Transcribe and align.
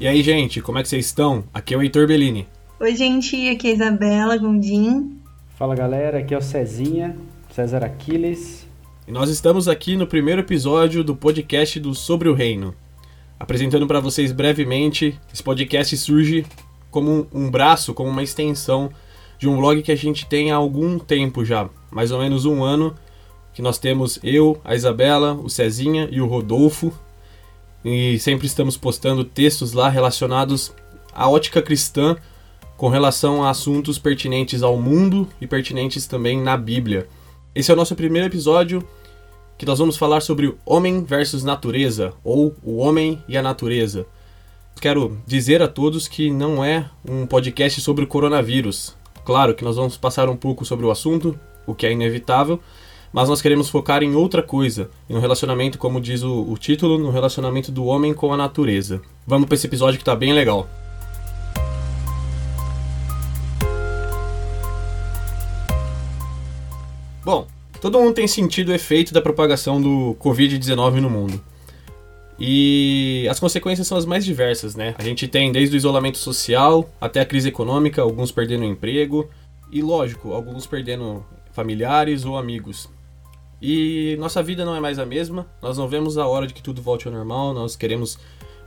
E 0.00 0.06
aí, 0.06 0.22
gente, 0.22 0.62
como 0.62 0.78
é 0.78 0.82
que 0.82 0.88
vocês 0.88 1.06
estão? 1.06 1.42
Aqui 1.52 1.74
é 1.74 1.76
o 1.76 1.82
Heitor 1.82 2.06
Bellini. 2.06 2.46
Oi, 2.78 2.94
gente, 2.94 3.48
aqui 3.48 3.66
é 3.66 3.70
a 3.72 3.74
Isabela 3.74 4.36
Gondim. 4.36 5.18
Fala 5.56 5.74
galera, 5.74 6.20
aqui 6.20 6.32
é 6.32 6.38
o 6.38 6.40
Cezinha, 6.40 7.16
César 7.50 7.82
Aquiles. 7.82 8.64
E 9.08 9.10
nós 9.10 9.28
estamos 9.28 9.66
aqui 9.66 9.96
no 9.96 10.06
primeiro 10.06 10.42
episódio 10.42 11.02
do 11.02 11.16
podcast 11.16 11.80
do 11.80 11.96
Sobre 11.96 12.28
o 12.28 12.32
Reino. 12.32 12.72
Apresentando 13.40 13.88
para 13.88 13.98
vocês 13.98 14.30
brevemente, 14.30 15.18
esse 15.34 15.42
podcast 15.42 15.96
surge 15.96 16.46
como 16.92 17.26
um 17.34 17.50
braço, 17.50 17.92
como 17.92 18.08
uma 18.08 18.22
extensão 18.22 18.90
de 19.36 19.48
um 19.48 19.56
blog 19.56 19.82
que 19.82 19.90
a 19.90 19.96
gente 19.96 20.26
tem 20.26 20.52
há 20.52 20.56
algum 20.56 20.96
tempo 20.96 21.44
já, 21.44 21.68
mais 21.90 22.12
ou 22.12 22.20
menos 22.20 22.44
um 22.44 22.62
ano, 22.62 22.94
que 23.52 23.60
nós 23.60 23.78
temos 23.78 24.20
eu, 24.22 24.60
a 24.64 24.76
Isabela, 24.76 25.34
o 25.34 25.50
Cezinha 25.50 26.08
e 26.08 26.20
o 26.20 26.26
Rodolfo, 26.28 26.92
e 27.88 28.18
sempre 28.18 28.46
estamos 28.46 28.76
postando 28.76 29.24
textos 29.24 29.72
lá 29.72 29.88
relacionados 29.88 30.74
à 31.10 31.26
ótica 31.26 31.62
cristã 31.62 32.16
com 32.76 32.88
relação 32.88 33.42
a 33.42 33.48
assuntos 33.48 33.98
pertinentes 33.98 34.62
ao 34.62 34.78
mundo 34.78 35.26
e 35.40 35.46
pertinentes 35.46 36.06
também 36.06 36.38
na 36.38 36.54
Bíblia. 36.54 37.08
Esse 37.54 37.70
é 37.70 37.74
o 37.74 37.76
nosso 37.76 37.96
primeiro 37.96 38.28
episódio 38.28 38.86
que 39.56 39.64
nós 39.64 39.78
vamos 39.78 39.96
falar 39.96 40.20
sobre 40.20 40.54
homem 40.66 41.02
versus 41.02 41.42
natureza 41.42 42.12
ou 42.22 42.54
o 42.62 42.76
homem 42.76 43.22
e 43.26 43.38
a 43.38 43.42
natureza. 43.42 44.06
Quero 44.80 45.18
dizer 45.26 45.62
a 45.62 45.66
todos 45.66 46.06
que 46.06 46.30
não 46.30 46.62
é 46.62 46.90
um 47.08 47.26
podcast 47.26 47.80
sobre 47.80 48.04
o 48.04 48.06
coronavírus. 48.06 48.94
Claro 49.24 49.54
que 49.54 49.64
nós 49.64 49.76
vamos 49.76 49.96
passar 49.96 50.28
um 50.28 50.36
pouco 50.36 50.62
sobre 50.62 50.84
o 50.84 50.90
assunto, 50.90 51.40
o 51.66 51.74
que 51.74 51.86
é 51.86 51.92
inevitável, 51.92 52.60
mas 53.12 53.28
nós 53.28 53.40
queremos 53.40 53.68
focar 53.68 54.02
em 54.02 54.14
outra 54.14 54.42
coisa, 54.42 54.90
um 55.08 55.18
relacionamento, 55.18 55.78
como 55.78 56.00
diz 56.00 56.22
o, 56.22 56.42
o 56.42 56.56
título, 56.58 56.98
no 56.98 57.10
relacionamento 57.10 57.72
do 57.72 57.84
homem 57.84 58.12
com 58.12 58.32
a 58.32 58.36
natureza. 58.36 59.00
Vamos 59.26 59.46
para 59.46 59.54
esse 59.54 59.66
episódio 59.66 59.98
que 59.98 60.02
está 60.02 60.14
bem 60.14 60.32
legal. 60.32 60.68
Bom, 67.24 67.46
todo 67.80 67.98
mundo 67.98 68.14
tem 68.14 68.26
sentido 68.26 68.70
o 68.70 68.74
efeito 68.74 69.12
da 69.12 69.20
propagação 69.20 69.80
do 69.80 70.16
Covid-19 70.18 71.00
no 71.00 71.10
mundo. 71.10 71.40
E 72.38 73.26
as 73.28 73.40
consequências 73.40 73.86
são 73.86 73.98
as 73.98 74.06
mais 74.06 74.24
diversas, 74.24 74.76
né? 74.76 74.94
A 74.96 75.02
gente 75.02 75.26
tem 75.26 75.50
desde 75.50 75.74
o 75.74 75.76
isolamento 75.76 76.18
social 76.18 76.88
até 77.00 77.20
a 77.20 77.26
crise 77.26 77.48
econômica, 77.48 78.00
alguns 78.00 78.30
perdendo 78.30 78.64
emprego 78.64 79.28
e, 79.72 79.82
lógico, 79.82 80.32
alguns 80.32 80.66
perdendo 80.66 81.24
familiares 81.52 82.24
ou 82.24 82.38
amigos. 82.38 82.88
E 83.60 84.16
nossa 84.18 84.42
vida 84.42 84.64
não 84.64 84.74
é 84.74 84.80
mais 84.80 84.98
a 84.98 85.06
mesma, 85.06 85.46
nós 85.60 85.76
não 85.76 85.88
vemos 85.88 86.16
a 86.16 86.26
hora 86.26 86.46
de 86.46 86.54
que 86.54 86.62
tudo 86.62 86.80
volte 86.80 87.08
ao 87.08 87.12
normal, 87.12 87.52
nós 87.52 87.74
queremos 87.74 88.18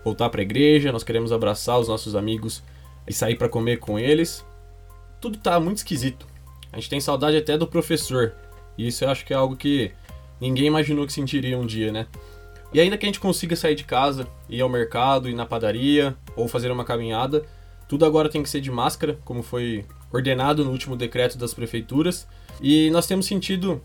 voltar 0.03 0.30
para 0.30 0.42
a 0.42 0.44
igreja, 0.44 0.92
nós 0.92 1.03
queremos 1.03 1.31
abraçar 1.31 1.80
os 1.80 1.88
nossos 1.88 2.16
amigos 2.16 2.61
e 3.08 3.14
sair 3.14 3.36
para 3.36 3.47
comer 3.47 3.78
com 3.78 3.97
eles. 3.97 4.45
Tudo 5.19 5.38
tá 5.38 5.59
muito 5.59 5.78
esquisito. 5.78 6.25
A 6.72 6.78
gente 6.78 6.89
tem 6.89 7.00
saudade 7.00 7.38
até 7.38 7.58
do 7.58 7.67
professor. 7.67 8.34
E 8.78 8.88
isso 8.88 9.03
eu 9.03 9.09
acho 9.09 9.25
que 9.25 9.34
é 9.34 9.36
algo 9.36 9.56
que 9.56 9.92
ninguém 10.39 10.66
imaginou 10.66 11.06
que 11.06 11.14
sentiria 11.14 11.58
um 11.58 11.66
dia, 11.66 11.92
né? 11.92 12.08
E 12.73 12.79
ainda 12.79 12.97
que 12.97 13.06
a 13.06 13.09
gente 13.09 13.19
consiga 13.19 13.56
sair 13.56 13.75
de 13.75 13.84
casa, 13.84 14.28
ir 14.50 14.62
ao 14.62 14.69
mercado, 14.69 15.29
ir 15.29 15.35
na 15.35 15.46
padaria 15.46 16.16
ou 16.35 16.47
fazer 16.47 16.72
uma 16.72 16.85
caminhada, 16.85 17.44
tudo 17.88 18.06
agora 18.06 18.29
tem 18.29 18.41
que 18.41 18.50
ser 18.50 18.62
de 18.62 18.72
máscara, 18.72 19.19
como 19.25 19.44
foi 19.44 19.85
ordenado 20.12 20.63
no 20.63 20.72
último 20.72 20.96
decreto 20.96 21.38
das 21.38 21.53
prefeituras. 21.53 22.28
E 22.62 22.90
nós 22.91 23.06
temos 23.06 23.25
sentido 23.25 23.81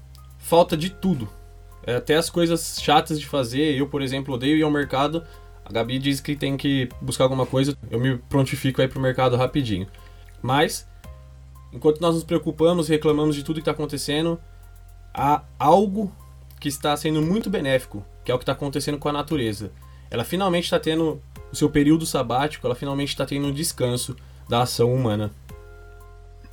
falta 0.46 0.76
de 0.76 0.90
tudo. 0.90 1.28
É, 1.84 1.96
até 1.96 2.14
as 2.14 2.30
coisas 2.30 2.78
chatas 2.80 3.18
de 3.18 3.26
fazer. 3.26 3.76
Eu, 3.76 3.88
por 3.88 4.00
exemplo, 4.00 4.34
odeio 4.34 4.56
ir 4.56 4.62
ao 4.62 4.70
mercado. 4.70 5.24
A 5.64 5.72
Gabi 5.72 5.98
diz 5.98 6.20
que 6.20 6.36
tem 6.36 6.56
que 6.56 6.88
buscar 7.00 7.24
alguma 7.24 7.44
coisa. 7.44 7.76
Eu 7.90 7.98
me 7.98 8.16
prontifico 8.16 8.80
aí 8.80 8.88
pro 8.88 9.00
mercado 9.00 9.36
rapidinho. 9.36 9.88
Mas, 10.40 10.86
enquanto 11.72 12.00
nós 12.00 12.14
nos 12.14 12.24
preocupamos 12.24 12.88
reclamamos 12.88 13.34
de 13.34 13.42
tudo 13.42 13.56
que 13.56 13.60
está 13.62 13.72
acontecendo, 13.72 14.40
há 15.12 15.42
algo 15.58 16.12
que 16.60 16.68
está 16.68 16.96
sendo 16.96 17.20
muito 17.20 17.50
benéfico, 17.50 18.04
que 18.24 18.30
é 18.30 18.34
o 18.34 18.38
que 18.38 18.42
está 18.42 18.52
acontecendo 18.52 18.98
com 18.98 19.08
a 19.08 19.12
natureza. 19.12 19.72
Ela 20.08 20.22
finalmente 20.22 20.64
está 20.64 20.78
tendo 20.78 21.20
o 21.52 21.56
seu 21.56 21.68
período 21.68 22.06
sabático, 22.06 22.66
ela 22.66 22.76
finalmente 22.76 23.08
está 23.08 23.26
tendo 23.26 23.48
um 23.48 23.52
descanso 23.52 24.16
da 24.48 24.62
ação 24.62 24.94
humana. 24.94 25.32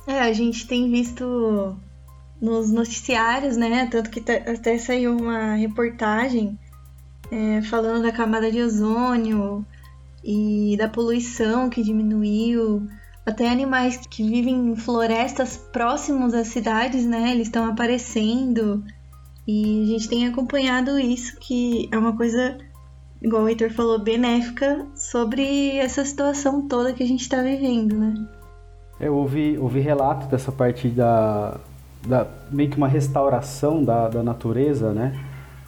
É, 0.06 0.20
a 0.20 0.32
gente 0.32 0.66
tem 0.66 0.90
visto 0.90 1.76
nos 2.44 2.70
noticiários, 2.70 3.56
né? 3.56 3.88
Tanto 3.90 4.10
que 4.10 4.22
até 4.30 4.76
saiu 4.78 5.16
uma 5.16 5.54
reportagem 5.54 6.58
é, 7.30 7.62
falando 7.62 8.02
da 8.02 8.12
camada 8.12 8.52
de 8.52 8.60
ozônio 8.60 9.64
e 10.22 10.76
da 10.78 10.88
poluição 10.88 11.70
que 11.70 11.82
diminuiu. 11.82 12.86
Até 13.24 13.48
animais 13.48 13.96
que 13.96 14.22
vivem 14.22 14.72
em 14.72 14.76
florestas 14.76 15.56
próximos 15.56 16.34
às 16.34 16.48
cidades, 16.48 17.06
né? 17.06 17.32
Eles 17.32 17.46
estão 17.46 17.64
aparecendo. 17.64 18.84
E 19.46 19.82
a 19.82 19.86
gente 19.86 20.08
tem 20.08 20.26
acompanhado 20.26 20.98
isso, 20.98 21.38
que 21.38 21.88
é 21.90 21.96
uma 21.96 22.14
coisa, 22.14 22.58
igual 23.22 23.44
o 23.44 23.48
Heitor 23.48 23.70
falou, 23.70 23.98
benéfica 23.98 24.86
sobre 24.94 25.76
essa 25.78 26.04
situação 26.04 26.68
toda 26.68 26.92
que 26.92 27.02
a 27.02 27.06
gente 27.06 27.22
está 27.22 27.42
vivendo, 27.42 27.96
né? 27.96 28.14
Eu 29.00 29.16
ouvi, 29.16 29.58
ouvi 29.58 29.80
relato 29.80 30.26
dessa 30.26 30.52
parte 30.52 30.88
da, 30.88 31.58
da, 32.06 32.26
meio 32.50 32.70
que 32.70 32.76
uma 32.76 32.88
restauração 32.88 33.82
da, 33.82 34.08
da 34.08 34.22
natureza, 34.22 34.92
né? 34.92 35.18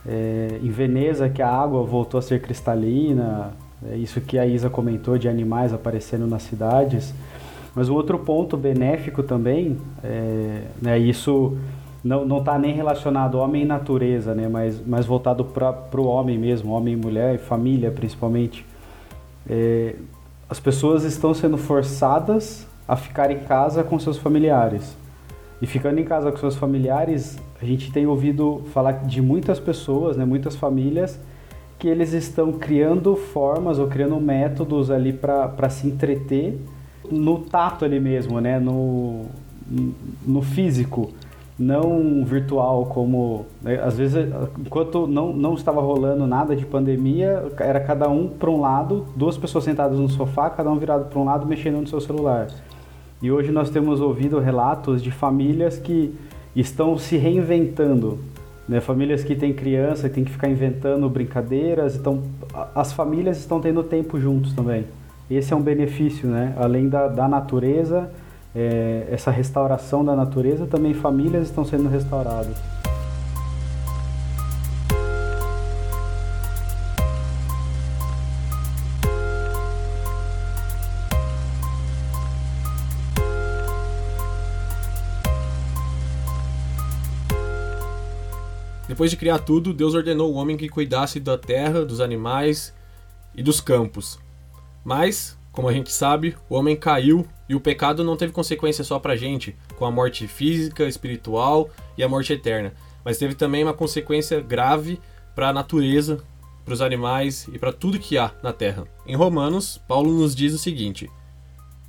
É, 0.07 0.61
em 0.63 0.71
Veneza, 0.71 1.29
que 1.29 1.43
a 1.43 1.51
água 1.51 1.83
voltou 1.83 2.19
a 2.19 2.23
ser 2.23 2.41
cristalina, 2.41 3.53
é 3.85 3.97
isso 3.97 4.21
que 4.21 4.39
a 4.39 4.47
Isa 4.47 4.71
comentou 4.71 5.19
de 5.19 5.29
animais 5.29 5.73
aparecendo 5.73 6.27
nas 6.27 6.43
cidades. 6.43 7.13
Mas 7.75 7.89
um 7.89 7.95
outro 7.95 8.19
ponto 8.19 8.57
benéfico 8.57 9.23
também, 9.23 9.77
é, 10.03 10.63
né, 10.81 10.99
isso 10.99 11.57
não 12.03 12.39
está 12.39 12.57
nem 12.57 12.73
relacionado 12.73 13.35
homem 13.35 13.63
e 13.63 13.65
natureza, 13.67 14.33
né, 14.33 14.49
mas, 14.49 14.81
mas 14.87 15.05
voltado 15.05 15.45
para 15.45 16.01
o 16.01 16.07
homem 16.07 16.39
mesmo, 16.39 16.73
homem 16.73 16.95
e 16.95 16.97
mulher, 16.97 17.35
e 17.35 17.39
família 17.39 17.91
principalmente. 17.91 18.65
É, 19.51 19.97
as 20.49 20.61
pessoas 20.61 21.03
estão 21.03 21.35
sendo 21.35 21.59
forçadas 21.59 22.67
a 22.87 22.95
ficar 22.95 23.31
em 23.33 23.41
casa 23.41 23.83
com 23.83 23.99
seus 23.99 24.17
familiares. 24.17 24.97
E 25.61 25.67
ficando 25.67 25.99
em 25.99 26.05
casa 26.05 26.31
com 26.31 26.37
seus 26.37 26.57
familiares, 26.57 27.39
a 27.61 27.65
gente 27.65 27.91
tem 27.91 28.07
ouvido 28.07 28.63
falar 28.73 28.93
de 29.05 29.23
muitas 29.23 29.59
pessoas, 29.59 30.17
né, 30.17 30.25
muitas 30.25 30.55
famílias, 30.55 31.19
que 31.79 31.89
eles 31.89 32.13
estão 32.13 32.53
criando 32.53 33.17
formas 33.17 33.79
ou 33.79 33.87
criando 33.87 34.19
métodos 34.21 34.91
ali 34.91 35.13
para 35.13 35.69
se 35.69 35.87
entreter 35.87 36.59
no 37.11 37.41
tato 37.41 37.85
ali 37.85 38.01
mesmo, 38.01 38.41
né, 38.41 38.59
no, 38.59 39.27
no 40.27 40.43
físico, 40.43 41.11
não 41.59 42.23
virtual 42.25 42.87
como 42.87 43.47
né, 43.63 43.81
às 43.83 43.97
vezes 43.97 44.27
enquanto 44.59 45.07
não, 45.07 45.33
não 45.33 45.55
estava 45.55 45.81
rolando 45.81 46.27
nada 46.27 46.55
de 46.55 46.67
pandemia 46.67 47.45
era 47.59 47.81
cada 47.81 48.11
um 48.11 48.29
para 48.29 48.51
um 48.51 48.61
lado 48.61 49.07
duas 49.17 49.39
pessoas 49.39 49.65
sentadas 49.65 49.99
no 49.99 50.07
sofá 50.07 50.51
cada 50.51 50.71
um 50.71 50.77
virado 50.77 51.07
para 51.07 51.19
um 51.19 51.25
lado 51.25 51.47
mexendo 51.47 51.81
no 51.81 51.87
seu 51.87 51.99
celular 51.99 52.49
e 53.23 53.31
hoje 53.31 53.51
nós 53.51 53.71
temos 53.71 54.01
ouvido 54.01 54.39
relatos 54.39 55.03
de 55.03 55.11
famílias 55.11 55.79
que 55.79 56.15
estão 56.55 56.99
se 56.99 57.17
reinventando, 57.17 58.19
né? 58.69 58.81
famílias 58.81 59.25
que 59.25 59.35
têm 59.35 59.53
criança 59.53 60.07
e 60.07 60.11
têm 60.11 60.25
que 60.25 60.31
ficar 60.31 60.49
inventando 60.49 61.09
brincadeiras, 61.09 61.97
então 61.97 62.23
as 62.75 62.93
famílias 62.93 63.39
estão 63.39 63.61
tendo 63.61 63.83
tempo 63.83 64.21
juntos 64.21 64.53
também. 64.53 64.85
Esse 65.31 65.53
é 65.53 65.57
um 65.57 65.63
benefício, 65.63 66.29
né? 66.29 66.55
além 66.59 66.89
da, 66.89 67.09
da 67.09 67.27
natureza, 67.27 68.11
é, 68.55 69.07
essa 69.11 69.31
restauração 69.31 70.05
da 70.05 70.15
natureza, 70.15 70.67
também 70.67 70.95
famílias 70.95 71.49
estão 71.49 71.65
sendo 71.65 71.89
restauradas. 71.89 72.76
Depois 88.97 89.11
de 89.11 89.19
criar 89.19 89.41
tudo, 89.41 89.75
Deus 89.75 89.93
ordenou 89.93 90.33
o 90.33 90.37
homem 90.37 90.57
que 90.57 90.71
cuidasse 90.71 91.21
da 91.21 91.37
terra, 91.37 91.85
dos 91.85 92.01
animais 92.01 92.73
e 93.35 93.43
dos 93.43 93.61
campos. 93.61 94.19
Mas, 94.83 95.39
como 95.53 95.69
a 95.69 95.73
gente 95.75 95.93
sabe, 95.93 96.35
o 96.49 96.55
homem 96.55 96.75
caiu 96.75 97.29
e 97.47 97.55
o 97.55 97.61
pecado 97.61 98.03
não 98.03 98.17
teve 98.17 98.33
consequência 98.33 98.83
só 98.83 98.99
pra 98.99 99.15
gente, 99.15 99.55
com 99.77 99.85
a 99.85 99.91
morte 99.91 100.27
física, 100.27 100.89
espiritual 100.89 101.69
e 101.95 102.03
a 102.03 102.09
morte 102.09 102.33
eterna, 102.33 102.73
mas 103.05 103.19
teve 103.19 103.35
também 103.35 103.63
uma 103.63 103.75
consequência 103.75 104.41
grave 104.41 104.99
para 105.35 105.51
a 105.51 105.53
natureza, 105.53 106.25
para 106.65 106.73
os 106.73 106.81
animais 106.81 107.47
e 107.53 107.59
para 107.59 107.75
tudo 107.75 107.99
que 107.99 108.17
há 108.17 108.33
na 108.43 108.51
terra. 108.51 108.87
Em 109.07 109.15
Romanos, 109.15 109.79
Paulo 109.87 110.11
nos 110.11 110.35
diz 110.35 110.55
o 110.55 110.59
seguinte: 110.59 111.11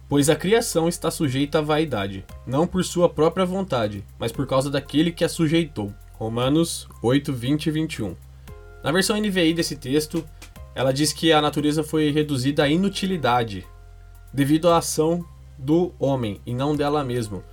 Pois 0.10 0.30
a 0.30 0.36
criação 0.36 0.90
está 0.90 1.10
sujeita 1.10 1.60
à 1.60 1.62
vaidade, 1.62 2.26
não 2.46 2.68
por 2.68 2.84
sua 2.84 3.08
própria 3.08 3.46
vontade, 3.46 4.04
mas 4.20 4.34
por 4.34 4.46
causa 4.46 4.70
daquele 4.70 5.14
que 5.14 5.24
a 5.24 5.30
sujeitou 5.30 5.94
Romanos 6.18 6.88
8, 7.04 7.32
20 7.32 7.68
e 7.68 7.72
21. 7.72 8.16
Na 8.84 8.92
versão 8.92 9.16
NVI 9.18 9.54
desse 9.54 9.76
texto, 9.76 10.26
ela 10.74 10.92
diz 10.92 11.14
que 11.14 11.32
a 11.32 11.40
natureza 11.40 11.84
foi 11.84 12.10
reduzida 12.10 12.64
à 12.64 12.68
inutilidade 12.68 13.64
devido 14.34 14.68
à 14.70 14.78
ação 14.78 15.24
do 15.58 15.92
homem 16.00 16.42
e 16.44 16.56
não 16.56 16.76
dela 16.76 17.04
mesmo. 17.04 17.44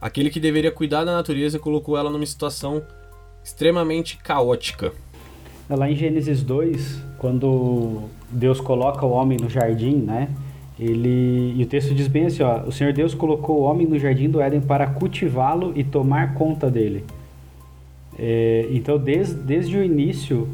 Aquele 0.00 0.30
que 0.30 0.38
deveria 0.38 0.70
cuidar 0.70 1.04
da 1.04 1.12
natureza 1.12 1.58
colocou 1.58 1.98
ela 1.98 2.10
numa 2.10 2.24
situação 2.24 2.80
extremamente 3.42 4.18
caótica. 4.18 4.92
Lá 5.68 5.90
em 5.90 5.96
Gênesis 5.96 6.42
2, 6.42 7.02
quando 7.18 8.02
Deus 8.30 8.60
coloca 8.60 9.04
o 9.04 9.10
homem 9.10 9.36
no 9.36 9.50
jardim, 9.50 9.96
né? 9.96 10.28
Ele 10.78 11.54
e 11.56 11.62
o 11.62 11.66
texto 11.66 11.92
diz 11.92 12.06
bem 12.06 12.26
assim, 12.26 12.42
ó, 12.42 12.62
o 12.62 12.72
Senhor 12.72 12.92
Deus 12.92 13.14
colocou 13.14 13.60
o 13.60 13.62
homem 13.62 13.86
no 13.86 13.98
jardim 13.98 14.30
do 14.30 14.40
Éden 14.40 14.60
para 14.60 14.86
cultivá-lo 14.86 15.72
e 15.76 15.82
tomar 15.82 16.34
conta 16.34 16.70
dele. 16.70 17.04
É, 18.22 18.68
então, 18.70 18.98
desde, 18.98 19.34
desde 19.34 19.78
o 19.78 19.82
início, 19.82 20.46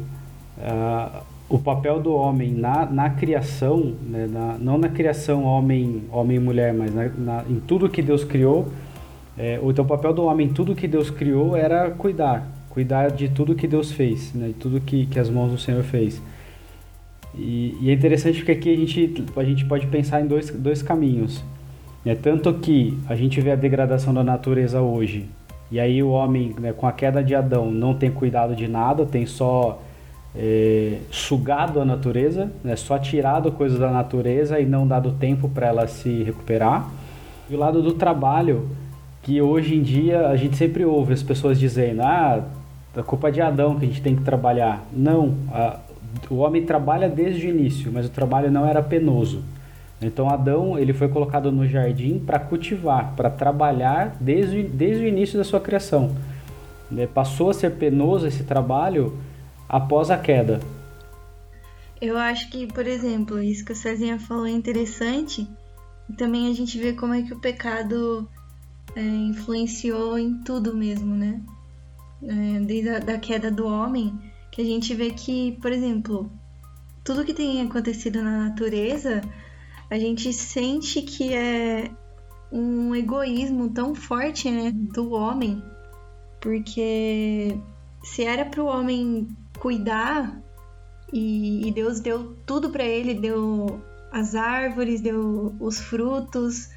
uh, 0.57 1.21
o 1.49 1.59
papel 1.59 1.99
do 1.99 2.13
homem 2.13 2.49
na, 2.49 2.85
na 2.85 3.09
criação, 3.09 3.93
né, 4.09 4.25
na, 4.25 4.57
não 4.57 4.77
na 4.77 4.87
criação 4.87 5.43
homem, 5.43 6.03
homem 6.09 6.37
e 6.37 6.39
mulher, 6.39 6.73
mas 6.73 6.95
na, 6.95 7.09
na, 7.09 7.43
em 7.49 7.59
tudo 7.59 7.89
que 7.89 8.01
Deus 8.01 8.23
criou, 8.23 8.69
é, 9.37 9.59
então 9.61 9.83
o 9.83 9.87
papel 9.87 10.13
do 10.13 10.23
homem 10.23 10.47
em 10.47 10.53
tudo 10.53 10.73
que 10.73 10.87
Deus 10.87 11.09
criou 11.09 11.57
era 11.57 11.91
cuidar, 11.91 12.47
cuidar 12.69 13.11
de 13.11 13.27
tudo 13.27 13.53
que 13.53 13.67
Deus 13.67 13.91
fez, 13.91 14.33
né, 14.33 14.47
de 14.47 14.53
tudo 14.53 14.79
que, 14.79 15.05
que 15.05 15.19
as 15.19 15.29
mãos 15.29 15.51
do 15.51 15.57
Senhor 15.57 15.83
fez. 15.83 16.21
E, 17.35 17.77
e, 17.81 17.89
é 17.89 17.93
interessante 17.93 18.37
porque 18.37 18.53
aqui 18.53 18.73
a 18.73 18.77
gente, 18.77 19.25
a 19.35 19.43
gente 19.43 19.65
pode 19.65 19.87
pensar 19.87 20.21
em 20.21 20.25
dois, 20.25 20.49
dois 20.49 20.81
caminhos. 20.81 21.43
Né? 22.05 22.15
Tanto 22.15 22.53
que 22.53 22.97
a 23.07 23.15
gente 23.15 23.41
vê 23.41 23.51
a 23.51 23.55
degradação 23.55 24.13
da 24.13 24.23
natureza 24.23 24.81
hoje, 24.81 25.25
e 25.71 25.79
aí 25.79 26.01
o 26.01 26.09
homem, 26.09 26.55
né, 26.59 26.73
com 26.73 26.87
a 26.87 26.91
queda 26.91 27.23
de 27.23 27.35
Adão, 27.35 27.69
não 27.69 27.93
tem 27.93 28.09
cuidado 28.09 28.55
de 28.55 28.67
nada, 28.67 29.05
tem 29.05 29.25
só 29.25 29.81
é, 30.35 30.99
sugado 31.11 31.81
a 31.81 31.85
natureza, 31.85 32.51
né, 32.63 32.75
só 32.75 32.97
tirado 32.97 33.51
coisas 33.51 33.79
da 33.79 33.91
natureza 33.91 34.59
e 34.59 34.65
não 34.65 34.87
dado 34.87 35.11
tempo 35.13 35.49
para 35.49 35.67
ela 35.67 35.87
se 35.87 36.23
recuperar. 36.23 36.89
E 37.49 37.55
o 37.55 37.57
lado 37.57 37.81
do 37.81 37.93
trabalho, 37.93 38.69
que 39.23 39.41
hoje 39.41 39.75
em 39.75 39.81
dia 39.81 40.27
a 40.27 40.35
gente 40.37 40.55
sempre 40.55 40.85
ouve 40.85 41.13
as 41.13 41.23
pessoas 41.23 41.59
dizendo: 41.59 42.01
ah, 42.01 42.43
a 42.95 43.03
culpa 43.03 43.27
é 43.27 43.31
de 43.31 43.41
Adão 43.41 43.77
que 43.77 43.85
a 43.85 43.87
gente 43.87 44.01
tem 44.01 44.15
que 44.15 44.23
trabalhar. 44.23 44.85
Não, 44.93 45.35
a, 45.51 45.79
o 46.29 46.37
homem 46.37 46.63
trabalha 46.63 47.09
desde 47.09 47.45
o 47.45 47.49
início, 47.49 47.91
mas 47.93 48.05
o 48.05 48.09
trabalho 48.09 48.49
não 48.49 48.65
era 48.65 48.81
penoso. 48.81 49.43
Então 50.01 50.29
Adão 50.29 50.77
ele 50.77 50.93
foi 50.93 51.07
colocado 51.07 51.51
no 51.51 51.67
jardim 51.67 52.19
para 52.19 52.39
cultivar, 52.39 53.13
para 53.15 53.29
trabalhar 53.29 54.15
desde, 54.19 54.63
desde 54.63 55.03
o 55.03 55.07
início 55.07 55.37
da 55.37 55.43
sua 55.43 55.59
criação. 55.59 56.15
Né, 56.89 57.07
passou 57.07 57.49
a 57.49 57.53
ser 57.53 57.71
penoso 57.71 58.27
esse 58.27 58.43
trabalho 58.43 59.17
após 59.67 60.09
a 60.09 60.17
queda. 60.17 60.61
Eu 61.99 62.17
acho 62.17 62.49
que, 62.49 62.67
por 62.67 62.85
exemplo, 62.85 63.41
isso 63.41 63.65
que 63.65 63.71
a 63.71 63.75
Cezinha 63.75 64.19
falou 64.19 64.45
é 64.45 64.51
interessante. 64.51 65.47
E 66.09 66.13
também 66.13 66.49
a 66.49 66.53
gente 66.53 66.77
vê 66.77 66.93
como 66.93 67.13
é 67.13 67.23
que 67.23 67.33
o 67.33 67.39
pecado 67.39 68.29
é, 68.95 69.01
influenciou 69.01 70.17
em 70.17 70.41
tudo 70.43 70.75
mesmo, 70.75 71.15
né? 71.15 71.41
É, 72.23 72.59
desde 72.61 72.89
a 72.89 72.99
da 72.99 73.17
queda 73.17 73.51
do 73.51 73.67
homem, 73.67 74.17
que 74.51 74.61
a 74.61 74.65
gente 74.65 74.93
vê 74.93 75.09
que, 75.09 75.57
por 75.61 75.71
exemplo, 75.71 76.31
tudo 77.03 77.25
que 77.25 77.33
tem 77.33 77.61
acontecido 77.61 78.21
na 78.21 78.45
natureza, 78.45 79.21
a 79.89 79.97
gente 79.97 80.31
sente 80.33 81.01
que 81.01 81.33
é 81.33 81.89
um 82.51 82.95
egoísmo 82.95 83.69
tão 83.69 83.93
forte 83.93 84.49
né, 84.49 84.71
do 84.71 85.11
homem, 85.11 85.61
porque 86.39 87.57
se 88.03 88.23
era 88.23 88.45
para 88.45 88.63
o 88.63 88.67
homem 88.67 89.27
cuidar 89.59 90.41
e, 91.11 91.67
e 91.67 91.71
Deus 91.71 91.99
deu 91.99 92.35
tudo 92.45 92.69
para 92.69 92.83
ele, 92.83 93.13
deu 93.13 93.81
as 94.11 94.35
árvores, 94.35 95.01
deu 95.01 95.55
os 95.59 95.79
frutos, 95.79 96.69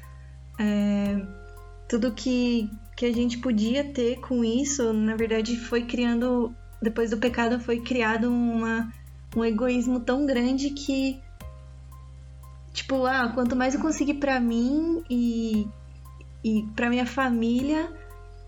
é, 0.59 1.25
tudo 1.87 2.11
que, 2.11 2.69
que 2.95 3.05
a 3.05 3.13
gente 3.13 3.37
podia 3.37 3.83
ter 3.83 4.19
com 4.19 4.43
isso, 4.43 4.93
na 4.93 5.15
verdade 5.15 5.57
foi 5.57 5.83
criando, 5.85 6.53
depois 6.81 7.09
do 7.09 7.17
pecado 7.17 7.59
foi 7.59 7.79
criado 7.79 8.29
uma, 8.29 8.91
um 9.35 9.43
egoísmo 9.43 9.99
tão 9.99 10.25
grande 10.25 10.71
que 10.71 11.21
tipo, 12.73 13.05
ah, 13.05 13.31
quanto 13.33 13.55
mais 13.55 13.73
eu 13.73 13.81
conseguir 13.81 14.15
para 14.15 14.39
mim 14.39 15.03
e, 15.09 15.67
e 16.43 16.63
para 16.75 16.89
minha 16.89 17.05
família, 17.05 17.91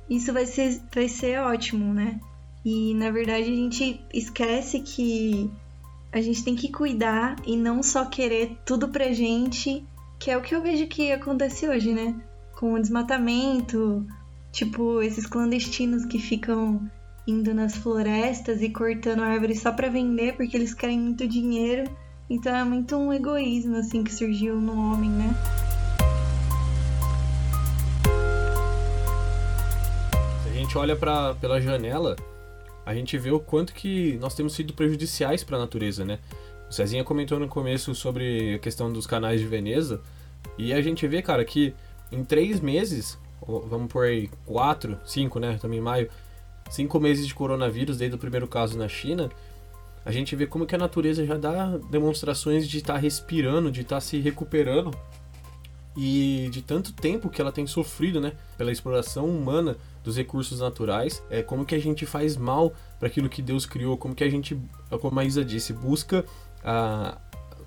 isso 0.10 0.34
vai 0.34 0.46
ser, 0.46 0.82
vai 0.94 1.08
ser 1.08 1.40
ótimo, 1.40 1.94
né? 1.94 2.20
E 2.66 2.94
na 2.94 3.12
verdade 3.12 3.52
a 3.52 3.56
gente 3.56 4.02
esquece 4.14 4.80
que 4.80 5.52
a 6.12 6.22
gente 6.22 6.44
tem 6.44 6.56
que 6.56 6.72
cuidar 6.72 7.36
e 7.46 7.58
não 7.58 7.82
só 7.82 8.06
querer 8.06 8.58
tudo 8.64 8.90
pra 8.90 9.12
gente, 9.12 9.84
que 10.20 10.32
é 10.32 10.38
o 10.38 10.42
que 10.42 10.56
eu 10.56 10.62
vejo 10.62 10.88
que 10.88 11.12
acontece 11.12 11.68
hoje, 11.68 11.92
né? 11.92 12.16
Com 12.56 12.74
o 12.74 12.80
desmatamento, 12.80 14.06
tipo, 14.52 15.02
esses 15.02 15.26
clandestinos 15.26 16.06
que 16.06 16.20
ficam 16.20 16.90
indo 17.28 17.54
nas 17.54 17.76
florestas 17.76 18.62
e 18.62 18.70
cortando 18.70 19.24
árvores 19.24 19.62
só 19.62 19.72
para 19.72 19.90
vender 19.90 20.36
porque 20.36 20.56
eles 20.56 20.74
querem 20.74 21.00
muito 21.00 21.28
dinheiro. 21.28 21.90
Então 22.34 22.56
é 22.56 22.64
muito 22.64 22.96
um 22.98 23.14
egoísmo 23.14 23.76
assim 23.76 24.04
que 24.04 24.12
surgiu 24.12 24.56
no 24.56 24.74
homem, 24.74 25.12
né? 25.12 25.36
Se 30.42 30.50
a 30.50 30.54
gente 30.54 30.76
olha 30.76 30.96
para 30.96 31.36
pela 31.36 31.62
janela, 31.62 32.16
a 32.84 32.96
gente 32.96 33.20
vê 33.20 33.30
o 33.30 33.40
quanto 33.40 33.72
que 33.72 34.18
nós 34.18 34.34
temos 34.34 34.54
sido 34.54 34.74
prejudiciais 34.74 35.44
para 35.44 35.58
a 35.58 35.60
natureza, 35.60 36.04
né? 36.04 36.18
O 36.68 36.74
Cezinha 36.74 37.04
comentou 37.04 37.40
no 37.40 37.48
começo 37.48 37.94
sobre 37.94 38.56
a 38.56 38.58
questão 38.58 38.92
dos 38.92 39.06
canais 39.06 39.40
de 39.40 39.46
Veneza, 39.46 40.02
e 40.58 40.74
a 40.74 40.82
gente 40.82 41.08
vê, 41.08 41.22
cara, 41.22 41.46
que 41.46 41.76
em 42.12 42.24
três 42.24 42.60
meses, 42.60 43.16
vamos 43.48 43.92
por 43.92 44.06
aí, 44.06 44.28
quatro, 44.44 44.98
cinco, 45.06 45.40
né? 45.40 45.60
Também 45.62 45.80
maio, 45.80 46.10
cinco 46.72 47.00
meses 47.00 47.28
de 47.28 47.36
coronavírus, 47.36 48.00
desde 48.00 48.16
o 48.16 48.20
primeiro 48.20 48.48
caso 48.48 48.76
na 48.76 48.88
China, 48.88 49.30
a 50.06 50.12
gente 50.12 50.36
vê 50.36 50.46
como 50.46 50.66
que 50.66 50.76
a 50.76 50.78
natureza 50.78 51.26
já 51.26 51.38
dá 51.38 51.78
demonstrações 51.90 52.68
de 52.68 52.78
estar 52.78 52.94
tá 52.94 53.00
respirando, 53.00 53.72
de 53.72 53.82
estar 53.82 53.98
tá 53.98 54.02
se 54.02 54.20
recuperando. 54.20 54.92
E 55.96 56.50
de 56.52 56.64
tanto 56.64 56.92
tempo 56.92 57.30
que 57.30 57.40
ela 57.40 57.52
tem 57.52 57.68
sofrido, 57.68 58.20
né, 58.20 58.34
pela 58.58 58.72
exploração 58.72 59.28
humana 59.28 59.78
dos 60.04 60.18
recursos 60.18 60.60
naturais, 60.60 61.24
é 61.30 61.44
como 61.44 61.66
que 61.66 61.76
a 61.76 61.80
gente 61.80 62.06
faz 62.06 62.36
mal 62.36 62.74
para 63.00 63.08
aquilo 63.08 63.30
que 63.30 63.44
Deus 63.44 63.66
criou, 63.66 63.96
como 63.96 64.16
que 64.16 64.24
a 64.24 64.30
gente, 64.30 64.60
como 65.00 65.20
a 65.20 65.24
Isa 65.24 65.46
disse, 65.46 65.72
busca 65.72 66.26
ah, 66.64 67.20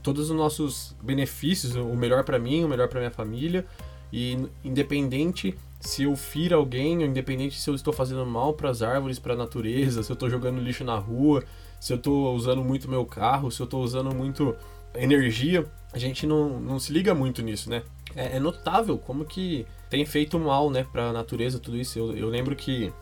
todos 0.03 0.29
os 0.29 0.37
nossos 0.37 0.95
benefícios, 1.01 1.77
o 1.77 1.95
melhor 1.95 2.25
para 2.25 2.39
mim, 2.39 2.65
o 2.65 2.69
melhor 2.69 2.89
para 2.89 2.99
minha 2.99 3.13
família, 3.13 3.65
e 4.13 4.37
independente 4.65 5.55
se 5.81 6.03
eu 6.03 6.17
firo 6.17 6.57
alguém, 6.57 7.03
independente 7.03 7.61
se 7.61 7.71
eu 7.71 7.75
estou 7.75 7.93
fazendo 7.93 8.27
mal 8.27 8.55
para 8.55 8.71
as 8.71 8.83
árvores, 8.83 9.19
para 9.19 9.35
a 9.35 9.37
natureza, 9.37 10.03
se 10.03 10.11
eu 10.11 10.15
estou 10.15 10.29
jogando 10.29 10.61
lixo 10.61 10.85
na 10.85 10.97
rua, 10.97 11.45
se 11.81 11.93
eu 11.93 11.97
estou 11.97 12.35
usando 12.35 12.63
muito 12.63 12.89
meu 12.89 13.05
carro, 13.05 13.51
se 13.51 13.61
eu 13.61 13.65
estou 13.65 13.83
usando 13.83 14.15
muito 14.15 14.57
energia, 14.95 15.67
a 15.93 15.99
gente 15.99 16.27
não, 16.27 16.61
não 16.61 16.79
se 16.79 16.93
liga 16.93 17.15
muito 17.15 17.43
nisso, 17.43 17.71
né? 17.71 17.83
É, 18.15 18.37
é 18.37 18.41
notável 18.41 18.99
como 18.99 19.25
que 19.25 19.67
tem 19.89 20.05
feito 20.05 20.39
mal, 20.39 20.71
né, 20.71 20.87
para 20.91 21.11
a 21.11 21.13
natureza, 21.13 21.59
tudo 21.59 21.77
isso. 21.77 21.99
Eu, 21.99 22.17
eu 22.17 22.29
lembro 22.29 22.57
que 22.57 22.93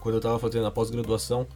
quando 0.00 0.14
eu 0.14 0.18
estava 0.18 0.38
fazendo 0.38 0.66
a 0.66 0.70
pós-graduação, 0.70 1.46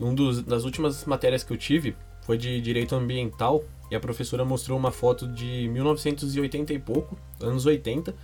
um 0.00 0.14
dos, 0.14 0.42
das 0.42 0.64
últimas 0.64 1.04
matérias 1.04 1.42
que 1.42 1.52
eu 1.52 1.56
tive 1.56 1.96
foi 2.22 2.38
de 2.38 2.60
direito 2.60 2.94
ambiental 2.94 3.64
e 3.90 3.96
a 3.96 4.00
professora 4.00 4.44
mostrou 4.44 4.78
uma 4.78 4.92
foto 4.92 5.26
de 5.26 5.68
1980 5.68 6.72
e 6.72 6.78
pouco, 6.78 7.18
anos 7.40 7.66
80, 7.66 8.14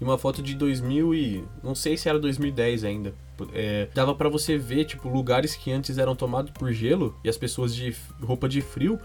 e 0.00 0.04
uma 0.04 0.18
foto 0.18 0.42
de 0.42 0.54
2000 0.54 1.14
e 1.14 1.44
não 1.62 1.74
sei 1.74 1.96
se 1.96 2.08
era 2.08 2.18
2010 2.18 2.84
ainda. 2.84 3.14
É, 3.52 3.88
dava 3.94 4.14
para 4.14 4.28
você 4.28 4.56
ver 4.56 4.84
tipo 4.84 5.08
lugares 5.08 5.54
que 5.54 5.70
antes 5.72 5.98
eram 5.98 6.14
tomados 6.14 6.50
por 6.50 6.72
gelo 6.72 7.18
e 7.24 7.28
as 7.28 7.36
pessoas 7.36 7.74
de 7.74 7.94
roupa 8.20 8.48
de 8.48 8.60
frio 8.60 8.98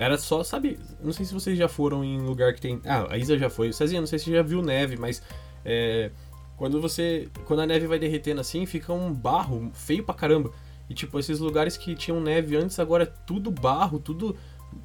era 0.00 0.16
só, 0.16 0.42
sabe, 0.42 0.78
não 1.02 1.12
sei 1.12 1.26
se 1.26 1.34
vocês 1.34 1.58
já 1.58 1.68
foram 1.68 2.02
em 2.02 2.18
lugar 2.22 2.54
que 2.54 2.60
tem. 2.62 2.80
Ah, 2.86 3.06
a 3.10 3.18
Isa 3.18 3.38
já 3.38 3.50
foi. 3.50 3.70
Cezinha, 3.70 4.00
não 4.00 4.06
sei 4.06 4.18
se 4.18 4.24
você 4.24 4.32
já 4.32 4.42
viu 4.42 4.62
neve, 4.62 4.96
mas 4.96 5.22
é, 5.62 6.10
quando 6.56 6.80
você. 6.80 7.28
Quando 7.44 7.60
a 7.60 7.66
neve 7.66 7.86
vai 7.86 7.98
derretendo 7.98 8.40
assim, 8.40 8.64
fica 8.64 8.94
um 8.94 9.12
barro 9.12 9.70
feio 9.74 10.02
pra 10.02 10.14
caramba. 10.14 10.52
E 10.88 10.94
tipo, 10.94 11.18
esses 11.18 11.38
lugares 11.38 11.76
que 11.76 11.94
tinham 11.94 12.18
neve 12.18 12.56
antes, 12.56 12.78
agora 12.78 13.04
é 13.04 13.12
tudo 13.26 13.50
barro, 13.50 13.98
tudo 13.98 14.34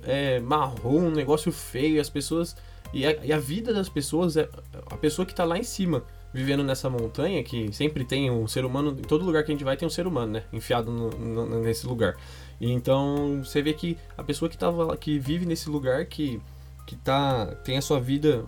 é, 0.04 0.42
marrom, 0.42 1.08
um 1.08 1.12
negócio 1.12 1.50
feio. 1.50 2.02
As 2.02 2.10
pessoas. 2.10 2.54
E 2.94 3.06
a, 3.06 3.26
e 3.26 3.32
a, 3.32 3.40
vida 3.40 3.74
das 3.74 3.88
pessoas, 3.88 4.36
é 4.36 4.50
a 4.88 4.98
pessoa 4.98 5.26
que 5.26 5.34
tá 5.34 5.46
lá 5.46 5.58
em 5.58 5.64
cima, 5.64 6.04
vivendo 6.36 6.64
nessa 6.66 6.90
montanha, 6.90 7.42
que 7.42 7.72
sempre 7.72 8.04
tem 8.04 8.30
um 8.30 8.46
ser 8.46 8.66
humano, 8.66 8.92
em 8.92 9.04
todo 9.04 9.24
lugar 9.24 9.44
que 9.46 9.52
a 9.52 9.56
gente 9.56 9.64
vai 9.64 9.78
tem 9.78 9.88
um 9.88 9.90
ser 9.90 10.06
humano, 10.06 10.34
né? 10.34 10.44
Enfiado 10.52 10.92
no, 10.92 11.10
no, 11.10 11.62
nesse 11.62 11.88
lugar. 11.88 12.18
E 12.60 12.70
então 12.70 13.42
você 13.42 13.62
vê 13.62 13.72
que 13.72 13.98
a 14.18 14.24
pessoa 14.24 14.50
que, 14.50 14.58
tava, 14.58 14.98
que 14.98 15.18
vive 15.18 15.46
nesse 15.46 15.70
lugar, 15.70 16.06
que, 16.06 16.42
que 16.86 16.98
tá, 16.98 17.46
tem 17.64 17.78
a 17.78 17.82
sua 17.82 18.02
vida 18.02 18.46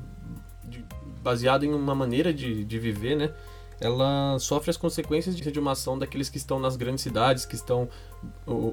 baseado 1.24 1.64
em 1.64 1.74
uma 1.74 1.96
maneira 1.96 2.34
de, 2.34 2.66
de 2.66 2.78
viver, 2.78 3.16
né? 3.16 3.34
ela 3.80 4.38
sofre 4.40 4.70
as 4.70 4.78
consequências 4.78 5.36
de 5.36 5.60
uma 5.60 5.72
ação 5.72 5.98
daqueles 5.98 6.30
que 6.30 6.38
estão 6.38 6.60
nas 6.60 6.76
grandes 6.76 7.04
cidades, 7.04 7.46
que 7.46 7.56
estão 7.56 7.88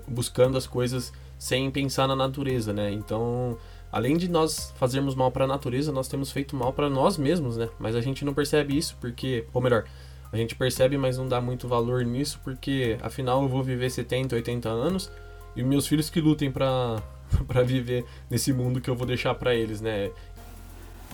buscando 0.08 0.56
as 0.56 0.66
coisas 0.66 1.12
sem 1.38 1.70
pensar 1.70 2.08
na 2.08 2.16
natureza, 2.16 2.72
né? 2.72 2.90
Então, 2.90 3.58
além 3.94 4.16
de 4.16 4.28
nós 4.28 4.74
fazermos 4.76 5.14
mal 5.14 5.30
para 5.30 5.44
a 5.44 5.46
natureza, 5.46 5.92
nós 5.92 6.08
temos 6.08 6.32
feito 6.32 6.56
mal 6.56 6.72
para 6.72 6.90
nós 6.90 7.16
mesmos, 7.16 7.56
né? 7.56 7.68
Mas 7.78 7.94
a 7.94 8.00
gente 8.00 8.24
não 8.24 8.34
percebe 8.34 8.76
isso 8.76 8.96
porque, 9.00 9.44
ou 9.54 9.62
melhor, 9.62 9.84
a 10.32 10.36
gente 10.36 10.56
percebe, 10.56 10.98
mas 10.98 11.16
não 11.16 11.28
dá 11.28 11.40
muito 11.40 11.68
valor 11.68 12.04
nisso 12.04 12.40
porque, 12.42 12.98
afinal, 13.00 13.44
eu 13.44 13.48
vou 13.48 13.62
viver 13.62 13.88
70, 13.88 14.34
80 14.34 14.68
anos 14.68 15.12
e 15.54 15.62
meus 15.62 15.86
filhos 15.86 16.10
que 16.10 16.20
lutem 16.20 16.50
para 16.50 17.00
para 17.46 17.62
viver 17.62 18.04
nesse 18.28 18.52
mundo 18.52 18.80
que 18.80 18.90
eu 18.90 18.96
vou 18.96 19.06
deixar 19.06 19.32
para 19.36 19.54
eles, 19.54 19.80
né? 19.80 20.10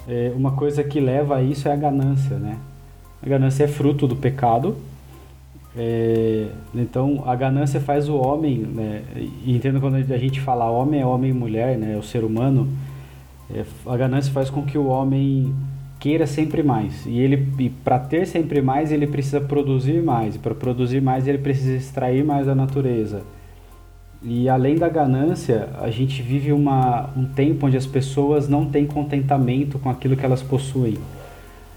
É, 0.09 0.33
uma 0.35 0.53
coisa 0.53 0.83
que 0.83 1.01
leva 1.01 1.37
a 1.37 1.43
isso 1.43 1.69
é 1.69 1.73
a 1.73 1.77
ganância, 1.77 2.39
né? 2.39 2.59
A 3.23 3.29
ganância 3.29 3.65
é 3.65 3.69
fruto 3.69 4.07
do 4.09 4.17
pecado. 4.17 4.75
É, 5.77 6.49
então 6.75 7.23
a 7.27 7.35
ganância 7.37 7.81
faz 7.81 8.09
o 8.09 8.17
homem, 8.17 8.59
né? 8.59 9.03
E 9.45 9.55
entendo 9.55 9.81
quando 9.81 9.97
a 9.97 10.19
gente 10.19 10.41
fala 10.41 10.69
homem 10.69 11.01
é 11.01 11.07
homem 11.07 11.31
e 11.31 11.35
mulher, 11.35 11.79
né? 11.79 11.95
É 11.95 11.97
o 11.97 12.03
ser 12.03 12.25
humano. 12.25 12.69
É, 13.53 13.65
a 13.87 13.97
ganância 13.97 14.33
faz 14.33 14.51
com 14.51 14.63
que 14.63 14.77
o 14.77 14.87
homem 14.87 15.55
queira 15.99 16.27
sempre 16.27 16.63
mais. 16.63 17.07
E 17.07 17.19
ele 17.19 17.73
para 17.85 17.99
ter 17.99 18.27
sempre 18.27 18.61
mais, 18.61 18.91
ele 18.91 19.07
precisa 19.07 19.41
produzir 19.41 20.03
mais. 20.03 20.37
Para 20.37 20.55
produzir 20.55 21.01
mais, 21.01 21.29
ele 21.29 21.39
precisa 21.39 21.77
extrair 21.77 22.25
mais 22.25 22.47
da 22.47 22.55
natureza. 22.55 23.23
E 24.23 24.49
além 24.49 24.77
da 24.77 24.89
ganância, 24.89 25.69
a 25.81 25.91
gente 25.91 26.21
vive 26.21 26.53
uma, 26.53 27.09
um 27.17 27.25
tempo 27.25 27.67
onde 27.67 27.77
as 27.77 27.87
pessoas 27.87 28.49
não 28.49 28.67
têm 28.67 28.87
contentamento 28.87 29.79
com 29.79 29.89
aquilo 29.89 30.17
que 30.17 30.25
elas 30.25 30.43
possuem. 30.43 30.99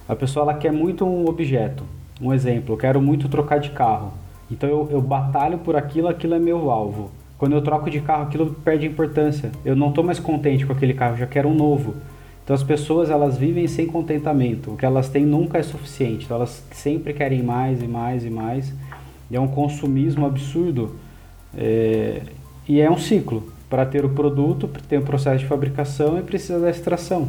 A 0.10 0.16
pessoa 0.16 0.44
ela 0.44 0.54
quer 0.54 0.72
muito 0.72 1.06
um 1.06 1.26
objeto. 1.26 1.86
Um 2.24 2.34
exemplo, 2.34 2.74
eu 2.74 2.78
quero 2.78 3.02
muito 3.02 3.28
trocar 3.28 3.60
de 3.60 3.72
carro. 3.72 4.14
Então 4.50 4.70
eu, 4.70 4.88
eu 4.90 5.02
batalho 5.02 5.58
por 5.58 5.76
aquilo, 5.76 6.08
aquilo 6.08 6.34
é 6.36 6.40
meu 6.40 6.72
alvo. 6.72 7.12
Quando 7.38 7.52
eu 7.52 7.62
troco 7.62 7.90
de 7.90 8.00
carro, 8.00 8.24
aquilo 8.24 8.54
perde 8.64 8.86
importância. 8.86 9.52
Eu 9.66 9.76
não 9.76 9.90
estou 9.90 10.06
mais 10.06 10.20
contente 10.20 10.66
com 10.66 10.72
aquele 10.72 10.94
carro, 10.94 11.18
já 11.18 11.28
quero 11.28 11.50
um 11.50 11.54
novo. 11.54 11.96
Então 12.42 12.54
as 12.54 12.64
pessoas 12.64 13.10
elas 13.10 13.38
vivem 13.38 13.68
sem 13.68 13.88
contentamento. 13.88 14.72
O 14.72 14.78
que 14.78 14.86
elas 14.86 15.10
têm 15.10 15.26
nunca 15.26 15.58
é 15.58 15.64
suficiente. 15.64 16.24
Então 16.24 16.38
elas 16.38 16.64
sempre 16.72 17.12
querem 17.12 17.44
mais 17.44 17.84
e 17.84 17.88
mais 17.88 18.24
e 18.24 18.30
mais. 18.30 18.74
E 19.30 19.36
é 19.36 19.40
um 19.40 19.48
consumismo 19.48 20.26
absurdo 20.26 20.96
é, 21.58 22.22
e 22.66 22.80
é 22.80 22.90
um 22.90 22.98
ciclo. 22.98 23.52
Para 23.70 23.86
ter 23.86 24.06
o 24.06 24.10
produto, 24.10 24.70
tem 24.88 25.00
o 25.00 25.02
processo 25.02 25.40
de 25.40 25.46
fabricação 25.46 26.18
e 26.18 26.22
precisa 26.22 26.58
da 26.58 26.70
extração. 26.70 27.28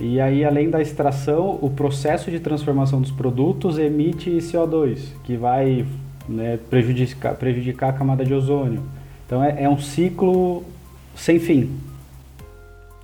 E 0.00 0.18
aí, 0.18 0.44
além 0.44 0.70
da 0.70 0.80
extração, 0.80 1.58
o 1.60 1.68
processo 1.68 2.30
de 2.30 2.40
transformação 2.40 3.02
dos 3.02 3.10
produtos 3.10 3.78
emite 3.78 4.30
CO2, 4.30 4.98
que 5.22 5.36
vai 5.36 5.84
né, 6.26 6.58
prejudicar, 6.70 7.34
prejudicar 7.34 7.90
a 7.90 7.92
camada 7.92 8.24
de 8.24 8.32
ozônio. 8.32 8.82
Então 9.26 9.44
é, 9.44 9.64
é 9.64 9.68
um 9.68 9.78
ciclo 9.78 10.64
sem 11.14 11.38
fim. 11.38 11.78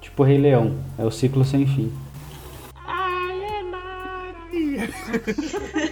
Tipo 0.00 0.22
Rei 0.22 0.38
Leão, 0.38 0.74
é 0.98 1.04
o 1.04 1.10
ciclo 1.10 1.44
sem 1.44 1.66
fim. 1.66 1.92
Ai, 2.86 3.36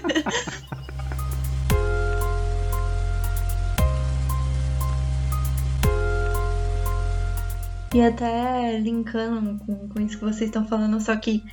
E 7.94 8.02
até 8.02 8.76
linkando 8.80 9.56
com, 9.64 9.88
com 9.88 10.00
isso 10.00 10.18
que 10.18 10.24
vocês 10.24 10.50
estão 10.50 10.66
falando, 10.66 11.00
só 11.00 11.14
que 11.14 11.44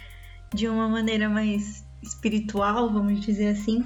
de 0.51 0.67
uma 0.67 0.89
maneira 0.89 1.29
mais 1.29 1.85
espiritual, 2.01 2.91
vamos 2.91 3.19
dizer 3.19 3.49
assim, 3.49 3.85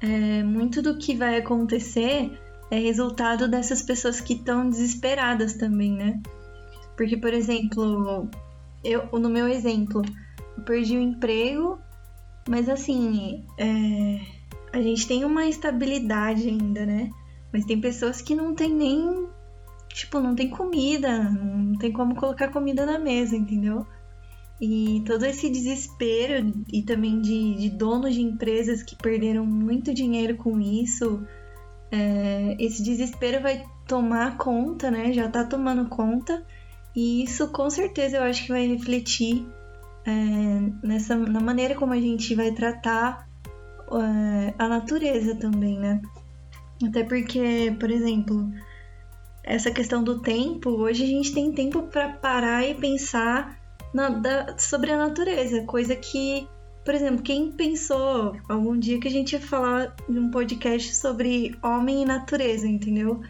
é, 0.00 0.44
muito 0.44 0.80
do 0.80 0.96
que 0.96 1.16
vai 1.16 1.38
acontecer 1.38 2.38
é 2.70 2.78
resultado 2.78 3.48
dessas 3.48 3.82
pessoas 3.82 4.20
que 4.20 4.34
estão 4.34 4.70
desesperadas 4.70 5.54
também, 5.54 5.90
né? 5.90 6.22
Porque, 6.96 7.16
por 7.16 7.34
exemplo, 7.34 8.28
eu, 8.84 9.08
no 9.18 9.28
meu 9.28 9.48
exemplo, 9.48 10.02
eu 10.56 10.62
perdi 10.62 10.96
o 10.96 11.00
emprego, 11.00 11.80
mas 12.48 12.68
assim, 12.68 13.44
é, 13.58 14.20
a 14.72 14.80
gente 14.80 15.06
tem 15.08 15.24
uma 15.24 15.46
estabilidade 15.46 16.48
ainda, 16.48 16.86
né? 16.86 17.10
Mas 17.52 17.64
tem 17.64 17.80
pessoas 17.80 18.22
que 18.22 18.36
não 18.36 18.54
tem 18.54 18.72
nem 18.72 19.26
tipo, 19.92 20.20
não 20.20 20.34
tem 20.34 20.48
comida, 20.48 21.30
não 21.30 21.76
tem 21.78 21.92
como 21.92 22.14
colocar 22.14 22.48
comida 22.48 22.86
na 22.86 22.98
mesa, 22.98 23.36
entendeu? 23.36 23.86
E 24.60 25.02
todo 25.06 25.24
esse 25.24 25.50
desespero 25.50 26.52
e 26.72 26.82
também 26.82 27.20
de, 27.20 27.54
de 27.54 27.70
donos 27.70 28.14
de 28.14 28.22
empresas 28.22 28.82
que 28.82 28.94
perderam 28.96 29.44
muito 29.44 29.92
dinheiro 29.92 30.36
com 30.36 30.60
isso, 30.60 31.26
é, 31.90 32.56
esse 32.58 32.82
desespero 32.82 33.42
vai 33.42 33.64
tomar 33.86 34.36
conta, 34.38 34.90
né? 34.90 35.12
Já 35.12 35.28
tá 35.28 35.44
tomando 35.44 35.88
conta. 35.88 36.44
E 36.94 37.24
isso 37.24 37.48
com 37.48 37.68
certeza 37.68 38.18
eu 38.18 38.22
acho 38.22 38.44
que 38.44 38.52
vai 38.52 38.66
refletir 38.66 39.46
é, 40.04 40.86
nessa, 40.86 41.16
na 41.16 41.40
maneira 41.40 41.74
como 41.74 41.92
a 41.92 42.00
gente 42.00 42.34
vai 42.34 42.52
tratar 42.52 43.28
é, 43.90 44.54
a 44.58 44.68
natureza 44.68 45.34
também, 45.34 45.78
né? 45.78 46.00
Até 46.86 47.04
porque, 47.04 47.74
por 47.78 47.90
exemplo, 47.90 48.50
essa 49.44 49.70
questão 49.70 50.02
do 50.02 50.20
tempo, 50.20 50.70
hoje 50.70 51.04
a 51.04 51.06
gente 51.06 51.32
tem 51.32 51.52
tempo 51.52 51.82
para 51.84 52.10
parar 52.10 52.64
e 52.64 52.74
pensar 52.74 53.58
na, 53.92 54.08
da, 54.08 54.56
sobre 54.58 54.92
a 54.92 54.96
natureza, 54.96 55.64
coisa 55.64 55.96
que, 55.96 56.48
por 56.84 56.94
exemplo, 56.94 57.22
quem 57.22 57.50
pensou 57.50 58.36
algum 58.48 58.78
dia 58.78 59.00
que 59.00 59.08
a 59.08 59.10
gente 59.10 59.32
ia 59.32 59.40
falar 59.40 59.94
de 60.08 60.18
um 60.18 60.30
podcast 60.30 60.94
sobre 60.94 61.56
homem 61.62 62.02
e 62.02 62.04
natureza, 62.04 62.66
entendeu? 62.66 63.20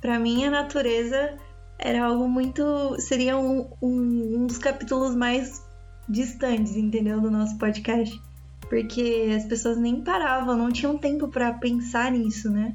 Para 0.00 0.18
mim, 0.18 0.44
a 0.44 0.50
natureza 0.50 1.36
era 1.78 2.04
algo 2.04 2.28
muito. 2.28 2.96
seria 3.00 3.36
um, 3.36 3.68
um, 3.82 4.36
um 4.38 4.46
dos 4.46 4.58
capítulos 4.58 5.14
mais 5.14 5.64
distantes, 6.08 6.76
entendeu? 6.76 7.20
Do 7.20 7.30
nosso 7.30 7.58
podcast. 7.58 8.20
Porque 8.68 9.32
as 9.36 9.44
pessoas 9.44 9.76
nem 9.76 10.02
paravam, 10.02 10.56
não 10.56 10.72
tinham 10.72 10.98
tempo 10.98 11.28
para 11.28 11.52
pensar 11.52 12.10
nisso, 12.10 12.50
né? 12.50 12.72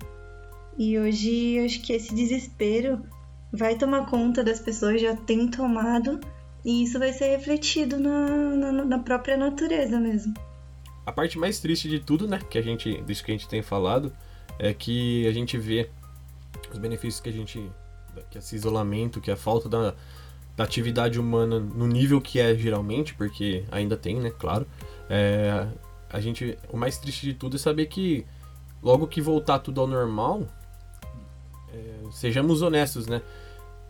E 0.82 0.98
hoje 0.98 1.60
acho 1.60 1.80
que 1.84 1.94
esse 1.94 2.12
desespero 2.12 3.04
vai 3.54 3.78
tomar 3.78 4.08
conta 4.08 4.44
das 4.44 4.60
pessoas, 4.60 5.00
já 5.00 5.16
tem 5.16 5.48
tomado, 5.48 6.20
e 6.66 6.82
isso 6.82 6.98
vai 6.98 7.14
ser 7.14 7.38
refletido 7.38 8.00
na, 8.00 8.28
na, 8.56 8.72
na 8.72 8.98
própria 8.98 9.38
natureza 9.38 10.00
mesmo. 10.00 10.34
A 11.06 11.12
parte 11.12 11.38
mais 11.38 11.60
triste 11.60 11.88
de 11.88 12.00
tudo, 12.00 12.28
né, 12.28 12.40
que 12.50 12.58
a 12.58 12.64
gente, 12.64 13.00
disso 13.04 13.24
que 13.24 13.32
a 13.32 13.36
gente 13.36 13.48
tem 13.48 13.62
falado, 13.62 14.12
é 14.58 14.74
que 14.74 15.28
a 15.28 15.32
gente 15.32 15.56
vê 15.56 15.88
os 16.72 16.80
benefícios 16.80 17.22
que 17.22 17.30
a 17.30 17.34
gente, 17.34 17.64
que 18.32 18.40
esse 18.40 18.56
isolamento, 18.56 19.22
que 19.22 19.30
a 19.30 19.38
falta 19.38 19.70
da, 19.70 19.94
da 20.58 20.64
atividade 20.64 21.20
humana 21.20 21.60
no 21.60 21.86
nível 21.86 22.20
que 22.20 22.40
é 22.40 22.56
geralmente, 22.56 23.14
porque 23.14 23.66
ainda 23.72 23.96
tem, 23.96 24.20
né, 24.20 24.32
claro. 24.32 24.66
É, 25.08 25.68
a 26.10 26.20
gente, 26.20 26.58
o 26.72 26.76
mais 26.76 26.98
triste 26.98 27.28
de 27.28 27.36
tudo 27.36 27.58
é 27.58 27.60
saber 27.60 27.86
que 27.86 28.26
logo 28.82 29.06
que 29.06 29.22
voltar 29.22 29.60
tudo 29.60 29.80
ao 29.80 29.86
normal, 29.86 30.48
é, 31.74 32.12
sejamos 32.12 32.62
honestos, 32.62 33.08
né? 33.08 33.22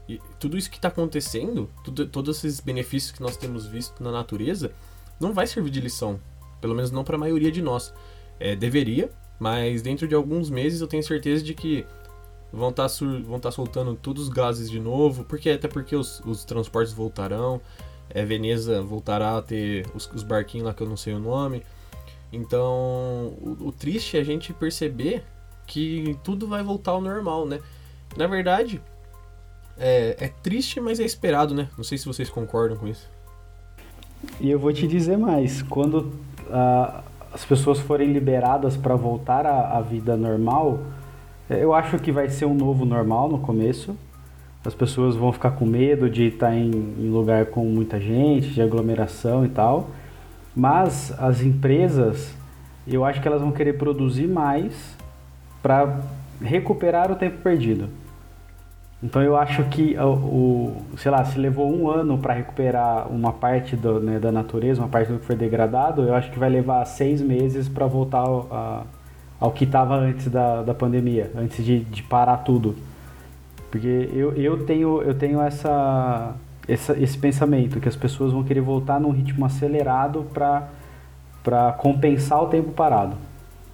E 0.07 0.19
tudo 0.39 0.57
isso 0.57 0.69
que 0.69 0.77
está 0.77 0.87
acontecendo, 0.87 1.69
tudo, 1.83 2.05
todos 2.05 2.37
esses 2.37 2.59
benefícios 2.59 3.11
que 3.11 3.21
nós 3.21 3.37
temos 3.37 3.65
visto 3.65 4.03
na 4.03 4.11
natureza, 4.11 4.71
não 5.19 5.33
vai 5.33 5.47
servir 5.47 5.69
de 5.69 5.79
lição. 5.79 6.19
Pelo 6.59 6.75
menos 6.75 6.91
não 6.91 7.03
para 7.03 7.15
a 7.15 7.19
maioria 7.19 7.51
de 7.51 7.61
nós. 7.61 7.93
É, 8.39 8.55
deveria, 8.55 9.11
mas 9.39 9.81
dentro 9.81 10.07
de 10.07 10.15
alguns 10.15 10.49
meses 10.49 10.81
eu 10.81 10.87
tenho 10.87 11.03
certeza 11.03 11.43
de 11.43 11.53
que 11.53 11.85
vão 12.51 12.69
estar 12.69 12.89
tá 12.89 13.39
tá 13.41 13.51
soltando 13.51 13.95
todos 13.95 14.23
os 14.23 14.29
gases 14.29 14.69
de 14.69 14.79
novo, 14.79 15.23
porque 15.23 15.49
até 15.49 15.67
porque 15.67 15.95
os, 15.95 16.19
os 16.25 16.43
transportes 16.43 16.91
voltarão, 16.91 17.61
é, 18.09 18.25
Veneza 18.25 18.81
voltará 18.81 19.37
a 19.37 19.41
ter 19.41 19.85
os, 19.95 20.09
os, 20.13 20.23
barquinhos 20.23 20.67
lá 20.67 20.73
que 20.73 20.83
eu 20.83 20.89
não 20.89 20.97
sei 20.97 21.13
o 21.13 21.19
nome. 21.19 21.63
Então, 22.33 23.33
o, 23.41 23.57
o 23.67 23.71
triste 23.71 24.17
é 24.17 24.21
a 24.21 24.23
gente 24.23 24.53
perceber 24.53 25.23
que 25.65 26.17
tudo 26.23 26.47
vai 26.47 26.63
voltar 26.63 26.91
ao 26.91 27.01
normal, 27.01 27.45
né? 27.45 27.59
Na 28.17 28.27
verdade, 28.27 28.81
é, 29.77 30.15
é 30.19 30.27
triste, 30.27 30.79
mas 30.79 30.99
é 30.99 31.03
esperado, 31.03 31.53
né? 31.53 31.69
Não 31.77 31.83
sei 31.83 31.97
se 31.97 32.05
vocês 32.05 32.29
concordam 32.29 32.77
com 32.77 32.87
isso. 32.87 33.09
E 34.39 34.49
eu 34.49 34.59
vou 34.59 34.71
te 34.71 34.87
dizer 34.87 35.17
mais: 35.17 35.61
quando 35.63 36.11
uh, 36.47 37.03
as 37.33 37.45
pessoas 37.45 37.79
forem 37.79 38.11
liberadas 38.11 38.75
para 38.77 38.95
voltar 38.95 39.45
à, 39.45 39.77
à 39.77 39.81
vida 39.81 40.15
normal, 40.15 40.79
é, 41.49 41.63
eu 41.63 41.73
acho 41.73 41.97
que 41.99 42.11
vai 42.11 42.29
ser 42.29 42.45
um 42.45 42.53
novo 42.53 42.85
normal 42.85 43.29
no 43.29 43.39
começo. 43.39 43.95
As 44.63 44.75
pessoas 44.75 45.15
vão 45.15 45.31
ficar 45.31 45.51
com 45.51 45.65
medo 45.65 46.07
de 46.07 46.25
estar 46.25 46.53
em, 46.53 46.69
em 46.69 47.09
lugar 47.09 47.47
com 47.47 47.65
muita 47.65 47.99
gente, 47.99 48.49
de 48.49 48.61
aglomeração 48.61 49.43
e 49.43 49.49
tal. 49.49 49.89
Mas 50.55 51.11
as 51.17 51.41
empresas, 51.41 52.35
eu 52.85 53.03
acho 53.03 53.21
que 53.21 53.27
elas 53.27 53.41
vão 53.41 53.51
querer 53.51 53.73
produzir 53.73 54.27
mais 54.27 54.95
para 55.61 55.99
recuperar 56.41 57.11
o 57.11 57.15
tempo 57.15 57.37
perdido. 57.37 57.89
Então 59.03 59.21
eu 59.21 59.35
acho 59.35 59.63
que 59.65 59.97
o, 59.97 60.03
o 60.03 60.97
sei 60.97 61.09
lá, 61.09 61.25
se 61.25 61.39
levou 61.39 61.71
um 61.73 61.89
ano 61.89 62.19
para 62.19 62.33
recuperar 62.33 63.11
uma 63.11 63.33
parte 63.33 63.75
do, 63.75 63.99
né, 63.99 64.19
da 64.19 64.31
natureza, 64.31 64.79
uma 64.81 64.87
parte 64.87 65.11
do 65.11 65.17
que 65.17 65.25
foi 65.25 65.35
degradado, 65.35 66.03
eu 66.03 66.13
acho 66.13 66.29
que 66.31 66.37
vai 66.37 66.49
levar 66.49 66.85
seis 66.85 67.19
meses 67.19 67.67
para 67.67 67.87
voltar 67.87 68.19
ao, 68.19 68.47
a, 68.51 68.83
ao 69.39 69.51
que 69.51 69.63
estava 69.63 69.95
antes 69.95 70.27
da, 70.27 70.61
da 70.61 70.73
pandemia, 70.73 71.31
antes 71.35 71.65
de, 71.65 71.79
de 71.79 72.03
parar 72.03 72.37
tudo. 72.37 72.75
Porque 73.71 74.09
eu, 74.13 74.33
eu 74.33 74.65
tenho, 74.65 75.01
eu 75.01 75.15
tenho 75.15 75.41
essa, 75.41 76.35
essa, 76.67 76.93
esse 76.99 77.17
pensamento, 77.17 77.79
que 77.79 77.89
as 77.89 77.95
pessoas 77.95 78.31
vão 78.31 78.43
querer 78.43 78.61
voltar 78.61 78.99
num 78.99 79.09
ritmo 79.09 79.45
acelerado 79.45 80.27
para 80.31 81.71
compensar 81.79 82.43
o 82.43 82.47
tempo 82.47 82.71
parado. 82.71 83.15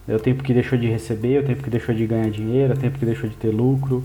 É 0.07 0.15
o 0.15 0.19
tempo 0.19 0.43
que 0.43 0.53
deixou 0.53 0.77
de 0.77 0.87
receber, 0.87 1.35
é 1.35 1.39
o 1.39 1.45
tempo 1.45 1.61
que 1.61 1.69
deixou 1.69 1.93
de 1.93 2.07
ganhar 2.07 2.29
dinheiro, 2.29 2.73
é 2.73 2.75
o 2.75 2.79
tempo 2.79 2.97
que 2.97 3.05
deixou 3.05 3.29
de 3.29 3.35
ter 3.35 3.49
lucro. 3.49 4.03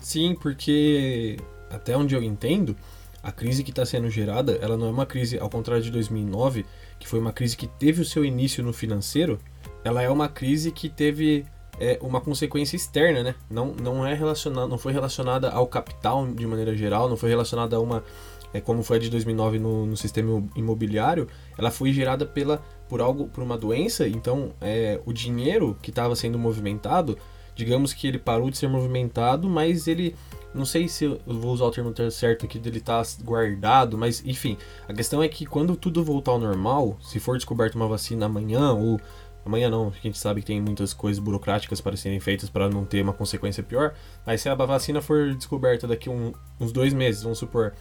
Sim, 0.00 0.36
porque 0.40 1.36
até 1.70 1.96
onde 1.96 2.14
eu 2.14 2.22
entendo, 2.22 2.76
a 3.22 3.32
crise 3.32 3.64
que 3.64 3.70
está 3.70 3.84
sendo 3.86 4.10
gerada, 4.10 4.58
ela 4.60 4.76
não 4.76 4.86
é 4.86 4.90
uma 4.90 5.06
crise, 5.06 5.38
ao 5.38 5.48
contrário 5.48 5.82
de 5.82 5.90
2009, 5.90 6.64
que 6.98 7.08
foi 7.08 7.18
uma 7.18 7.32
crise 7.32 7.56
que 7.56 7.66
teve 7.66 8.02
o 8.02 8.04
seu 8.04 8.24
início 8.24 8.62
no 8.62 8.72
financeiro, 8.72 9.38
ela 9.82 10.02
é 10.02 10.10
uma 10.10 10.28
crise 10.28 10.70
que 10.70 10.88
teve 10.88 11.46
é, 11.80 11.98
uma 12.02 12.20
consequência 12.20 12.76
externa, 12.76 13.22
né? 13.22 13.34
Não, 13.50 13.74
não 13.74 14.06
é 14.06 14.14
relacionada, 14.14 14.66
não 14.66 14.78
foi 14.78 14.92
relacionada 14.92 15.50
ao 15.50 15.66
capital 15.66 16.26
de 16.26 16.46
maneira 16.46 16.76
geral, 16.76 17.08
não 17.08 17.16
foi 17.16 17.30
relacionada 17.30 17.76
a 17.76 17.80
uma 17.80 18.04
é, 18.52 18.60
como 18.60 18.82
foi 18.82 18.96
a 18.96 19.00
de 19.00 19.10
2009 19.10 19.58
no, 19.58 19.86
no 19.86 19.96
sistema 19.96 20.42
imobiliário, 20.56 21.28
ela 21.56 21.70
foi 21.70 21.92
gerada 21.92 22.24
pela 22.24 22.62
por 22.88 23.00
algo, 23.00 23.28
por 23.28 23.42
uma 23.42 23.56
doença. 23.56 24.06
Então, 24.08 24.52
é, 24.60 25.00
o 25.04 25.12
dinheiro 25.12 25.76
que 25.82 25.90
estava 25.90 26.16
sendo 26.16 26.38
movimentado, 26.38 27.18
digamos 27.54 27.92
que 27.92 28.06
ele 28.06 28.18
parou 28.18 28.50
de 28.50 28.58
ser 28.58 28.68
movimentado, 28.68 29.48
mas 29.48 29.86
ele 29.86 30.14
não 30.54 30.64
sei 30.64 30.88
se 30.88 31.04
eu 31.04 31.20
vou 31.26 31.52
usar 31.52 31.66
o 31.66 31.70
termo 31.70 31.92
certo 32.10 32.46
aqui 32.46 32.58
dele 32.58 32.80
tá 32.80 33.02
guardado, 33.22 33.98
mas 33.98 34.24
enfim, 34.24 34.56
a 34.88 34.94
questão 34.94 35.22
é 35.22 35.28
que 35.28 35.44
quando 35.44 35.76
tudo 35.76 36.02
voltar 36.02 36.32
ao 36.32 36.38
normal, 36.38 36.96
se 37.00 37.20
for 37.20 37.36
descoberta 37.36 37.76
uma 37.76 37.86
vacina 37.86 38.26
amanhã 38.26 38.72
ou 38.72 38.98
amanhã 39.44 39.68
não, 39.70 39.88
a 39.88 40.02
gente 40.02 40.18
sabe 40.18 40.40
que 40.40 40.46
tem 40.46 40.60
muitas 40.60 40.92
coisas 40.92 41.18
burocráticas 41.18 41.80
para 41.80 41.96
serem 41.96 42.18
feitas 42.20 42.48
para 42.48 42.68
não 42.68 42.84
ter 42.84 43.02
uma 43.02 43.12
consequência 43.12 43.62
pior, 43.62 43.94
mas 44.24 44.40
se 44.40 44.48
a 44.48 44.54
vacina 44.54 45.00
for 45.00 45.34
descoberta 45.34 45.86
daqui 45.86 46.08
um, 46.08 46.32
uns 46.58 46.72
dois 46.72 46.92
meses, 46.94 47.22
vamos 47.22 47.38
supor, 47.38 47.74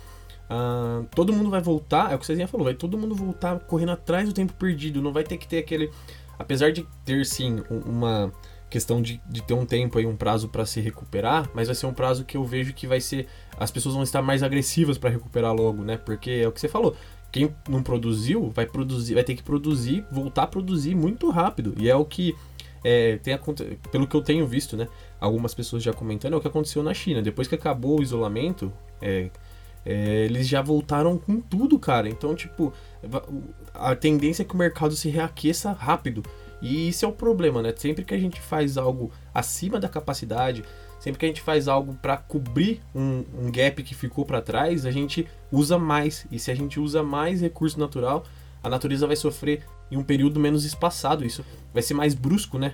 uh, 0.50 1.06
todo 1.16 1.34
mundo 1.34 1.50
vai 1.50 1.62
voltar, 1.62 2.12
é 2.12 2.16
o 2.16 2.20
que 2.20 2.26
você 2.26 2.36
já 2.36 2.48
falou, 2.48 2.66
vai 2.66 2.74
todo 2.74 2.98
mundo 2.98 3.16
voltar 3.16 3.60
correndo 3.60 3.92
atrás 3.92 4.28
do 4.28 4.34
tempo 4.34 4.54
perdido, 4.54 5.02
não 5.02 5.12
vai 5.12 5.24
ter 5.24 5.38
que 5.38 5.48
ter 5.48 5.60
aquele, 5.60 5.92
apesar 6.38 6.72
de 6.72 6.86
ter 7.06 7.26
sim 7.26 7.64
uma 7.70 8.32
questão 8.70 9.02
de, 9.02 9.22
de 9.30 9.42
ter 9.42 9.54
um 9.54 9.66
tempo 9.66 9.98
aí, 9.98 10.06
um 10.06 10.16
prazo 10.16 10.50
para 10.50 10.66
se 10.66 10.82
recuperar, 10.82 11.50
mas 11.54 11.68
vai 11.68 11.76
ser 11.76 11.86
um 11.86 11.94
prazo 11.94 12.26
que 12.26 12.36
eu 12.36 12.44
vejo 12.44 12.74
que 12.74 12.86
vai 12.86 13.00
ser. 13.00 13.28
As 13.58 13.72
pessoas 13.72 13.96
vão 13.96 14.04
estar 14.04 14.22
mais 14.22 14.44
agressivas 14.44 14.98
para 14.98 15.10
recuperar 15.10 15.54
logo, 15.54 15.84
né? 15.84 15.98
Porque 15.98 16.32
é 16.32 16.48
o 16.48 16.52
que 16.52 16.60
você 16.60 16.68
falou. 16.68 16.96
Quem 17.32 17.54
não 17.70 17.82
produziu 17.82 18.50
vai 18.50 18.66
produzir, 18.66 19.14
vai 19.14 19.24
ter 19.24 19.36
que 19.36 19.44
produzir, 19.44 20.06
voltar 20.12 20.44
a 20.44 20.48
produzir 20.48 20.96
muito 20.96 21.30
rápido. 21.30 21.74
E 21.78 21.90
é 21.90 21.96
o 21.96 22.04
que 22.04 22.36
é, 22.84 23.18
tem 23.18 23.38
pelo 23.92 24.08
que 24.08 24.16
eu 24.16 24.22
tenho 24.22 24.46
visto, 24.46 24.76
né? 24.76 24.88
Algumas 25.20 25.54
pessoas 25.54 25.84
já 25.84 25.94
comentando 25.94 26.34
é 26.34 26.38
o 26.38 26.42
que 26.42 26.48
aconteceu 26.48 26.84
na 26.84 26.94
China. 26.94 27.22
Depois 27.22 27.48
que 27.48 27.56
acabou 27.56 28.00
o 28.00 28.04
isolamento, 28.04 28.72
é, 29.02 29.30
é, 29.90 30.26
eles 30.26 30.46
já 30.46 30.62
voltaram 30.62 31.18
com 31.18 31.40
tudo, 31.40 31.80
cara. 31.80 32.10
Então, 32.10 32.36
tipo, 32.36 32.74
a 33.74 33.96
tendência 33.96 34.42
é 34.42 34.46
que 34.46 34.54
o 34.54 34.58
mercado 34.58 34.94
se 34.94 35.08
reaqueça 35.08 35.72
rápido. 35.72 36.24
E 36.62 36.90
isso 36.90 37.06
é 37.06 37.08
o 37.08 37.14
problema, 37.14 37.62
né? 37.62 37.74
Sempre 37.74 38.04
que 38.04 38.14
a 38.14 38.18
gente 38.18 38.42
faz 38.42 38.78
algo 38.78 39.10
acima 39.34 39.80
da 39.80 39.88
capacidade, 39.88 40.66
sempre 41.00 41.20
que 41.20 41.26
a 41.26 41.30
gente 41.30 41.40
faz 41.40 41.70
algo 41.70 41.94
para 42.02 42.18
cobrir 42.18 42.82
um, 42.94 43.24
um, 43.34 43.50
gap 43.50 43.82
que 43.82 43.96
ficou 43.96 44.26
para 44.26 44.42
trás, 44.42 44.86
a 44.86 44.92
gente 44.92 45.26
usa 45.50 45.78
mais. 45.78 46.28
E 46.30 46.38
se 46.38 46.52
a 46.52 46.56
gente 46.56 46.82
usa 46.82 47.02
mais 47.02 47.40
recurso 47.40 47.80
natural, 47.80 48.26
a 48.62 48.68
natureza 48.70 49.08
vai 49.08 49.16
sofrer 49.16 49.64
em 49.90 49.96
um 49.96 50.04
período 50.04 50.38
menos 50.38 50.66
espaçado. 50.66 51.24
Isso 51.24 51.46
vai 51.74 51.82
ser 51.82 51.94
mais 51.94 52.14
brusco, 52.14 52.60
né? 52.60 52.74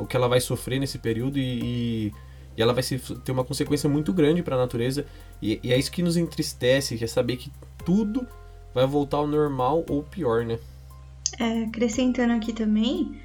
O 0.00 0.06
que 0.06 0.16
ela 0.16 0.28
vai 0.28 0.40
sofrer 0.40 0.78
nesse 0.78 0.98
período 0.98 1.40
e, 1.40 1.42
e, 1.64 2.12
e 2.56 2.62
ela 2.62 2.72
vai 2.72 2.82
ter 3.24 3.32
uma 3.32 3.44
consequência 3.44 3.88
muito 3.88 4.12
grande 4.12 4.42
para 4.42 4.56
a 4.56 4.58
natureza. 4.58 5.06
E, 5.40 5.60
e 5.62 5.72
é 5.72 5.78
isso 5.78 5.90
que 5.90 6.02
nos 6.02 6.16
entristece, 6.16 6.96
que 6.96 7.04
é 7.04 7.06
saber 7.06 7.36
que 7.36 7.50
tudo 7.84 8.26
vai 8.74 8.86
voltar 8.86 9.18
ao 9.18 9.26
normal 9.26 9.84
ou 9.88 10.02
pior, 10.02 10.44
né? 10.44 10.58
É, 11.38 11.64
acrescentando 11.64 12.32
aqui 12.34 12.52
também, 12.52 13.20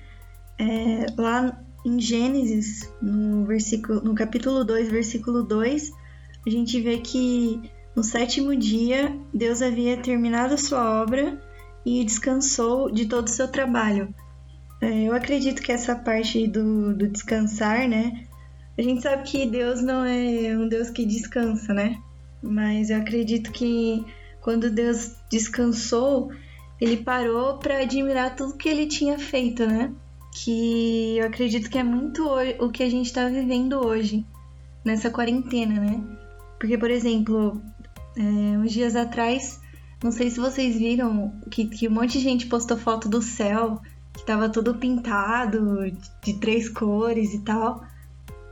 é, 0.58 1.06
lá 1.18 1.60
em 1.86 2.00
Gênesis, 2.00 2.92
no, 3.02 3.46
versículo, 3.46 4.02
no 4.02 4.16
capítulo 4.16 4.64
2, 4.64 4.90
versículo 4.90 5.44
2, 5.44 5.92
a 6.46 6.50
gente 6.50 6.80
vê 6.82 6.98
que 6.98 7.70
no 7.96 8.04
sétimo 8.04 8.56
dia 8.56 9.18
Deus 9.34 9.62
havia 9.62 9.98
terminado 9.98 10.54
a 10.54 10.58
sua 10.58 11.02
obra 11.02 11.42
e 11.86 12.04
descansou 12.04 12.92
de 12.92 13.06
todo 13.06 13.28
o 13.28 13.32
seu 13.32 13.48
trabalho. 13.48 14.14
É, 14.82 15.04
eu 15.04 15.14
acredito 15.14 15.62
que 15.62 15.72
essa 15.72 15.96
parte 15.96 16.48
do, 16.48 16.94
do 16.94 17.08
descansar, 17.08 17.88
né? 17.88 18.28
A 18.78 18.82
gente 18.82 19.02
sabe 19.02 19.24
que 19.24 19.46
Deus 19.46 19.82
não 19.82 20.06
é 20.06 20.56
um 20.58 20.68
Deus 20.68 20.90
que 20.90 21.06
descansa, 21.06 21.74
né? 21.74 22.00
Mas 22.42 22.90
eu 22.90 22.98
acredito 22.98 23.52
que 23.52 24.06
quando 24.42 24.70
Deus 24.70 25.16
descansou, 25.30 26.32
ele 26.80 26.98
parou 26.98 27.58
para 27.58 27.82
admirar 27.82 28.36
tudo 28.36 28.56
que 28.56 28.70
ele 28.70 28.86
tinha 28.86 29.18
feito, 29.18 29.66
né? 29.66 29.92
Que 30.36 31.18
eu 31.18 31.26
acredito 31.26 31.70
que 31.70 31.78
é 31.78 31.84
muito 31.84 32.24
o 32.60 32.70
que 32.70 32.84
a 32.84 32.90
gente 32.90 33.08
está 33.08 33.28
vivendo 33.28 33.84
hoje, 33.84 34.24
nessa 34.86 35.10
quarentena, 35.10 35.80
né? 35.80 36.02
Porque, 36.60 36.78
por 36.78 36.92
exemplo, 36.92 37.60
é, 38.16 38.22
uns 38.58 38.72
dias 38.72 38.96
atrás, 38.96 39.60
não 40.04 40.12
sei 40.12 40.30
se 40.30 40.40
vocês 40.40 40.78
viram 40.78 41.34
que, 41.50 41.66
que 41.66 41.88
um 41.88 41.92
monte 41.92 42.14
de 42.14 42.24
gente 42.24 42.46
postou 42.46 42.78
foto 42.78 43.10
do 43.10 43.22
céu, 43.22 43.82
que 44.14 44.26
tava 44.26 44.48
tudo 44.50 44.76
pintado, 44.76 45.92
de 46.24 46.40
três 46.40 46.70
cores 46.70 47.34
e 47.34 47.40
tal. 47.40 47.84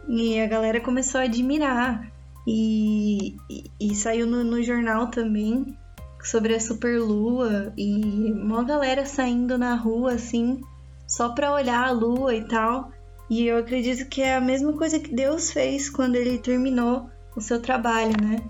E 0.08 0.39
a 0.39 0.48
galera 0.48 0.80
começou 0.80 1.22
a 1.22 1.26
admirar. 1.26 2.12
E, 2.48 3.36
e, 3.50 3.72
e 3.80 3.96
saiu 3.96 4.28
no, 4.28 4.44
no 4.44 4.62
jornal 4.62 5.08
também 5.08 5.76
sobre 6.24 6.56
a 6.56 6.60
superlua 6.60 7.74
e 7.78 8.32
uma 8.32 8.63
galera 8.63 9.06
saindo 9.06 9.58
na 9.58 9.76
rua 9.76 10.13
assim, 10.13 10.62
só 11.08 11.30
para 11.30 11.54
olhar 11.54 11.88
a 11.88 11.91
lua 11.91 12.36
e 12.36 12.44
tal. 12.44 12.91
E 13.30 13.48
eu 13.48 13.58
acredito 13.58 14.08
que 14.08 14.22
é 14.22 14.36
a 14.36 14.41
mesma 14.41 14.74
coisa 14.74 15.00
que 15.00 15.13
Deus 15.13 15.52
fez 15.52 15.89
quando 15.89 16.15
ele 16.15 16.38
terminou 16.38 17.10
o 17.36 17.41
seu 17.41 17.60
trabalho, 17.60 18.13
né? 18.22 18.44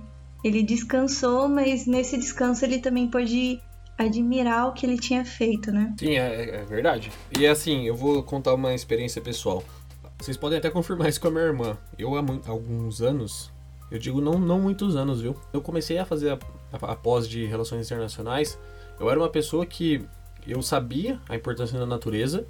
Ele 0.43 0.61
descansou, 0.61 1.47
mas 1.47 1.85
nesse 1.85 2.17
descanso 2.17 2.65
ele 2.65 2.79
também 2.79 3.09
pôde 3.09 3.59
admirar 3.97 4.67
o 4.67 4.73
que 4.73 4.85
ele 4.85 4.97
tinha 4.97 5.23
feito, 5.23 5.71
né? 5.71 5.93
Sim, 5.97 6.17
é, 6.17 6.57
é 6.57 6.65
verdade. 6.65 7.11
E 7.37 7.47
assim, 7.47 7.87
eu 7.87 7.95
vou 7.95 8.21
contar 8.23 8.53
uma 8.53 8.73
experiência 8.73 9.21
pessoal. 9.21 9.63
Vocês 10.19 10.37
podem 10.37 10.57
até 10.57 10.69
confirmar 10.69 11.09
isso 11.09 11.21
com 11.21 11.27
a 11.27 11.31
minha 11.31 11.43
irmã. 11.43 11.77
Eu 11.97 12.15
há 12.15 12.23
alguns 12.47 13.01
anos 13.01 13.53
eu 13.91 13.99
digo 13.99 14.19
não, 14.19 14.39
não 14.39 14.59
muitos 14.59 14.95
anos, 14.95 15.21
viu? 15.21 15.35
Eu 15.53 15.61
comecei 15.61 15.97
a 15.97 16.05
fazer 16.05 16.31
a, 16.31 16.39
a, 16.73 16.91
a 16.91 16.95
pós 16.95 17.27
de 17.27 17.45
relações 17.45 17.85
internacionais. 17.85 18.57
Eu 18.99 19.09
era 19.09 19.19
uma 19.19 19.29
pessoa 19.29 19.65
que 19.65 20.05
eu 20.47 20.61
sabia 20.61 21.19
a 21.29 21.35
importância 21.35 21.77
da 21.77 21.85
natureza, 21.85 22.47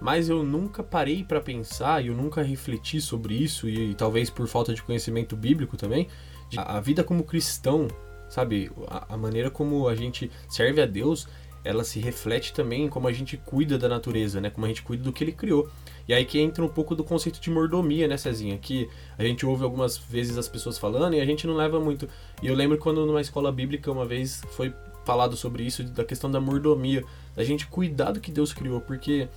mas 0.00 0.28
eu 0.28 0.42
nunca 0.42 0.82
parei 0.82 1.24
para 1.24 1.40
pensar 1.40 2.02
e 2.02 2.08
eu 2.08 2.14
nunca 2.14 2.42
refleti 2.42 3.00
sobre 3.00 3.34
isso 3.34 3.68
e, 3.68 3.90
e, 3.90 3.94
talvez 3.94 4.30
por 4.30 4.46
falta 4.46 4.72
de 4.72 4.82
conhecimento 4.82 5.36
bíblico 5.36 5.76
também, 5.76 6.08
a, 6.56 6.76
a 6.76 6.80
vida 6.80 7.04
como 7.04 7.24
cristão, 7.24 7.88
sabe, 8.28 8.70
a, 8.86 9.14
a, 9.14 9.16
maneira 9.16 9.50
como 9.50 9.88
a 9.88 9.94
gente 9.94 10.30
serve 10.48 10.80
a 10.80 10.86
Deus, 10.86 11.28
ela 11.68 11.84
se 11.84 12.00
reflete 12.00 12.54
também 12.54 12.86
em 12.86 12.88
como 12.88 13.06
a 13.06 13.12
gente 13.12 13.36
cuida 13.36 13.76
da 13.76 13.90
natureza, 13.90 14.40
né? 14.40 14.48
Como 14.48 14.64
a 14.64 14.68
gente 14.68 14.82
cuida 14.82 15.04
do 15.04 15.12
que 15.12 15.22
ele 15.22 15.32
criou. 15.32 15.68
E 16.08 16.14
aí 16.14 16.24
que 16.24 16.40
entra 16.40 16.64
um 16.64 16.68
pouco 16.68 16.94
do 16.94 17.04
conceito 17.04 17.38
de 17.38 17.50
mordomia, 17.50 18.08
né, 18.08 18.16
Cezinha? 18.16 18.56
Que 18.56 18.88
a 19.18 19.22
gente 19.22 19.44
ouve 19.44 19.64
algumas 19.64 19.98
vezes 19.98 20.38
as 20.38 20.48
pessoas 20.48 20.78
falando 20.78 21.12
e 21.12 21.20
a 21.20 21.26
gente 21.26 21.46
não 21.46 21.54
leva 21.54 21.78
muito. 21.78 22.08
E 22.42 22.46
eu 22.46 22.54
lembro 22.54 22.78
quando 22.78 23.04
numa 23.04 23.20
escola 23.20 23.52
bíblica 23.52 23.92
uma 23.92 24.06
vez 24.06 24.40
foi 24.52 24.72
falado 25.04 25.36
sobre 25.36 25.62
isso, 25.62 25.84
da 25.84 26.06
questão 26.06 26.30
da 26.30 26.40
mordomia, 26.40 27.04
da 27.36 27.44
gente 27.44 27.66
cuidar 27.66 28.12
do 28.12 28.20
que 28.20 28.30
Deus 28.30 28.54
criou, 28.54 28.80
porque 28.80 29.28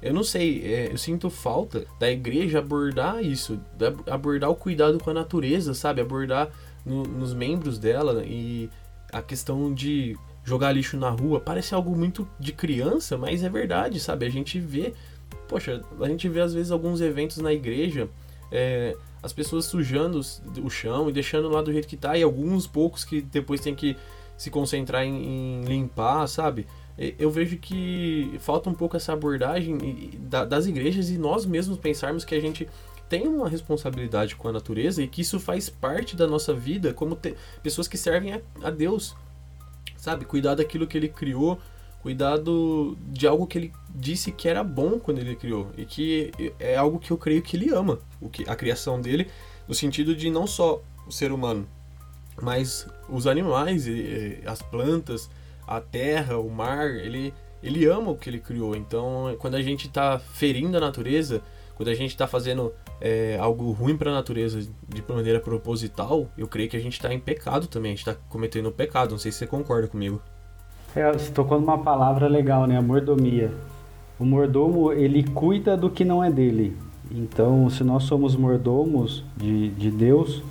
eu 0.00 0.14
não 0.14 0.22
sei, 0.22 0.62
é, 0.64 0.92
eu 0.92 0.98
sinto 0.98 1.28
falta 1.28 1.84
da 1.98 2.08
igreja 2.08 2.60
abordar 2.60 3.20
isso, 3.20 3.60
abordar 4.08 4.48
o 4.48 4.54
cuidado 4.54 4.96
com 5.00 5.10
a 5.10 5.14
natureza, 5.14 5.74
sabe? 5.74 6.00
Abordar 6.00 6.50
no, 6.86 7.02
nos 7.02 7.34
membros 7.34 7.80
dela 7.80 8.22
e 8.24 8.70
a 9.12 9.20
questão 9.20 9.74
de 9.74 10.16
jogar 10.50 10.72
lixo 10.72 10.96
na 10.96 11.08
rua 11.08 11.40
parece 11.40 11.74
algo 11.74 11.96
muito 11.96 12.28
de 12.38 12.52
criança, 12.52 13.16
mas 13.16 13.42
é 13.42 13.48
verdade, 13.48 14.00
sabe? 14.00 14.26
A 14.26 14.30
gente 14.30 14.58
vê 14.58 14.92
Poxa, 15.50 15.82
a 16.00 16.08
gente 16.08 16.28
vê 16.28 16.40
às 16.40 16.54
vezes 16.54 16.70
alguns 16.70 17.00
eventos 17.00 17.38
na 17.38 17.52
igreja, 17.52 18.08
é, 18.52 18.96
as 19.20 19.32
pessoas 19.32 19.64
sujando 19.64 20.20
o 20.62 20.70
chão 20.70 21.08
e 21.08 21.12
deixando 21.12 21.48
lá 21.48 21.60
do 21.60 21.72
jeito 21.72 21.88
que 21.88 21.96
tá, 21.96 22.16
e 22.16 22.22
alguns 22.22 22.68
poucos 22.68 23.04
que 23.04 23.20
depois 23.20 23.60
tem 23.60 23.74
que 23.74 23.96
se 24.36 24.48
concentrar 24.48 25.04
em, 25.04 25.60
em 25.60 25.64
limpar, 25.64 26.28
sabe? 26.28 26.68
Eu 27.18 27.30
vejo 27.30 27.56
que 27.56 28.36
falta 28.38 28.70
um 28.70 28.74
pouco 28.74 28.96
essa 28.96 29.12
abordagem 29.12 29.78
das 30.22 30.66
igrejas 30.66 31.10
e 31.10 31.18
nós 31.18 31.46
mesmos 31.46 31.78
pensarmos 31.78 32.24
que 32.24 32.34
a 32.34 32.40
gente 32.40 32.68
tem 33.08 33.26
uma 33.26 33.48
responsabilidade 33.48 34.36
com 34.36 34.48
a 34.48 34.52
natureza 34.52 35.02
e 35.02 35.08
que 35.08 35.22
isso 35.22 35.40
faz 35.40 35.68
parte 35.68 36.14
da 36.14 36.26
nossa 36.26 36.54
vida 36.54 36.92
como 36.92 37.18
pessoas 37.62 37.88
que 37.88 37.98
servem 37.98 38.34
a, 38.34 38.40
a 38.62 38.70
Deus. 38.70 39.16
Sabe? 40.00 40.24
Cuidar 40.24 40.54
daquilo 40.54 40.86
que 40.86 40.96
ele 40.96 41.08
criou, 41.08 41.60
cuidado 42.02 42.96
de 43.08 43.26
algo 43.26 43.46
que 43.46 43.58
ele 43.58 43.72
disse 43.94 44.32
que 44.32 44.48
era 44.48 44.64
bom 44.64 44.98
quando 44.98 45.18
ele 45.18 45.36
criou 45.36 45.70
e 45.76 45.84
que 45.84 46.32
é 46.58 46.74
algo 46.74 46.98
que 46.98 47.10
eu 47.10 47.18
creio 47.18 47.42
que 47.42 47.54
ele 47.54 47.68
ama, 47.68 47.98
o 48.18 48.30
que 48.30 48.48
a 48.48 48.56
criação 48.56 48.98
dele, 48.98 49.30
no 49.68 49.74
sentido 49.74 50.16
de 50.16 50.30
não 50.30 50.46
só 50.46 50.82
o 51.06 51.12
ser 51.12 51.32
humano, 51.32 51.68
mas 52.40 52.88
os 53.10 53.26
animais, 53.26 53.86
as 54.46 54.62
plantas, 54.62 55.28
a 55.66 55.82
terra, 55.82 56.38
o 56.38 56.48
mar, 56.48 56.88
ele 56.88 57.34
ele 57.62 57.84
ama 57.84 58.10
o 58.10 58.16
que 58.16 58.30
ele 58.30 58.40
criou. 58.40 58.74
Então, 58.74 59.36
quando 59.38 59.54
a 59.54 59.60
gente 59.60 59.86
está 59.86 60.18
ferindo 60.18 60.78
a 60.78 60.80
natureza, 60.80 61.42
quando 61.74 61.90
a 61.90 61.94
gente 61.94 62.10
está 62.10 62.26
fazendo 62.26 62.72
é, 63.00 63.38
algo 63.40 63.70
ruim 63.72 63.96
para 63.96 64.10
a 64.10 64.14
natureza 64.14 64.60
de 64.88 65.04
maneira 65.08 65.40
proposital, 65.40 66.26
eu 66.36 66.46
creio 66.46 66.68
que 66.68 66.76
a 66.76 66.80
gente 66.80 66.92
está 66.92 67.12
em 67.12 67.18
pecado 67.18 67.66
também, 67.66 67.92
a 67.92 67.94
gente 67.94 68.06
está 68.06 68.20
cometendo 68.28 68.70
pecado. 68.70 69.12
Não 69.12 69.18
sei 69.18 69.32
se 69.32 69.38
você 69.38 69.46
concorda 69.46 69.88
comigo. 69.88 70.20
É, 70.94 71.10
você 71.12 71.30
tocou 71.30 71.60
numa 71.60 71.78
palavra 71.78 72.28
legal, 72.28 72.66
né? 72.66 72.76
A 72.76 72.82
mordomia. 72.82 73.52
O 74.18 74.24
mordomo, 74.24 74.92
ele 74.92 75.22
cuida 75.22 75.76
do 75.76 75.88
que 75.88 76.04
não 76.04 76.22
é 76.22 76.30
dele. 76.30 76.76
Então, 77.10 77.68
se 77.70 77.82
nós 77.82 78.04
somos 78.04 78.36
mordomos 78.36 79.24
de, 79.36 79.68
de 79.70 79.90
Deus, 79.90 80.42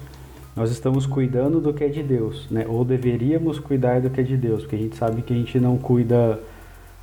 nós 0.56 0.72
estamos 0.72 1.06
cuidando 1.06 1.62
do 1.62 1.74
que 1.74 1.84
é 1.84 1.88
de 1.88 2.04
Deus, 2.04 2.48
né? 2.50 2.66
Ou 2.68 2.84
deveríamos 2.84 3.60
cuidar 3.60 4.02
do 4.02 4.10
que 4.10 4.20
é 4.20 4.24
de 4.24 4.36
Deus, 4.36 4.64
porque 4.64 4.76
a 4.76 4.80
gente 4.80 4.96
sabe 4.96 5.22
que 5.22 5.32
a 5.32 5.36
gente 5.36 5.60
não 5.60 5.78
cuida, 5.78 6.40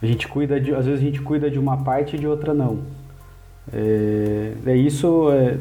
a 0.03 0.07
gente 0.07 0.29
cuida 0.29 0.61
de, 0.61 0.75
às 0.75 0.85
vezes 0.85 1.01
a 1.01 1.05
gente 1.05 1.23
cuida 1.23 1.51
de 1.51 1.59
uma 1.59 1.79
parte 1.79 2.17
e 2.17 2.19
de 2.19 2.27
outra 2.27 2.53
não. 2.53 2.81
É, 3.73 4.53
é 4.67 4.77
isso, 4.77 5.31
é, 5.31 5.59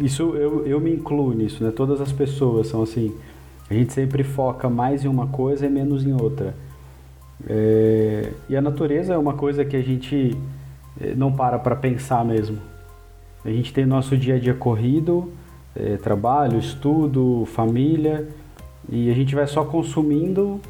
isso 0.00 0.34
eu, 0.34 0.66
eu 0.66 0.80
me 0.80 0.92
incluo 0.92 1.32
nisso, 1.32 1.62
né? 1.62 1.70
Todas 1.70 2.00
as 2.00 2.12
pessoas 2.12 2.68
são 2.68 2.82
assim. 2.82 3.14
A 3.70 3.74
gente 3.74 3.92
sempre 3.92 4.22
foca 4.22 4.68
mais 4.68 5.04
em 5.04 5.08
uma 5.08 5.26
coisa 5.26 5.66
e 5.66 5.70
menos 5.70 6.04
em 6.04 6.12
outra. 6.12 6.54
É, 7.48 8.30
e 8.48 8.56
a 8.56 8.60
natureza 8.60 9.14
é 9.14 9.18
uma 9.18 9.34
coisa 9.34 9.64
que 9.64 9.76
a 9.76 9.82
gente 9.82 10.36
é, 11.00 11.14
não 11.14 11.32
para 11.32 11.58
para 11.58 11.74
pensar 11.74 12.24
mesmo. 12.24 12.58
A 13.44 13.50
gente 13.50 13.72
tem 13.72 13.84
nosso 13.84 14.16
dia 14.16 14.36
a 14.36 14.38
dia 14.38 14.54
corrido, 14.54 15.32
é, 15.74 15.96
trabalho, 15.96 16.58
estudo, 16.58 17.44
família, 17.46 18.28
e 18.88 19.10
a 19.10 19.14
gente 19.14 19.34
vai 19.34 19.46
só 19.46 19.64
consumindo 19.64 20.60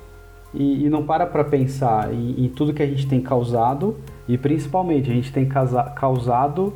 e, 0.54 0.86
e 0.86 0.88
não 0.88 1.02
para 1.02 1.26
para 1.26 1.44
pensar 1.44 2.12
em, 2.12 2.44
em, 2.44 2.48
tudo 2.48 2.72
que 2.72 2.82
a 2.82 2.86
gente 2.86 3.06
tem 3.06 3.20
causado 3.20 3.96
e 4.28 4.38
principalmente 4.38 5.10
a 5.10 5.14
gente 5.14 5.32
tem 5.32 5.48
causado 5.48 6.74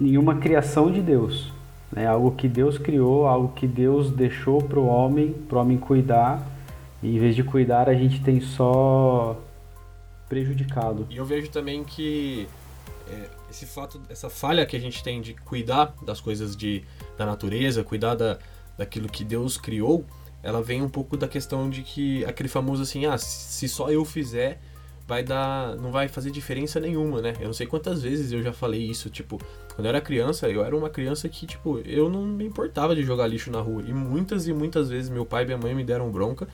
em 0.00 0.16
uma 0.16 0.36
criação 0.36 0.90
de 0.90 1.00
Deus, 1.00 1.52
né? 1.92 2.06
algo 2.06 2.32
que 2.32 2.48
Deus 2.48 2.78
criou, 2.78 3.26
algo 3.26 3.52
que 3.54 3.66
Deus 3.66 4.10
deixou 4.10 4.62
para 4.62 4.78
o 4.78 4.86
homem, 4.86 5.32
para 5.32 5.58
o 5.58 5.60
homem 5.60 5.76
cuidar, 5.76 6.46
e 7.02 7.16
em 7.16 7.18
vez 7.18 7.34
de 7.34 7.42
cuidar 7.42 7.88
a 7.88 7.94
gente 7.94 8.22
tem 8.22 8.40
só 8.40 9.38
prejudicado. 10.28 11.06
E 11.10 11.16
eu 11.16 11.24
vejo 11.24 11.50
também 11.50 11.84
que 11.84 12.46
é, 13.10 13.28
esse 13.50 13.66
fato, 13.66 14.00
essa 14.08 14.28
falha 14.28 14.64
que 14.66 14.76
a 14.76 14.80
gente 14.80 15.02
tem 15.02 15.20
de 15.20 15.34
cuidar 15.34 15.94
das 16.02 16.20
coisas 16.20 16.56
de, 16.56 16.84
da 17.16 17.24
natureza, 17.24 17.82
cuidar 17.82 18.14
da, 18.14 18.38
daquilo 18.76 19.08
que 19.08 19.24
Deus 19.24 19.56
criou, 19.56 20.04
ela 20.42 20.62
vem 20.62 20.82
um 20.82 20.88
pouco 20.88 21.16
da 21.16 21.26
questão 21.26 21.68
de 21.68 21.82
que 21.82 22.24
aquele 22.24 22.48
famoso 22.48 22.82
assim, 22.82 23.06
ah, 23.06 23.18
se 23.18 23.68
só 23.68 23.90
eu 23.90 24.04
fizer, 24.04 24.60
vai 25.08 25.22
dar, 25.22 25.74
não 25.76 25.90
vai 25.90 26.06
fazer 26.06 26.30
diferença 26.30 26.78
nenhuma, 26.78 27.22
né? 27.22 27.32
Eu 27.40 27.46
não 27.46 27.54
sei 27.54 27.66
quantas 27.66 28.02
vezes 28.02 28.30
eu 28.30 28.42
já 28.42 28.52
falei 28.52 28.82
isso, 28.82 29.08
tipo, 29.08 29.40
quando 29.74 29.86
eu 29.86 29.88
era 29.88 30.02
criança, 30.02 30.50
eu 30.50 30.62
era 30.62 30.76
uma 30.76 30.90
criança 30.90 31.26
que, 31.30 31.46
tipo, 31.46 31.78
eu 31.78 32.10
não 32.10 32.26
me 32.26 32.44
importava 32.44 32.94
de 32.94 33.02
jogar 33.02 33.26
lixo 33.26 33.50
na 33.50 33.58
rua. 33.58 33.82
E 33.86 33.92
muitas 33.92 34.46
e 34.46 34.52
muitas 34.52 34.90
vezes 34.90 35.08
meu 35.08 35.24
pai 35.24 35.44
e 35.44 35.46
minha 35.46 35.56
mãe 35.56 35.74
me 35.74 35.82
deram 35.82 36.10
bronca. 36.10 36.46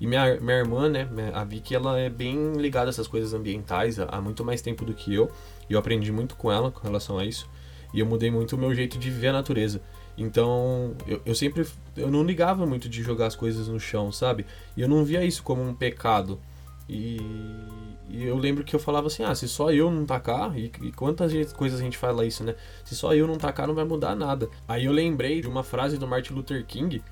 E 0.00 0.06
minha, 0.06 0.38
minha 0.40 0.58
irmã, 0.58 0.88
né, 0.88 1.08
a 1.34 1.42
Vicky, 1.42 1.74
ela 1.74 1.98
é 1.98 2.08
bem 2.08 2.52
ligada 2.52 2.86
a 2.88 2.90
essas 2.90 3.08
coisas 3.08 3.34
ambientais 3.34 3.98
há 3.98 4.20
muito 4.20 4.44
mais 4.44 4.62
tempo 4.62 4.84
do 4.84 4.94
que 4.94 5.12
eu. 5.12 5.28
E 5.68 5.72
eu 5.72 5.78
aprendi 5.78 6.12
muito 6.12 6.36
com 6.36 6.52
ela 6.52 6.70
com 6.70 6.86
relação 6.86 7.18
a 7.18 7.24
isso. 7.24 7.50
E 7.92 7.98
eu 7.98 8.06
mudei 8.06 8.30
muito 8.30 8.54
o 8.54 8.58
meu 8.58 8.72
jeito 8.72 8.98
de 8.98 9.10
ver 9.10 9.28
a 9.28 9.32
natureza. 9.32 9.80
Então, 10.16 10.94
eu, 11.08 11.20
eu 11.26 11.34
sempre. 11.34 11.66
Eu 11.96 12.10
não 12.10 12.22
ligava 12.22 12.64
muito 12.64 12.88
de 12.88 13.02
jogar 13.02 13.26
as 13.26 13.34
coisas 13.34 13.66
no 13.66 13.80
chão, 13.80 14.12
sabe? 14.12 14.46
E 14.76 14.80
eu 14.80 14.88
não 14.88 15.04
via 15.04 15.24
isso 15.24 15.42
como 15.42 15.60
um 15.60 15.74
pecado. 15.74 16.38
E, 16.88 17.16
e 18.08 18.24
eu 18.24 18.36
lembro 18.36 18.64
que 18.64 18.74
eu 18.74 18.80
falava 18.80 19.08
assim: 19.08 19.22
ah, 19.24 19.34
se 19.34 19.48
só 19.48 19.70
eu 19.72 19.90
não 19.90 20.06
tacar, 20.06 20.56
e, 20.56 20.70
e 20.82 20.92
quantas 20.92 21.52
coisas 21.52 21.80
a 21.80 21.82
gente 21.82 21.98
fala 21.98 22.24
isso, 22.24 22.44
né? 22.44 22.54
Se 22.84 22.94
só 22.94 23.14
eu 23.14 23.26
não 23.26 23.36
tacar, 23.36 23.66
não 23.66 23.74
vai 23.74 23.84
mudar 23.84 24.14
nada. 24.14 24.48
Aí 24.66 24.84
eu 24.84 24.92
lembrei 24.92 25.40
de 25.40 25.48
uma 25.48 25.62
frase 25.62 25.98
do 25.98 26.06
Martin 26.06 26.34
Luther 26.34 26.64
King, 26.64 27.02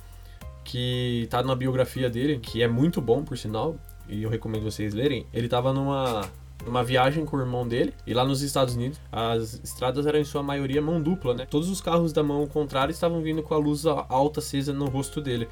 que 0.64 1.26
tá 1.30 1.42
na 1.42 1.54
biografia 1.54 2.08
dele, 2.08 2.38
que 2.38 2.62
é 2.62 2.68
muito 2.68 3.00
bom, 3.00 3.24
por 3.24 3.36
sinal, 3.36 3.76
e 4.08 4.22
eu 4.22 4.30
recomendo 4.30 4.62
vocês 4.62 4.94
lerem. 4.94 5.26
Ele 5.32 5.48
tava 5.48 5.72
numa 5.72 6.22
numa 6.64 6.82
viagem 6.82 7.26
com 7.26 7.36
o 7.36 7.40
irmão 7.40 7.66
dele, 7.66 7.92
e 8.06 8.14
lá 8.14 8.24
nos 8.24 8.40
Estados 8.40 8.74
Unidos 8.74 8.98
as 9.12 9.60
estradas 9.62 10.06
eram 10.06 10.18
em 10.18 10.24
sua 10.24 10.42
maioria 10.42 10.80
mão 10.80 11.00
dupla, 11.00 11.34
né? 11.34 11.46
Todos 11.46 11.68
os 11.68 11.80
carros 11.80 12.12
da 12.12 12.22
mão 12.22 12.46
contrária 12.46 12.92
estavam 12.92 13.20
vindo 13.20 13.42
com 13.42 13.54
a 13.54 13.58
luz 13.58 13.84
alta 13.86 14.40
acesa 14.40 14.72
no 14.72 14.86
rosto 14.86 15.20
dele. 15.20 15.48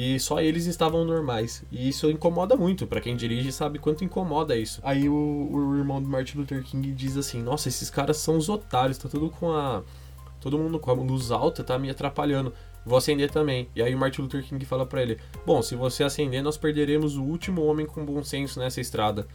E 0.00 0.16
só 0.20 0.40
eles 0.40 0.66
estavam 0.66 1.04
normais. 1.04 1.64
E 1.72 1.88
isso 1.88 2.08
incomoda 2.08 2.56
muito. 2.56 2.86
para 2.86 3.00
quem 3.00 3.16
dirige 3.16 3.50
sabe 3.50 3.80
quanto 3.80 4.04
incomoda 4.04 4.56
isso. 4.56 4.80
Aí 4.84 5.08
o, 5.08 5.48
o, 5.50 5.76
irmão 5.76 6.00
do 6.00 6.08
Martin 6.08 6.38
Luther 6.38 6.62
King 6.62 6.92
diz 6.92 7.16
assim: 7.16 7.42
Nossa, 7.42 7.68
esses 7.68 7.90
caras 7.90 8.18
são 8.18 8.36
os 8.36 8.48
otários, 8.48 8.96
tá 8.96 9.08
tudo 9.08 9.28
com 9.28 9.52
a. 9.52 9.82
Todo 10.40 10.56
mundo 10.56 10.78
com 10.78 10.88
a 10.88 10.94
luz 10.94 11.32
alta, 11.32 11.64
tá 11.64 11.76
me 11.76 11.90
atrapalhando. 11.90 12.54
Vou 12.86 12.96
acender 12.96 13.28
também. 13.28 13.68
E 13.74 13.82
aí 13.82 13.92
o 13.92 13.98
Martin 13.98 14.22
Luther 14.22 14.44
King 14.44 14.64
fala 14.64 14.86
para 14.86 15.02
ele: 15.02 15.18
Bom, 15.44 15.60
se 15.62 15.74
você 15.74 16.04
acender, 16.04 16.44
nós 16.44 16.56
perderemos 16.56 17.16
o 17.16 17.24
último 17.24 17.64
homem 17.64 17.84
com 17.84 18.06
bom 18.06 18.22
senso 18.22 18.60
nessa 18.60 18.80
estrada. 18.80 19.26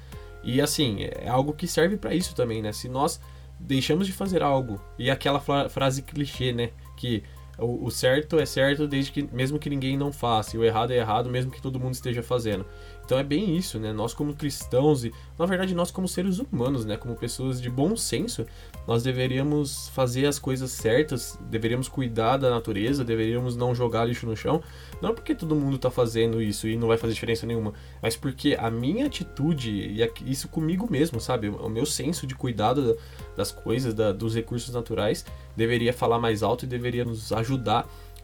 E 0.45 0.62
assim, 0.62 0.99
é 1.02 1.28
algo 1.28 1.52
que 1.52 1.67
serve 1.67 1.97
para 1.97 2.15
isso 2.15 2.34
também, 2.34 2.62
né? 2.62 2.71
Se 2.71 2.88
nós 2.88 3.19
deixamos 3.60 4.08
de 4.08 4.13
fazer 4.13 4.41
algo, 4.41 4.80
e 4.97 5.12
aquela 5.12 5.41
frase 5.41 6.04
clichê, 6.04 6.54
né? 6.54 6.69
Que 6.95 7.21
o, 7.58 7.86
o, 7.86 7.92
certo 7.92 8.39
é 8.39 8.46
certo 8.46 8.88
desde 8.88 9.12
que 9.12 9.24
mesmo 9.32 9.60
que 9.60 9.70
ninguém 9.70 9.96
não 9.96 10.12
faça, 10.12 10.56
e 10.56 10.60
o 10.60 10.63
errado 10.63 10.92
é 10.92 10.98
errado 10.98 11.30
mesmo 11.30 11.52
que 11.52 11.62
todo 11.62 11.80
mundo 11.80 11.94
esteja 11.94 12.24
fazendo. 12.24 12.66
Então 13.06 13.18
é 13.18 13.24
bem 13.24 13.56
isso, 13.56 13.80
né? 13.80 13.92
Nós 13.92 14.13
como 14.13 14.34
cristãos 14.34 15.04
e 15.04 15.12
na 15.38 15.46
verdade 15.46 15.76
nós 15.76 15.92
como 15.92 16.08
seres 16.08 16.39
humanos, 16.39 16.86
né, 16.86 16.98
como 16.98 17.16
pessoas 17.16 17.62
de 17.62 17.70
bom 17.70 17.96
senso, 17.96 18.46
nós 18.88 19.04
deveríamos 19.04 19.89
fazer 19.89 20.26
as 20.26 20.39
coisas 20.39 20.72
certas, 20.72 21.38
deveríamos 21.50 21.88
cuidar 21.88 22.38
da 22.38 22.50
natureza, 22.50 23.04
deveríamos 23.04 23.56
não 23.56 23.76
jogar 23.76 24.06
lixo 24.06 24.26
no 24.26 24.36
chão, 24.36 24.62
não 25.02 25.13
porque 25.13 25.36
todo 25.36 25.54
mundo 25.56 25.78
tá 25.78 25.92
fazendo 25.92 26.42
isso 26.42 26.68
e 26.68 26.78
não 26.78 26.88
vai 26.88 26.98
fazer 26.98 27.13
diferença 27.13 27.46
nenhuma, 27.46 27.74
mas 28.02 28.16
porque 28.16 28.56
a 28.58 28.72
minha 28.72 29.06
atitude 29.06 29.70
e 29.70 30.32
isso 30.32 30.48
comigo 30.48 30.88
mesmo, 30.89 31.20
sabe? 31.20 31.50
O 31.50 31.70
meu 31.70 31.86
senso 31.86 32.26
de 32.26 32.34
cuidado 32.34 32.98
das 33.36 33.52
coisas, 33.52 33.94
da, 33.94 34.12
dos 34.12 34.34
recursos 34.34 34.74
naturais, 34.74 35.26
deveria 35.56 35.94
falar 35.94 36.20
mais 36.20 36.42
alto 36.42 36.63
e 36.63 36.68
deveria 36.68 37.04
nos 37.04 37.32
ajudar 37.32 37.43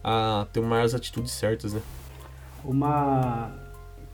a 0.02 0.46
ter 0.52 0.60
umas 0.60 0.94
atitudes 0.94 1.32
certas, 1.32 1.74
né? 1.74 1.82
Uma 2.64 3.50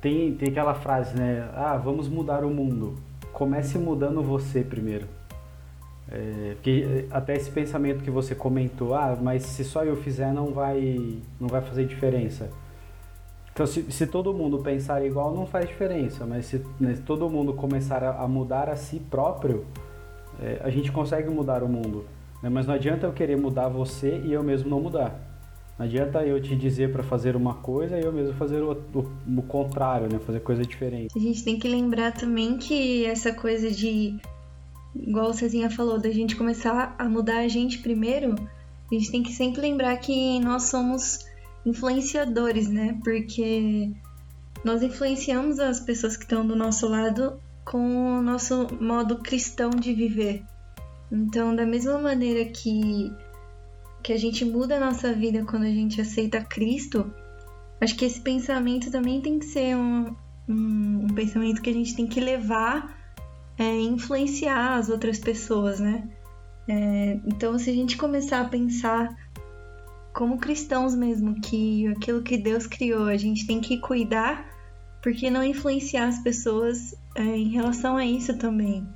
tem, 0.00 0.34
tem 0.34 0.50
aquela 0.50 0.74
frase, 0.74 1.16
né? 1.16 1.48
Ah, 1.54 1.76
vamos 1.76 2.08
mudar 2.08 2.44
o 2.44 2.50
mundo. 2.50 2.96
Comece 3.32 3.78
mudando 3.78 4.22
você 4.22 4.62
primeiro. 4.62 5.06
É, 6.08 6.52
porque 6.54 7.06
até 7.10 7.34
esse 7.34 7.50
pensamento 7.50 8.04
que 8.04 8.10
você 8.10 8.34
comentou, 8.34 8.94
ah, 8.94 9.16
mas 9.20 9.42
se 9.42 9.64
só 9.64 9.84
eu 9.84 9.96
fizer 9.96 10.32
não 10.32 10.52
vai, 10.52 11.18
não 11.40 11.48
vai 11.48 11.60
fazer 11.60 11.86
diferença. 11.86 12.48
Então, 13.52 13.66
se, 13.66 13.90
se 13.90 14.06
todo 14.06 14.32
mundo 14.32 14.58
pensar 14.58 15.04
igual, 15.04 15.34
não 15.34 15.46
faz 15.46 15.66
diferença, 15.66 16.26
mas 16.26 16.46
se, 16.46 16.64
né, 16.78 16.94
se 16.94 17.02
todo 17.02 17.28
mundo 17.28 17.54
começar 17.54 18.04
a, 18.04 18.22
a, 18.22 18.28
mudar 18.28 18.68
a 18.68 18.76
si 18.76 19.00
próprio, 19.00 19.64
é, 20.40 20.60
a 20.62 20.70
gente 20.70 20.92
consegue 20.92 21.28
mudar 21.30 21.62
o 21.62 21.68
mundo. 21.68 22.04
Né? 22.42 22.48
Mas 22.48 22.66
não 22.66 22.74
adianta 22.74 23.06
eu 23.06 23.12
querer 23.12 23.36
mudar 23.36 23.68
você 23.68 24.20
e 24.24 24.32
eu 24.32 24.42
mesmo 24.42 24.68
não 24.68 24.80
mudar. 24.80 25.18
Não 25.78 25.84
adianta 25.84 26.24
eu 26.24 26.40
te 26.40 26.56
dizer 26.56 26.90
para 26.90 27.02
fazer 27.02 27.36
uma 27.36 27.54
coisa 27.54 27.98
e 27.98 28.02
eu 28.02 28.12
mesmo 28.12 28.32
fazer 28.34 28.62
o, 28.62 28.72
o, 28.72 29.38
o, 29.38 29.42
contrário, 29.42 30.10
né? 30.10 30.18
Fazer 30.18 30.40
coisa 30.40 30.62
diferente. 30.62 31.12
A 31.14 31.20
gente 31.20 31.44
tem 31.44 31.58
que 31.58 31.68
lembrar 31.68 32.12
também 32.12 32.56
que 32.56 33.04
essa 33.04 33.32
coisa 33.32 33.70
de, 33.70 34.16
igual 34.94 35.34
Cezinha 35.34 35.68
falou, 35.68 35.98
da 35.98 36.10
gente 36.10 36.34
começar 36.34 36.94
a 36.98 37.04
mudar 37.08 37.40
a 37.40 37.48
gente 37.48 37.78
primeiro, 37.78 38.34
a 38.90 38.94
gente 38.94 39.10
tem 39.10 39.22
que 39.22 39.32
sempre 39.32 39.60
lembrar 39.60 39.96
que 39.98 40.40
nós 40.40 40.64
somos 40.64 41.26
influenciadores, 41.66 42.70
né? 42.70 42.98
Porque 43.04 43.90
nós 44.64 44.82
influenciamos 44.82 45.58
as 45.58 45.78
pessoas 45.78 46.16
que 46.16 46.22
estão 46.22 46.46
do 46.46 46.56
nosso 46.56 46.88
lado 46.88 47.38
com 47.66 48.18
o 48.18 48.22
nosso 48.22 48.68
modo 48.80 49.18
cristão 49.18 49.68
de 49.70 49.92
viver. 49.92 50.42
Então, 51.10 51.54
da 51.54 51.64
mesma 51.64 51.98
maneira 51.98 52.44
que 52.46 53.12
que 54.02 54.12
a 54.12 54.18
gente 54.18 54.44
muda 54.44 54.76
a 54.76 54.80
nossa 54.80 55.12
vida 55.12 55.44
quando 55.44 55.64
a 55.64 55.70
gente 55.70 56.00
aceita 56.00 56.40
Cristo, 56.40 57.12
acho 57.80 57.96
que 57.96 58.04
esse 58.04 58.20
pensamento 58.20 58.88
também 58.88 59.20
tem 59.20 59.36
que 59.36 59.46
ser 59.46 59.76
um, 59.76 60.14
um, 60.48 61.06
um 61.06 61.08
pensamento 61.08 61.60
que 61.60 61.70
a 61.70 61.72
gente 61.72 61.96
tem 61.96 62.06
que 62.06 62.20
levar 62.20 62.96
é, 63.58 63.80
influenciar 63.80 64.76
as 64.76 64.88
outras 64.88 65.18
pessoas, 65.18 65.80
né? 65.80 66.08
É, 66.68 67.18
então, 67.26 67.58
se 67.58 67.70
a 67.70 67.72
gente 67.72 67.96
começar 67.96 68.40
a 68.40 68.48
pensar 68.48 69.12
como 70.12 70.38
cristãos 70.38 70.94
mesmo, 70.94 71.40
que 71.40 71.88
aquilo 71.88 72.22
que 72.22 72.38
Deus 72.38 72.66
criou, 72.66 73.04
a 73.04 73.16
gente 73.16 73.46
tem 73.46 73.60
que 73.60 73.78
cuidar, 73.78 74.46
porque 75.02 75.30
não 75.30 75.42
influenciar 75.42 76.06
as 76.06 76.18
pessoas 76.20 76.94
é, 77.14 77.22
em 77.22 77.48
relação 77.48 77.96
a 77.96 78.04
isso 78.04 78.36
também. 78.38 78.86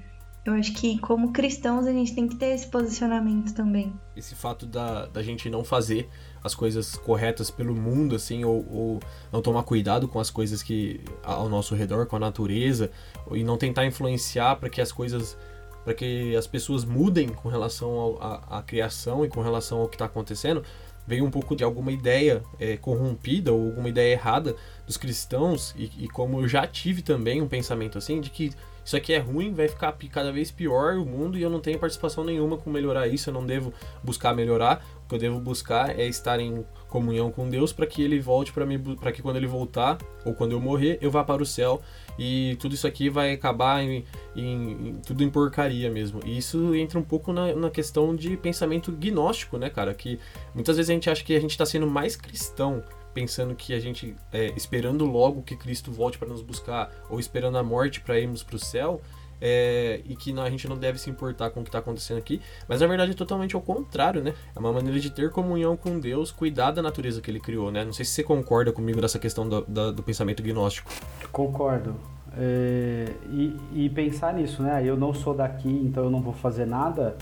Eu 0.44 0.54
acho 0.54 0.72
que 0.72 0.98
como 0.98 1.32
cristãos 1.32 1.86
a 1.86 1.92
gente 1.92 2.14
tem 2.14 2.26
que 2.26 2.34
ter 2.34 2.54
esse 2.54 2.66
posicionamento 2.66 3.52
também. 3.52 3.92
Esse 4.16 4.34
fato 4.34 4.64
da, 4.64 5.06
da 5.06 5.22
gente 5.22 5.50
não 5.50 5.62
fazer 5.62 6.08
as 6.42 6.54
coisas 6.54 6.96
corretas 6.96 7.50
pelo 7.50 7.74
mundo, 7.74 8.16
assim, 8.16 8.42
ou, 8.44 8.66
ou 8.70 9.00
não 9.30 9.42
tomar 9.42 9.62
cuidado 9.64 10.08
com 10.08 10.18
as 10.18 10.30
coisas 10.30 10.62
que 10.62 11.00
ao 11.22 11.48
nosso 11.48 11.74
redor, 11.74 12.06
com 12.06 12.16
a 12.16 12.20
natureza, 12.20 12.90
e 13.32 13.44
não 13.44 13.58
tentar 13.58 13.84
influenciar 13.84 14.56
para 14.56 14.70
que 14.70 14.80
as 14.80 14.90
coisas 14.90 15.36
para 15.84 15.94
que 15.94 16.36
as 16.36 16.46
pessoas 16.46 16.84
mudem 16.84 17.28
com 17.30 17.48
relação 17.48 18.18
à 18.20 18.62
criação 18.62 19.24
e 19.24 19.28
com 19.28 19.40
relação 19.40 19.80
ao 19.80 19.88
que 19.88 19.94
está 19.94 20.04
acontecendo, 20.04 20.62
veio 21.06 21.24
um 21.24 21.30
pouco 21.30 21.56
de 21.56 21.64
alguma 21.64 21.90
ideia 21.90 22.42
é, 22.58 22.76
corrompida 22.76 23.52
ou 23.52 23.66
alguma 23.66 23.88
ideia 23.88 24.12
errada 24.12 24.54
dos 24.86 24.96
cristãos, 24.96 25.74
e, 25.76 25.90
e, 26.04 26.08
como 26.08 26.40
eu 26.40 26.46
já 26.46 26.66
tive 26.66 27.02
também 27.02 27.40
um 27.40 27.48
pensamento 27.48 27.96
assim, 27.96 28.20
de 28.20 28.30
que 28.30 28.52
isso 28.90 28.96
aqui 28.96 29.12
é 29.12 29.18
ruim, 29.18 29.54
vai 29.54 29.68
ficar 29.68 29.96
cada 30.10 30.32
vez 30.32 30.50
pior 30.50 30.96
o 30.96 31.06
mundo 31.06 31.38
e 31.38 31.42
eu 31.42 31.48
não 31.48 31.60
tenho 31.60 31.78
participação 31.78 32.24
nenhuma 32.24 32.56
com 32.56 32.68
melhorar 32.68 33.06
isso, 33.06 33.30
eu 33.30 33.34
não 33.34 33.46
devo 33.46 33.72
buscar 34.02 34.34
melhorar. 34.34 34.84
O 35.04 35.08
que 35.08 35.14
eu 35.14 35.18
devo 35.18 35.38
buscar 35.38 35.96
é 35.96 36.08
estar 36.08 36.40
em 36.40 36.64
comunhão 36.88 37.30
com 37.30 37.48
Deus 37.48 37.72
para 37.72 37.86
que 37.86 38.02
ele 38.02 38.18
volte 38.18 38.52
para 38.52 38.66
mim, 38.66 38.80
para 38.96 39.12
que 39.12 39.22
quando 39.22 39.36
ele 39.36 39.46
voltar 39.46 39.96
ou 40.24 40.34
quando 40.34 40.52
eu 40.52 40.60
morrer, 40.60 40.98
eu 41.00 41.08
vá 41.08 41.22
para 41.22 41.40
o 41.40 41.46
céu 41.46 41.80
e 42.18 42.56
tudo 42.58 42.74
isso 42.74 42.84
aqui 42.84 43.08
vai 43.08 43.32
acabar 43.32 43.80
em, 43.80 44.04
em, 44.34 44.88
em 44.88 44.94
tudo 45.06 45.22
em 45.22 45.30
porcaria 45.30 45.88
mesmo. 45.88 46.18
E 46.24 46.36
isso 46.36 46.74
entra 46.74 46.98
um 46.98 47.04
pouco 47.04 47.32
na, 47.32 47.54
na 47.54 47.70
questão 47.70 48.16
de 48.16 48.36
pensamento 48.36 48.90
gnóstico, 48.90 49.56
né, 49.56 49.70
cara? 49.70 49.94
Que 49.94 50.18
muitas 50.52 50.76
vezes 50.76 50.90
a 50.90 50.94
gente 50.94 51.08
acha 51.08 51.22
que 51.22 51.36
a 51.36 51.40
gente 51.40 51.52
está 51.52 51.64
sendo 51.64 51.86
mais 51.86 52.16
cristão 52.16 52.82
pensando 53.12 53.54
que 53.54 53.74
a 53.74 53.80
gente 53.80 54.16
é, 54.32 54.52
esperando 54.56 55.04
logo 55.04 55.42
que 55.42 55.56
Cristo 55.56 55.90
volte 55.90 56.18
para 56.18 56.28
nos 56.28 56.42
buscar 56.42 56.90
ou 57.08 57.18
esperando 57.18 57.58
a 57.58 57.62
morte 57.62 58.00
para 58.00 58.18
irmos 58.18 58.42
para 58.42 58.56
o 58.56 58.58
céu 58.58 59.00
é, 59.40 60.00
e 60.04 60.14
que 60.14 60.32
não, 60.32 60.42
a 60.42 60.50
gente 60.50 60.68
não 60.68 60.76
deve 60.76 60.98
se 60.98 61.08
importar 61.08 61.50
com 61.50 61.60
o 61.60 61.62
que 61.62 61.68
está 61.68 61.78
acontecendo 61.78 62.18
aqui, 62.18 62.40
mas 62.68 62.80
na 62.80 62.86
verdade 62.86 63.12
é 63.12 63.14
totalmente 63.14 63.56
ao 63.56 63.62
contrário, 63.62 64.22
né? 64.22 64.34
É 64.54 64.58
uma 64.58 64.72
maneira 64.72 65.00
de 65.00 65.10
ter 65.10 65.30
comunhão 65.30 65.76
com 65.76 65.98
Deus, 65.98 66.30
cuidar 66.30 66.72
da 66.72 66.82
natureza 66.82 67.20
que 67.20 67.30
Ele 67.30 67.40
criou, 67.40 67.70
né? 67.70 67.84
Não 67.84 67.92
sei 67.92 68.04
se 68.04 68.12
você 68.12 68.22
concorda 68.22 68.72
comigo 68.72 69.00
nessa 69.00 69.18
questão 69.18 69.48
do, 69.48 69.62
do, 69.62 69.92
do 69.94 70.02
pensamento 70.02 70.42
gnóstico. 70.42 70.90
Concordo. 71.32 71.96
É, 72.36 73.06
e, 73.30 73.56
e, 73.74 73.90
pensar 73.90 74.34
nisso, 74.34 74.62
né? 74.62 74.82
Eu 74.84 74.96
não 74.96 75.12
sou 75.12 75.34
daqui, 75.34 75.68
então 75.68 76.04
eu 76.04 76.10
não 76.10 76.20
vou 76.20 76.32
fazer 76.32 76.66
nada. 76.66 77.16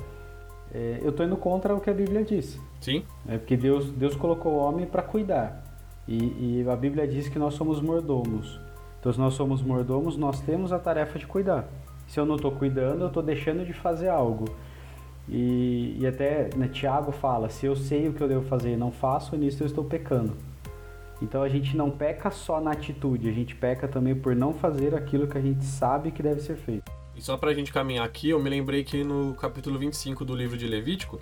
É, 0.75 0.99
eu 1.01 1.11
estou 1.11 1.25
indo 1.25 1.37
contra 1.37 1.75
o 1.75 1.81
que 1.81 1.89
a 1.89 1.95
Bíblia 1.95 2.23
diz. 2.25 2.59
Sim. 2.81 3.03
É 3.27 3.39
porque 3.39 3.57
Deus, 3.57 3.91
Deus 3.91 4.15
colocou 4.15 4.53
o 4.53 4.57
homem 4.59 4.85
para 4.85 5.03
cuidar. 5.03 5.65
E, 6.09 6.63
e, 6.63 6.69
a 6.69 6.75
Bíblia 6.75 7.07
diz 7.07 7.29
que 7.29 7.39
nós 7.39 7.53
somos 7.53 7.83
mordomos. 7.83 8.59
Então, 8.99 9.13
se 9.13 9.19
nós 9.19 9.35
somos 9.35 9.61
mordomos, 9.61 10.17
nós 10.17 10.41
temos 10.41 10.73
a 10.73 10.79
tarefa 10.79 11.19
de 11.19 11.27
cuidar. 11.27 11.69
Se 12.07 12.19
eu 12.19 12.25
não 12.25 12.37
estou 12.37 12.51
cuidando, 12.51 13.03
eu 13.03 13.09
estou 13.09 13.23
deixando 13.23 13.65
de 13.65 13.75
fazer 13.75 14.09
algo. 14.09 14.47
E, 15.29 15.99
e 16.01 16.07
até 16.07 16.49
né, 16.57 16.67
Tiago 16.69 17.13
fala: 17.13 17.51
se 17.51 17.67
eu 17.67 17.77
sei 17.77 18.09
o 18.09 18.15
que 18.15 18.23
eu 18.23 18.29
devo 18.29 18.47
fazer 18.47 18.73
e 18.73 18.77
não 18.77 18.91
faço, 18.91 19.37
nisso 19.37 19.63
eu 19.63 19.67
estou 19.67 19.85
pecando. 19.85 20.35
Então 21.21 21.43
a 21.43 21.49
gente 21.49 21.77
não 21.77 21.91
peca 21.91 22.31
só 22.31 22.61
na 22.61 22.71
atitude, 22.71 23.29
a 23.29 23.33
gente 23.33 23.55
peca 23.55 23.87
também 23.87 24.15
por 24.15 24.35
não 24.35 24.55
fazer 24.55 24.95
aquilo 24.95 25.27
que 25.27 25.37
a 25.37 25.41
gente 25.41 25.65
sabe 25.65 26.11
que 26.11 26.23
deve 26.23 26.41
ser 26.41 26.57
feito. 26.57 26.91
E 27.15 27.21
só 27.21 27.37
para 27.37 27.51
a 27.51 27.55
gente 27.55 27.73
caminhar 27.73 28.07
aqui, 28.07 28.31
eu 28.31 28.41
me 28.41 28.49
lembrei 28.49 28.85
que 28.85 29.03
no 29.03 29.35
capítulo 29.35 29.79
25 29.79 30.25
do 30.25 30.35
livro 30.35 30.57
de 30.57 30.67
Levítico, 30.67 31.19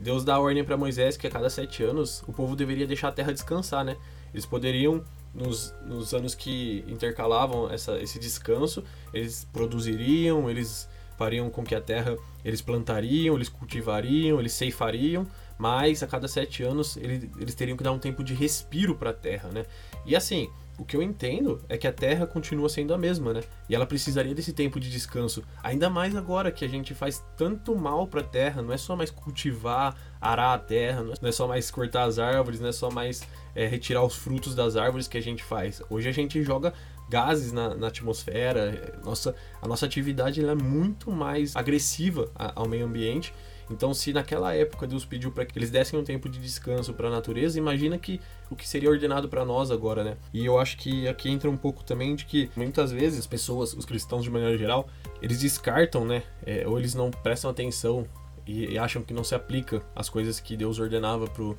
Deus 0.00 0.24
dá 0.24 0.36
a 0.36 0.40
ordem 0.40 0.64
para 0.64 0.76
Moisés 0.76 1.16
que 1.16 1.26
a 1.26 1.30
cada 1.30 1.50
sete 1.50 1.84
anos 1.84 2.24
o 2.26 2.32
povo 2.32 2.56
deveria 2.56 2.86
deixar 2.86 3.08
a 3.08 3.12
terra 3.12 3.32
descansar, 3.32 3.84
né? 3.84 3.96
Eles 4.34 4.44
poderiam, 4.44 5.02
nos, 5.32 5.74
nos 5.86 6.12
anos 6.12 6.34
que 6.34 6.84
intercalavam 6.86 7.72
essa, 7.72 7.98
esse 7.98 8.18
descanso, 8.18 8.84
eles 9.12 9.48
produziriam, 9.52 10.50
eles 10.50 10.86
fariam 11.16 11.48
com 11.48 11.64
que 11.64 11.74
a 11.74 11.80
terra 11.80 12.16
eles 12.44 12.60
plantariam, 12.60 13.36
eles 13.36 13.48
cultivariam, 13.48 14.38
eles 14.38 14.52
ceifariam, 14.52 15.26
mas 15.56 16.02
a 16.02 16.06
cada 16.06 16.26
sete 16.28 16.62
anos 16.62 16.96
eles, 16.96 17.30
eles 17.38 17.54
teriam 17.54 17.76
que 17.76 17.84
dar 17.84 17.92
um 17.92 17.98
tempo 17.98 18.22
de 18.22 18.34
respiro 18.34 18.96
para 18.96 19.10
a 19.10 19.14
terra, 19.14 19.48
né? 19.50 19.64
E 20.04 20.14
assim, 20.14 20.50
o 20.78 20.84
que 20.84 20.96
eu 20.96 21.02
entendo 21.02 21.62
é 21.68 21.78
que 21.78 21.86
a 21.86 21.92
Terra 21.92 22.26
continua 22.26 22.68
sendo 22.68 22.92
a 22.92 22.98
mesma, 22.98 23.32
né? 23.32 23.40
E 23.68 23.74
ela 23.74 23.86
precisaria 23.86 24.34
desse 24.34 24.52
tempo 24.52 24.80
de 24.80 24.90
descanso. 24.90 25.42
Ainda 25.62 25.88
mais 25.88 26.16
agora 26.16 26.50
que 26.50 26.64
a 26.64 26.68
gente 26.68 26.94
faz 26.94 27.24
tanto 27.36 27.76
mal 27.76 28.06
para 28.06 28.20
a 28.20 28.24
Terra. 28.24 28.60
Não 28.60 28.72
é 28.72 28.76
só 28.76 28.96
mais 28.96 29.10
cultivar, 29.10 29.96
arar 30.20 30.54
a 30.54 30.58
Terra, 30.58 31.02
não 31.02 31.28
é 31.28 31.32
só 31.32 31.46
mais 31.46 31.70
cortar 31.70 32.04
as 32.04 32.18
árvores, 32.18 32.60
não 32.60 32.68
é 32.68 32.72
só 32.72 32.90
mais 32.90 33.22
é, 33.54 33.66
retirar 33.66 34.04
os 34.04 34.16
frutos 34.16 34.54
das 34.54 34.76
árvores 34.76 35.06
que 35.06 35.16
a 35.16 35.22
gente 35.22 35.44
faz. 35.44 35.80
Hoje 35.88 36.08
a 36.08 36.12
gente 36.12 36.42
joga 36.42 36.72
gases 37.08 37.52
na, 37.52 37.74
na 37.74 37.88
atmosfera. 37.88 38.98
Nossa, 39.04 39.34
a 39.62 39.68
nossa 39.68 39.86
atividade 39.86 40.44
é 40.44 40.54
muito 40.54 41.10
mais 41.10 41.54
agressiva 41.54 42.30
ao 42.34 42.68
meio 42.68 42.86
ambiente. 42.86 43.32
Então, 43.70 43.94
se 43.94 44.12
naquela 44.12 44.54
época 44.54 44.86
Deus 44.86 45.04
pediu 45.04 45.30
para 45.30 45.44
que 45.44 45.58
eles 45.58 45.70
dessem 45.70 45.98
um 45.98 46.04
tempo 46.04 46.28
de 46.28 46.38
descanso 46.38 46.92
para 46.92 47.08
a 47.08 47.10
natureza, 47.10 47.58
imagina 47.58 47.98
que 47.98 48.20
o 48.50 48.56
que 48.56 48.68
seria 48.68 48.90
ordenado 48.90 49.28
para 49.28 49.44
nós 49.44 49.70
agora, 49.70 50.04
né? 50.04 50.16
E 50.32 50.44
eu 50.44 50.58
acho 50.58 50.76
que 50.76 51.08
aqui 51.08 51.30
entra 51.30 51.50
um 51.50 51.56
pouco 51.56 51.82
também 51.82 52.14
de 52.14 52.24
que 52.24 52.50
muitas 52.56 52.92
vezes 52.92 53.18
as 53.18 53.26
pessoas, 53.26 53.72
os 53.72 53.84
cristãos 53.84 54.22
de 54.22 54.30
maneira 54.30 54.56
geral, 54.58 54.88
eles 55.22 55.40
descartam, 55.40 56.04
né? 56.04 56.22
É, 56.44 56.66
ou 56.66 56.78
eles 56.78 56.94
não 56.94 57.10
prestam 57.10 57.50
atenção 57.50 58.06
e, 58.46 58.72
e, 58.72 58.78
acham 58.78 59.02
que 59.02 59.14
não 59.14 59.24
se 59.24 59.34
aplica 59.34 59.82
as 59.96 60.08
coisas 60.08 60.38
que 60.38 60.56
Deus 60.56 60.78
ordenava 60.78 61.26
pro, 61.26 61.56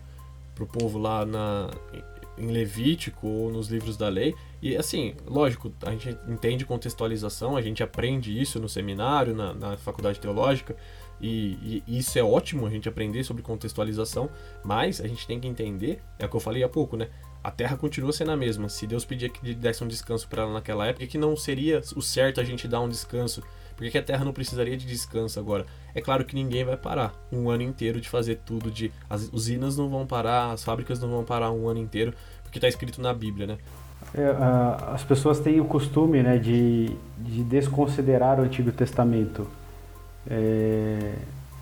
pro 0.53 0.67
povo 0.67 0.99
lá 0.99 1.25
na, 1.25 1.71
em 2.37 2.47
Levítico 2.47 3.27
ou 3.27 3.51
nos 3.51 3.67
livros 3.69 3.97
da 3.97 4.07
lei. 4.09 4.35
E 4.61 4.75
assim, 4.75 5.15
lógico, 5.25 5.71
a 5.81 5.91
gente 5.91 6.17
entende 6.27 6.65
contextualização, 6.65 7.55
a 7.55 7.61
gente 7.61 7.83
aprende 7.83 8.39
isso 8.39 8.59
no 8.59 8.69
seminário, 8.69 9.35
na, 9.35 9.53
na 9.53 9.77
faculdade 9.77 10.19
teológica, 10.19 10.75
e, 11.25 11.83
e, 11.87 11.97
isso 11.97 12.17
é 12.19 12.23
ótimo 12.23 12.65
a 12.65 12.69
gente 12.69 12.87
aprender 12.87 13.23
sobre 13.23 13.41
contextualização, 13.41 14.29
mas 14.63 15.01
a 15.01 15.07
gente 15.07 15.25
tem 15.25 15.39
que 15.39 15.47
entender, 15.47 16.01
é 16.19 16.25
o 16.25 16.29
que 16.29 16.35
eu 16.35 16.39
falei 16.39 16.63
há 16.63 16.69
pouco, 16.69 16.95
né? 16.95 17.07
A 17.43 17.51
Terra 17.51 17.77
continua 17.77 18.11
sendo 18.11 18.31
a 18.31 18.37
mesma. 18.37 18.69
Se 18.69 18.87
Deus 18.87 19.05
pedia 19.05 19.29
que 19.29 19.53
desse 19.53 19.83
um 19.83 19.87
descanso 19.87 20.27
para 20.27 20.43
ela 20.43 20.53
naquela 20.53 20.87
época, 20.87 21.05
que 21.05 21.17
não 21.17 21.35
seria 21.35 21.79
o 21.95 22.01
certo 22.01 22.41
a 22.41 22.43
gente 22.43 22.67
dar 22.67 22.81
um 22.81 22.89
descanso? 22.89 23.43
Por 23.75 23.87
que 23.89 23.97
a 23.97 24.03
Terra 24.03 24.25
não 24.25 24.33
precisaria 24.33 24.75
de 24.75 24.85
descanso 24.85 25.39
agora? 25.39 25.65
É 25.93 26.01
claro 26.01 26.25
que 26.25 26.33
ninguém 26.33 26.63
vai 26.63 26.77
parar 26.77 27.13
um 27.31 27.49
ano 27.49 27.61
inteiro 27.61 28.01
de 28.01 28.09
fazer 28.09 28.39
tudo, 28.45 28.71
de 28.71 28.91
as 29.09 29.29
usinas 29.31 29.77
não 29.77 29.89
vão 29.89 30.07
parar, 30.07 30.51
as 30.51 30.63
fábricas 30.63 30.99
não 30.99 31.09
vão 31.09 31.23
parar 31.23 31.51
um 31.51 31.67
ano 31.67 31.79
inteiro, 31.79 32.13
porque 32.41 32.57
está 32.57 32.67
escrito 32.67 33.01
na 33.01 33.13
Bíblia, 33.13 33.45
né? 33.45 33.57
É, 34.13 34.35
as 34.93 35.03
pessoas 35.03 35.39
têm 35.39 35.59
o 35.59 35.65
costume 35.65 36.23
né, 36.23 36.37
de, 36.37 36.95
de 37.19 37.43
desconsiderar 37.43 38.39
o 38.39 38.43
Antigo 38.43 38.71
Testamento. 38.71 39.47
É, 40.29 41.13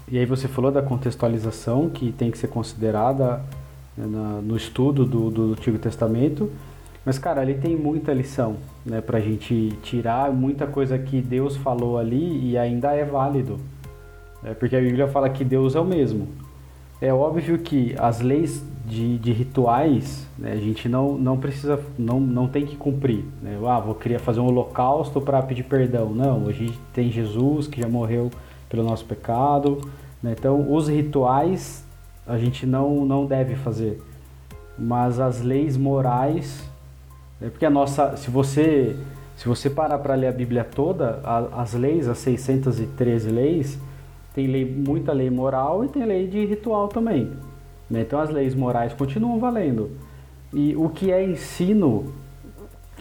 e 0.07 0.17
aí 0.17 0.25
você 0.25 0.47
falou 0.47 0.71
da 0.71 0.81
contextualização 0.81 1.89
que 1.89 2.11
tem 2.11 2.29
que 2.29 2.37
ser 2.37 2.47
considerada 2.47 3.41
né, 3.97 4.05
na, 4.07 4.41
no 4.41 4.55
estudo 4.55 5.05
do, 5.05 5.29
do 5.29 5.51
Antigo 5.53 5.77
Testamento. 5.77 6.51
Mas, 7.05 7.19
cara, 7.19 7.41
ali 7.41 7.55
tem 7.55 7.75
muita 7.75 8.13
lição 8.13 8.55
né, 8.85 9.01
para 9.01 9.17
a 9.17 9.21
gente 9.21 9.77
tirar, 9.83 10.31
muita 10.31 10.65
coisa 10.65 10.97
que 10.97 11.21
Deus 11.21 11.57
falou 11.57 11.97
ali 11.97 12.51
e 12.51 12.57
ainda 12.57 12.93
é 12.93 13.03
válido. 13.03 13.59
Né, 14.41 14.53
porque 14.53 14.75
a 14.75 14.79
Bíblia 14.79 15.07
fala 15.07 15.29
que 15.29 15.43
Deus 15.43 15.75
é 15.75 15.79
o 15.79 15.85
mesmo. 15.85 16.27
É 17.01 17.13
óbvio 17.13 17.57
que 17.57 17.93
as 17.99 18.21
leis 18.21 18.63
de, 18.85 19.17
de 19.17 19.33
rituais 19.33 20.25
né, 20.37 20.53
a 20.53 20.57
gente 20.57 20.87
não, 20.87 21.17
não 21.17 21.37
precisa, 21.37 21.79
não, 21.97 22.19
não 22.19 22.47
tem 22.47 22.65
que 22.65 22.77
cumprir. 22.77 23.25
Né? 23.41 23.59
Ah, 23.67 23.79
vou 23.79 23.95
querer 23.95 24.19
fazer 24.19 24.39
um 24.39 24.45
holocausto 24.45 25.19
para 25.19 25.41
pedir 25.41 25.63
perdão. 25.63 26.13
Não, 26.13 26.47
a 26.47 26.51
gente 26.51 26.79
tem 26.93 27.11
Jesus 27.11 27.67
que 27.67 27.81
já 27.81 27.87
morreu 27.87 28.31
pelo 28.73 28.83
nosso 28.83 29.05
pecado. 29.05 29.87
Né? 30.21 30.33
Então, 30.35 30.73
os 30.73 30.87
rituais 30.87 31.85
a 32.25 32.37
gente 32.39 32.65
não, 32.65 33.05
não 33.05 33.25
deve 33.25 33.55
fazer, 33.55 34.01
mas 34.79 35.19
as 35.19 35.41
leis 35.41 35.77
morais, 35.77 36.67
é 37.39 37.49
porque 37.49 37.65
a 37.65 37.69
nossa, 37.69 38.17
se 38.17 38.31
você 38.31 38.95
se 39.35 39.47
você 39.47 39.69
parar 39.69 39.97
para 39.97 40.15
ler 40.15 40.27
a 40.27 40.31
Bíblia 40.31 40.63
toda, 40.63 41.19
a, 41.23 41.61
as 41.61 41.73
leis, 41.73 42.07
as 42.07 42.19
613 42.19 43.29
leis, 43.29 43.79
tem 44.33 44.47
lei, 44.47 44.63
muita 44.63 45.11
lei 45.11 45.29
moral 45.29 45.83
e 45.83 45.89
tem 45.89 46.05
lei 46.05 46.27
de 46.27 46.45
ritual 46.45 46.87
também. 46.87 47.31
Né? 47.89 48.01
Então 48.01 48.19
as 48.19 48.29
leis 48.29 48.55
morais 48.55 48.93
continuam 48.93 49.39
valendo. 49.39 49.91
E 50.53 50.75
o 50.75 50.87
que 50.87 51.11
é 51.11 51.23
ensino, 51.23 52.13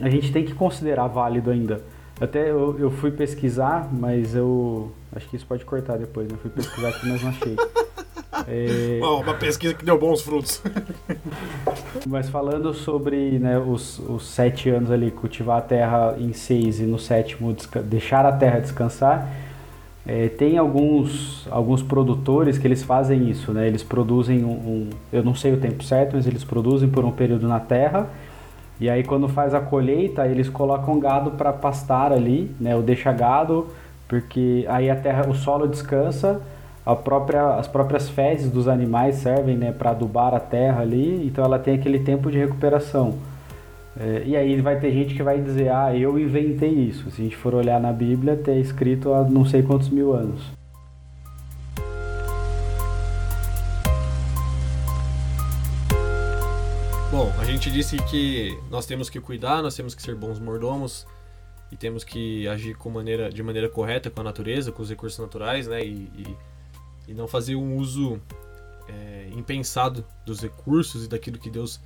a 0.01 0.09
gente 0.09 0.33
tem 0.33 0.45
que 0.45 0.55
considerar 0.55 1.07
válido 1.07 1.51
ainda. 1.51 1.81
Até 2.21 2.51
eu, 2.51 2.79
eu 2.79 2.91
fui 2.91 3.11
pesquisar, 3.11 3.89
mas 3.93 4.35
eu 4.35 4.91
Acho 5.15 5.29
que 5.29 5.37
isso 5.37 5.47
pode 5.47 5.65
cortar 5.65 5.99
depois, 5.99 6.29
né? 6.29 6.39
Fui 6.41 6.51
pesquisar 6.51 6.89
aqui, 6.89 7.09
mas 7.09 7.23
não 7.23 7.31
achei. 7.31 7.57
É... 8.49 8.99
uma 9.05 9.35
pesquisa 9.35 9.75
que 9.75 9.85
deu 9.85 9.99
bons 9.99 10.23
frutos. 10.23 10.63
Mas 12.09 12.29
falando 12.29 12.75
sobre 12.75 13.39
né, 13.39 13.59
os, 13.59 14.01
os 14.01 14.27
sete 14.27 14.69
anos 14.71 14.91
ali, 14.91 15.11
cultivar 15.11 15.59
a 15.59 15.61
terra 15.61 16.17
em 16.19 16.33
seis 16.33 16.81
e 16.81 16.85
no 16.85 16.99
sétimo 16.99 17.55
deixar 17.85 18.27
a 18.27 18.33
terra 18.33 18.59
descansar, 18.59 19.29
É, 20.05 20.29
tem 20.29 20.59
alguns, 20.59 21.47
alguns 21.49 21.81
produtores 21.81 22.59
que 22.59 22.67
eles 22.67 22.83
fazem 22.83 23.31
isso, 23.31 23.53
né? 23.53 23.69
Eles 23.69 23.85
produzem 23.85 24.45
um, 24.45 24.51
um, 24.51 24.91
eu 25.13 25.23
não 25.23 25.33
sei 25.33 25.53
o 25.53 25.59
tempo 25.59 25.85
certo, 25.85 26.17
mas 26.17 26.27
eles 26.27 26.43
produzem 26.43 26.89
por 26.91 27.05
um 27.05 27.13
período 27.13 27.47
na 27.47 27.61
terra 27.61 28.09
e 28.81 28.91
aí 28.91 29.05
quando 29.05 29.29
faz 29.29 29.55
a 29.55 29.61
colheita 29.61 30.27
eles 30.27 30.49
colocam 30.49 30.99
gado 30.99 31.31
para 31.33 31.53
pastar 31.53 32.11
ali, 32.11 32.51
né? 32.59 32.75
Ou 32.75 32.83
deixa 32.83 33.13
gado 33.13 33.69
porque 34.13 34.67
aí 34.69 34.91
a 34.91 34.95
terra, 34.95 35.27
o 35.27 35.35
solo 35.35 35.67
descansa, 35.67 36.39
própria, 37.03 37.55
as 37.55 37.67
próprias 37.67 38.11
fezes 38.11 38.51
dos 38.51 38.69
animais 38.69 39.15
servem, 39.15 39.57
né? 39.57 39.73
Para 39.73 39.93
adubar 39.93 40.35
a 40.35 40.39
terra 40.39 40.83
ali, 40.83 41.27
então 41.27 41.43
ela 41.43 41.59
tem 41.59 41.77
aquele 41.77 41.99
tempo 41.99 42.31
de 42.31 42.37
recuperação. 42.37 43.15
É, 43.99 44.23
e 44.27 44.37
aí 44.37 44.61
vai 44.61 44.79
ter 44.79 44.93
gente 44.93 45.15
que 45.15 45.23
vai 45.23 45.41
dizer, 45.41 45.71
ah, 45.73 45.97
eu 45.97 46.19
inventei 46.19 46.69
isso. 46.69 47.11
Se 47.11 47.23
a 47.23 47.25
gente 47.25 47.37
for 47.39 47.55
olhar 47.55 47.81
na 47.81 47.91
Bíblia, 47.91 48.37
tem 48.37 48.61
escrito 48.61 49.15
há 49.15 49.25
não 49.25 49.47
sei 49.47 49.63
quantos 49.63 49.89
mil 49.89 50.13
anos. 50.13 50.43
Bom, 57.11 57.33
a 57.41 57.45
gente 57.47 57.71
disse 57.71 57.97
que 57.97 58.59
nós 58.71 58.85
temos 58.85 59.09
que 59.09 59.19
cuidar, 59.19 59.63
nós 59.63 59.75
temos 59.75 59.95
que 59.95 60.03
ser 60.03 60.15
bons 60.15 60.39
mordomos 60.39 61.07
e 61.73 61.77
temos 61.77 62.05
que 62.05 62.47
agir 62.47 62.77
com 62.77 62.91
maneira, 62.91 63.31
de 63.31 63.43
maneira 63.43 63.67
correta 63.67 64.11
com 64.11 64.21
a 64.21 64.25
natureza, 64.25 64.71
com 64.71 64.83
os 64.83 64.91
recursos 64.91 65.19
naturais, 65.19 65.67
né? 65.67 65.83
E, 65.83 66.11
e, 66.15 66.37
e 67.09 67.15
não 67.15 67.27
fazer 67.27 67.57
um 67.57 67.79
uso 67.79 68.21
é, 68.87 69.31
impensado 69.33 70.05
dos 70.27 70.43
recursos 70.43 71.07
e 71.07 71.09
daquilo 71.09 71.39
que 71.39 71.49
Deus 71.49 71.81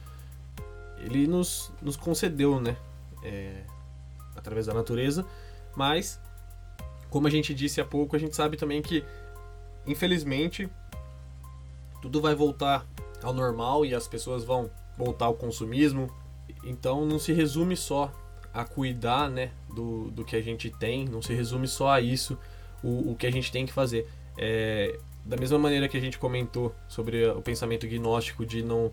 ele 0.98 1.28
nos, 1.28 1.72
nos 1.80 1.96
concedeu, 1.96 2.60
né? 2.60 2.76
É, 3.22 3.62
através 4.34 4.66
da 4.66 4.74
natureza, 4.74 5.24
mas 5.76 6.20
como 7.08 7.28
a 7.28 7.30
gente 7.30 7.54
disse 7.54 7.80
há 7.80 7.84
pouco, 7.84 8.16
a 8.16 8.18
gente 8.18 8.34
sabe 8.34 8.56
também 8.56 8.82
que, 8.82 9.04
infelizmente, 9.86 10.68
tudo 12.02 12.20
vai 12.20 12.34
voltar 12.34 12.84
ao 13.22 13.32
normal 13.32 13.86
e 13.86 13.94
as 13.94 14.08
pessoas 14.08 14.42
vão 14.42 14.68
voltar 14.98 15.26
ao 15.26 15.34
consumismo. 15.34 16.10
Então 16.64 17.06
não 17.06 17.20
se 17.20 17.32
resume 17.32 17.76
só 17.76 18.12
a 18.56 18.64
cuidar 18.64 19.28
né, 19.28 19.50
do, 19.74 20.10
do 20.10 20.24
que 20.24 20.34
a 20.34 20.40
gente 20.40 20.70
tem, 20.70 21.04
não 21.04 21.20
se 21.20 21.34
resume 21.34 21.68
só 21.68 21.90
a 21.90 22.00
isso 22.00 22.38
o, 22.82 23.12
o 23.12 23.14
que 23.14 23.26
a 23.26 23.30
gente 23.30 23.52
tem 23.52 23.66
que 23.66 23.72
fazer. 23.72 24.08
É, 24.38 24.98
da 25.24 25.36
mesma 25.36 25.58
maneira 25.58 25.88
que 25.88 25.96
a 25.96 26.00
gente 26.00 26.18
comentou 26.18 26.74
sobre 26.88 27.26
o 27.26 27.42
pensamento 27.42 27.86
gnóstico 27.86 28.46
de 28.46 28.62
não 28.62 28.90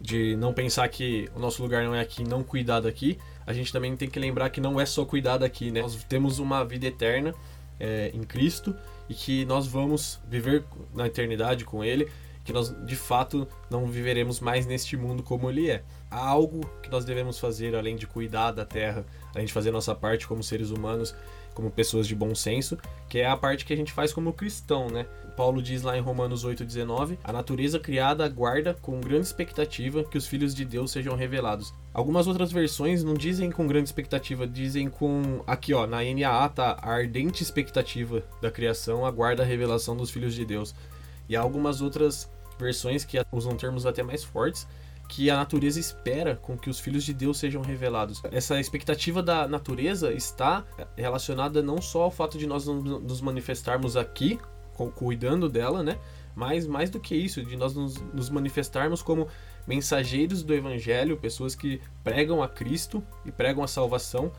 de 0.00 0.36
não 0.36 0.52
pensar 0.52 0.88
que 0.88 1.30
o 1.34 1.38
nosso 1.38 1.62
lugar 1.62 1.84
não 1.84 1.94
é 1.94 2.00
aqui, 2.00 2.24
não 2.24 2.42
cuidar 2.42 2.80
daqui, 2.80 3.16
a 3.46 3.52
gente 3.52 3.72
também 3.72 3.96
tem 3.96 4.10
que 4.10 4.18
lembrar 4.18 4.50
que 4.50 4.60
não 4.60 4.78
é 4.78 4.84
só 4.84 5.04
cuidar 5.04 5.38
daqui, 5.38 5.70
né? 5.70 5.80
Nós 5.80 5.94
temos 6.04 6.40
uma 6.40 6.64
vida 6.64 6.86
eterna 6.86 7.32
é, 7.78 8.10
em 8.12 8.22
Cristo 8.22 8.74
e 9.08 9.14
que 9.14 9.44
nós 9.46 9.66
vamos 9.66 10.20
viver 10.28 10.64
na 10.92 11.06
eternidade 11.06 11.64
com 11.64 11.82
Ele, 11.82 12.10
que 12.44 12.52
nós 12.52 12.74
de 12.84 12.96
fato 12.96 13.48
não 13.70 13.86
viveremos 13.86 14.40
mais 14.40 14.66
neste 14.66 14.96
mundo 14.96 15.22
como 15.22 15.48
Ele 15.48 15.70
é. 15.70 15.82
Há 16.14 16.28
algo 16.28 16.60
que 16.80 16.88
nós 16.88 17.04
devemos 17.04 17.40
fazer 17.40 17.74
além 17.74 17.96
de 17.96 18.06
cuidar 18.06 18.52
da 18.52 18.64
terra, 18.64 19.04
além 19.34 19.46
de 19.46 19.52
fazer 19.52 19.72
nossa 19.72 19.96
parte 19.96 20.28
como 20.28 20.44
seres 20.44 20.70
humanos, 20.70 21.12
como 21.52 21.72
pessoas 21.72 22.06
de 22.06 22.14
bom 22.14 22.36
senso, 22.36 22.78
que 23.08 23.18
é 23.18 23.26
a 23.26 23.36
parte 23.36 23.64
que 23.64 23.72
a 23.72 23.76
gente 23.76 23.92
faz 23.92 24.12
como 24.12 24.32
cristão, 24.32 24.88
né? 24.88 25.06
Paulo 25.36 25.60
diz 25.60 25.82
lá 25.82 25.98
em 25.98 26.00
Romanos 26.00 26.46
8,19: 26.46 27.18
A 27.24 27.32
natureza 27.32 27.80
criada 27.80 28.24
aguarda 28.24 28.74
com 28.74 29.00
grande 29.00 29.26
expectativa 29.26 30.04
que 30.04 30.16
os 30.16 30.28
filhos 30.28 30.54
de 30.54 30.64
Deus 30.64 30.92
sejam 30.92 31.16
revelados. 31.16 31.74
Algumas 31.92 32.28
outras 32.28 32.52
versões 32.52 33.02
não 33.02 33.14
dizem 33.14 33.50
com 33.50 33.66
grande 33.66 33.88
expectativa, 33.88 34.46
dizem 34.46 34.88
com. 34.88 35.42
Aqui 35.48 35.74
ó, 35.74 35.84
na 35.84 35.98
NAA 35.98 36.48
tá 36.48 36.76
a 36.80 36.92
ardente 36.92 37.42
expectativa 37.42 38.22
da 38.40 38.52
criação 38.52 39.04
aguarda 39.04 39.42
a 39.42 39.46
revelação 39.46 39.96
dos 39.96 40.12
filhos 40.12 40.32
de 40.32 40.44
Deus. 40.44 40.76
E 41.28 41.34
há 41.34 41.40
algumas 41.40 41.80
outras 41.80 42.30
versões 42.56 43.04
que 43.04 43.20
usam 43.32 43.56
termos 43.56 43.84
até 43.84 44.00
mais 44.00 44.22
fortes, 44.22 44.64
que 45.08 45.30
a 45.30 45.36
natureza 45.36 45.78
espera 45.78 46.36
com 46.36 46.56
que 46.56 46.70
os 46.70 46.80
filhos 46.80 47.04
de 47.04 47.12
Deus 47.12 47.38
sejam 47.38 47.62
revelados. 47.62 48.22
Essa 48.32 48.58
expectativa 48.58 49.22
da 49.22 49.46
natureza 49.46 50.12
está 50.12 50.64
relacionada 50.96 51.62
não 51.62 51.80
só 51.80 52.02
ao 52.02 52.10
fato 52.10 52.38
de 52.38 52.46
nós 52.46 52.66
nos 52.66 53.20
manifestarmos 53.20 53.96
aqui, 53.96 54.38
cuidando 54.94 55.48
dela, 55.48 55.82
né? 55.82 55.98
Mas 56.34 56.66
mais 56.66 56.90
do 56.90 56.98
que 56.98 57.14
isso, 57.14 57.44
de 57.44 57.56
nós 57.56 57.74
nos, 57.74 58.28
manifestarmos 58.28 59.02
como 59.02 59.28
mensageiros 59.66 60.42
do 60.42 60.52
Evangelho, 60.52 61.16
pessoas 61.16 61.54
que 61.54 61.80
pregam 62.02 62.42
a 62.42 62.48
Cristo 62.48 63.02
e 63.24 63.30
pregam 63.30 63.62
a 63.62 63.68
salvação, 63.68 64.32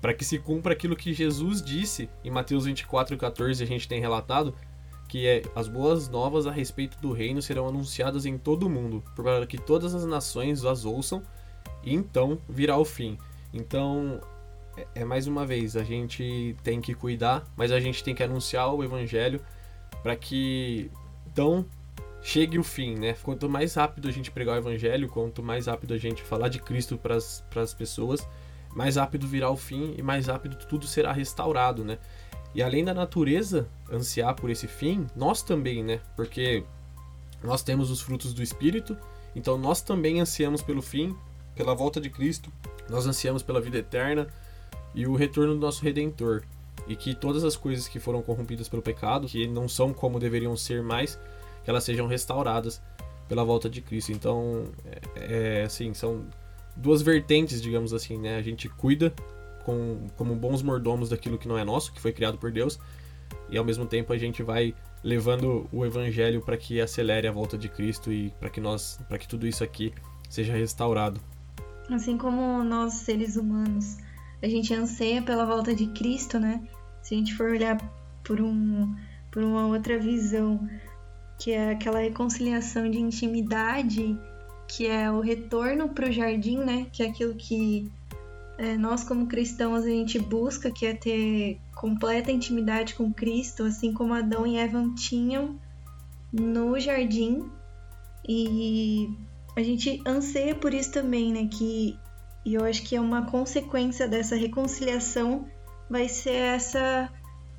para 0.00 0.14
que 0.14 0.24
se 0.24 0.38
cumpra 0.38 0.72
aquilo 0.72 0.96
que 0.96 1.12
Jesus 1.12 1.62
disse 1.62 2.08
em 2.24 2.30
Mateus 2.30 2.64
24, 2.64 3.16
14, 3.16 3.62
a 3.62 3.66
gente 3.66 3.88
tem 3.88 4.00
relatado, 4.00 4.54
que 5.12 5.28
é 5.28 5.42
as 5.54 5.68
boas 5.68 6.08
novas 6.08 6.46
a 6.46 6.50
respeito 6.50 6.98
do 6.98 7.12
reino 7.12 7.42
serão 7.42 7.68
anunciadas 7.68 8.24
em 8.24 8.38
todo 8.38 8.62
o 8.62 8.70
mundo, 8.70 9.04
para 9.14 9.46
que 9.46 9.58
todas 9.58 9.94
as 9.94 10.06
nações 10.06 10.64
as 10.64 10.86
ouçam, 10.86 11.22
e 11.84 11.92
então 11.94 12.38
virá 12.48 12.78
o 12.78 12.84
fim. 12.86 13.18
Então, 13.52 14.22
é, 14.74 14.86
é 14.94 15.04
mais 15.04 15.26
uma 15.26 15.44
vez, 15.44 15.76
a 15.76 15.84
gente 15.84 16.56
tem 16.62 16.80
que 16.80 16.94
cuidar, 16.94 17.44
mas 17.58 17.70
a 17.70 17.78
gente 17.78 18.02
tem 18.02 18.14
que 18.14 18.22
anunciar 18.22 18.72
o 18.72 18.82
evangelho 18.82 19.38
para 20.02 20.16
que 20.16 20.90
então 21.30 21.66
chegue 22.22 22.58
o 22.58 22.64
fim, 22.64 22.94
né? 22.94 23.14
Quanto 23.22 23.50
mais 23.50 23.74
rápido 23.74 24.08
a 24.08 24.10
gente 24.10 24.30
pregar 24.30 24.54
o 24.54 24.58
evangelho, 24.60 25.10
quanto 25.10 25.42
mais 25.42 25.66
rápido 25.66 25.92
a 25.92 25.98
gente 25.98 26.22
falar 26.22 26.48
de 26.48 26.58
Cristo 26.58 26.96
para 26.96 27.16
as 27.16 27.74
pessoas, 27.74 28.26
mais 28.74 28.96
rápido 28.96 29.26
virá 29.26 29.50
o 29.50 29.58
fim 29.58 29.94
e 29.94 30.00
mais 30.00 30.28
rápido 30.28 30.56
tudo 30.56 30.86
será 30.86 31.12
restaurado, 31.12 31.84
né? 31.84 31.98
E 32.54 32.62
além 32.62 32.84
da 32.84 32.92
natureza 32.92 33.68
ansiar 33.90 34.34
por 34.34 34.50
esse 34.50 34.66
fim, 34.66 35.06
nós 35.16 35.42
também, 35.42 35.82
né? 35.82 36.00
Porque 36.14 36.64
nós 37.42 37.62
temos 37.62 37.90
os 37.90 38.00
frutos 38.00 38.34
do 38.34 38.42
Espírito, 38.42 38.96
então 39.34 39.56
nós 39.56 39.80
também 39.80 40.20
ansiamos 40.20 40.62
pelo 40.62 40.82
fim, 40.82 41.16
pela 41.54 41.74
volta 41.74 42.00
de 42.00 42.10
Cristo, 42.10 42.52
nós 42.88 43.06
ansiamos 43.06 43.42
pela 43.42 43.60
vida 43.60 43.78
eterna 43.78 44.28
e 44.94 45.06
o 45.06 45.14
retorno 45.14 45.54
do 45.54 45.60
nosso 45.60 45.82
Redentor. 45.82 46.42
E 46.86 46.96
que 46.96 47.14
todas 47.14 47.44
as 47.44 47.56
coisas 47.56 47.86
que 47.86 48.00
foram 48.00 48.22
corrompidas 48.22 48.68
pelo 48.68 48.82
pecado, 48.82 49.28
que 49.28 49.46
não 49.46 49.68
são 49.68 49.94
como 49.94 50.18
deveriam 50.18 50.56
ser 50.56 50.82
mais, 50.82 51.18
que 51.62 51.70
elas 51.70 51.84
sejam 51.84 52.06
restauradas 52.06 52.82
pela 53.28 53.44
volta 53.44 53.70
de 53.70 53.80
Cristo. 53.80 54.12
Então, 54.12 54.66
é, 55.14 55.60
é 55.60 55.62
assim, 55.62 55.94
são 55.94 56.26
duas 56.76 57.00
vertentes, 57.00 57.62
digamos 57.62 57.94
assim, 57.94 58.18
né? 58.18 58.36
A 58.36 58.42
gente 58.42 58.68
cuida 58.68 59.14
com, 59.64 60.06
como 60.16 60.34
bons 60.34 60.62
mordomos 60.62 61.08
daquilo 61.08 61.38
que 61.38 61.48
não 61.48 61.58
é 61.58 61.64
nosso, 61.64 61.92
que 61.92 62.00
foi 62.00 62.12
criado 62.12 62.38
por 62.38 62.50
Deus, 62.50 62.78
e 63.50 63.58
ao 63.58 63.64
mesmo 63.64 63.86
tempo 63.86 64.12
a 64.12 64.18
gente 64.18 64.42
vai 64.42 64.74
levando 65.02 65.68
o 65.72 65.84
evangelho 65.84 66.40
para 66.40 66.56
que 66.56 66.80
acelere 66.80 67.26
a 67.26 67.32
volta 67.32 67.58
de 67.58 67.68
Cristo 67.68 68.12
e 68.12 68.30
para 68.38 68.48
que 68.48 68.60
nós, 68.60 68.98
para 69.08 69.18
que 69.18 69.26
tudo 69.26 69.46
isso 69.46 69.64
aqui 69.64 69.92
seja 70.28 70.54
restaurado. 70.54 71.20
Assim 71.90 72.16
como 72.16 72.62
nós 72.62 72.94
seres 72.94 73.36
humanos, 73.36 73.98
a 74.42 74.48
gente 74.48 74.72
anseia 74.72 75.20
pela 75.22 75.44
volta 75.44 75.74
de 75.74 75.86
Cristo, 75.88 76.38
né? 76.38 76.62
Se 77.02 77.14
a 77.14 77.18
gente 77.18 77.34
for 77.34 77.50
olhar 77.50 77.78
por 78.24 78.40
um 78.40 78.94
por 79.30 79.42
uma 79.42 79.66
outra 79.66 79.98
visão, 79.98 80.68
que 81.38 81.52
é 81.52 81.70
aquela 81.70 82.00
reconciliação 82.00 82.88
de 82.90 82.98
intimidade, 82.98 84.16
que 84.68 84.86
é 84.86 85.10
o 85.10 85.20
retorno 85.20 85.88
para 85.88 86.08
o 86.08 86.12
jardim, 86.12 86.58
né? 86.58 86.86
Que 86.92 87.02
é 87.02 87.06
aquilo 87.06 87.34
que 87.34 87.90
é, 88.62 88.76
nós 88.76 89.02
como 89.02 89.26
cristãos 89.26 89.84
a 89.84 89.88
gente 89.88 90.20
busca, 90.20 90.70
que 90.70 90.86
é 90.86 90.94
ter 90.94 91.60
completa 91.74 92.30
intimidade 92.30 92.94
com 92.94 93.12
Cristo, 93.12 93.64
assim 93.64 93.92
como 93.92 94.14
Adão 94.14 94.46
e 94.46 94.56
Eva 94.56 94.88
tinham 94.94 95.58
no 96.32 96.78
jardim. 96.78 97.50
E 98.26 99.10
a 99.56 99.62
gente 99.64 100.00
anseia 100.06 100.54
por 100.54 100.72
isso 100.72 100.92
também, 100.92 101.32
né? 101.32 101.48
Que 101.50 101.98
e 102.44 102.54
eu 102.54 102.64
acho 102.64 102.84
que 102.84 102.94
é 102.94 103.00
uma 103.00 103.26
consequência 103.26 104.06
dessa 104.06 104.36
reconciliação 104.36 105.44
vai 105.90 106.08
ser 106.08 106.34
essa 106.34 107.10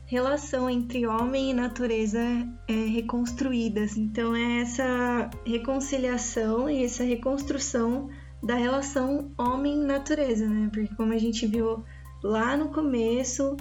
relação 0.06 0.70
entre 0.70 1.06
homem 1.06 1.52
e 1.52 1.54
natureza 1.54 2.20
é, 2.66 2.74
reconstruídas. 2.74 3.98
Então 3.98 4.34
é 4.34 4.62
essa 4.62 5.30
reconciliação 5.46 6.70
e 6.70 6.86
essa 6.86 7.04
reconstrução 7.04 8.10
da 8.44 8.56
relação 8.56 9.32
homem-natureza, 9.38 10.48
né? 10.48 10.70
Porque 10.72 10.94
como 10.96 11.14
a 11.14 11.18
gente 11.18 11.48
viu 11.48 11.84
lá 12.22 12.58
no 12.58 12.70
começo, 12.70 13.56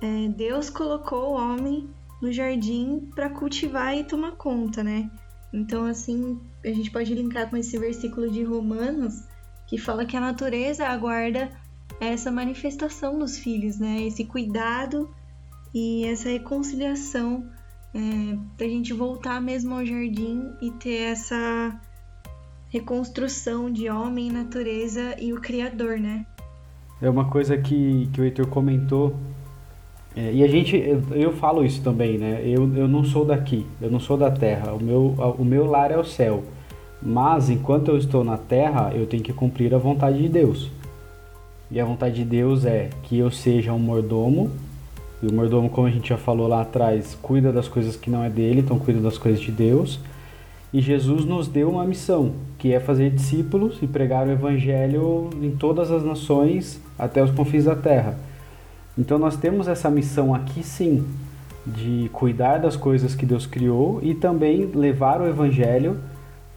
é, 0.00 0.28
Deus 0.28 0.68
colocou 0.68 1.30
o 1.30 1.34
homem 1.34 1.88
no 2.20 2.32
jardim 2.32 3.08
para 3.14 3.30
cultivar 3.30 3.96
e 3.96 4.04
tomar 4.04 4.32
conta, 4.32 4.82
né? 4.82 5.10
Então, 5.52 5.84
assim, 5.84 6.40
a 6.64 6.68
gente 6.68 6.90
pode 6.90 7.14
linkar 7.14 7.48
com 7.48 7.56
esse 7.56 7.78
versículo 7.78 8.28
de 8.28 8.42
Romanos 8.42 9.22
que 9.68 9.78
fala 9.78 10.04
que 10.04 10.16
a 10.16 10.20
natureza 10.20 10.86
aguarda 10.86 11.50
essa 12.00 12.30
manifestação 12.30 13.18
dos 13.18 13.38
filhos, 13.38 13.78
né? 13.78 14.02
Esse 14.02 14.24
cuidado 14.24 15.14
e 15.72 16.04
essa 16.06 16.28
reconciliação 16.28 17.48
é, 17.94 18.36
para 18.56 18.66
a 18.66 18.70
gente 18.70 18.92
voltar 18.92 19.40
mesmo 19.40 19.74
ao 19.74 19.86
jardim 19.86 20.52
e 20.60 20.72
ter 20.72 21.12
essa 21.12 21.80
reconstrução 22.74 23.70
de 23.70 23.88
homem, 23.88 24.32
natureza 24.32 25.14
e 25.20 25.32
o 25.32 25.40
Criador, 25.40 25.96
né? 25.96 26.26
É 27.00 27.08
uma 27.08 27.26
coisa 27.26 27.56
que, 27.56 28.08
que 28.12 28.20
o 28.20 28.24
Heitor 28.24 28.48
comentou 28.48 29.14
É, 30.16 30.32
e 30.32 30.44
a 30.44 30.48
gente, 30.48 30.76
eu, 30.76 31.02
eu, 31.12 31.32
falo 31.32 31.64
isso 31.64 31.82
também, 31.82 32.18
né? 32.18 32.40
Eu, 32.44 32.72
eu 32.76 32.86
não 32.86 33.04
sou 33.04 33.24
daqui, 33.24 33.66
eu 33.80 33.90
não 33.90 33.98
sou 33.98 34.16
da 34.16 34.30
terra. 34.30 34.72
O 34.72 34.82
meu, 34.82 35.14
o 35.38 35.44
meu 35.44 35.66
lar 35.66 35.90
é 35.90 35.98
o 35.98 36.04
céu. 36.04 36.44
Mas 37.02 37.50
enquanto 37.50 37.88
eu 37.88 37.98
estou 37.98 38.22
na 38.22 38.36
terra, 38.36 38.92
eu 38.94 39.06
tenho 39.06 39.22
que 39.22 39.32
cumprir 39.32 39.74
a 39.74 39.78
vontade 39.78 40.18
de 40.18 40.28
Deus. 40.28 40.70
E 41.70 41.80
a 41.80 41.84
vontade 41.84 42.14
de 42.14 42.24
Deus 42.24 42.64
é 42.64 42.90
que 43.04 43.18
eu 43.18 43.30
seja 43.30 43.72
um 43.72 43.78
mordomo. 43.78 44.50
E 45.20 45.26
o 45.26 45.32
mordomo, 45.32 45.68
como 45.68 45.88
a 45.88 45.90
gente 45.90 46.08
já 46.08 46.16
falou 46.16 46.46
lá 46.46 46.62
atrás, 46.62 47.16
cuida 47.20 47.52
das 47.52 47.66
coisas 47.68 47.96
que 47.96 48.08
não 48.08 48.22
é 48.22 48.30
dele, 48.30 48.60
então 48.60 48.78
cuida 48.78 49.00
das 49.00 49.18
coisas 49.18 49.40
de 49.40 49.50
Deus. 49.50 49.98
E 50.74 50.80
Jesus 50.80 51.24
nos 51.24 51.46
deu 51.46 51.70
uma 51.70 51.84
missão, 51.84 52.32
que 52.58 52.72
é 52.72 52.80
fazer 52.80 53.08
discípulos 53.10 53.78
e 53.80 53.86
pregar 53.86 54.26
o 54.26 54.32
evangelho 54.32 55.30
em 55.40 55.52
todas 55.52 55.88
as 55.88 56.02
nações 56.02 56.80
até 56.98 57.22
os 57.22 57.30
confins 57.30 57.66
da 57.66 57.76
terra. 57.76 58.18
Então 58.98 59.16
nós 59.16 59.36
temos 59.36 59.68
essa 59.68 59.88
missão 59.88 60.34
aqui 60.34 60.64
sim, 60.64 61.06
de 61.64 62.10
cuidar 62.12 62.58
das 62.58 62.74
coisas 62.74 63.14
que 63.14 63.24
Deus 63.24 63.46
criou 63.46 64.00
e 64.02 64.16
também 64.16 64.66
levar 64.66 65.20
o 65.20 65.28
evangelho 65.28 66.00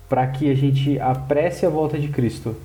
para 0.10 0.26
que 0.26 0.50
a 0.50 0.56
gente 0.56 1.00
apresse 1.00 1.64
a 1.64 1.70
volta 1.70 2.00
de 2.00 2.08
Cristo. 2.08 2.56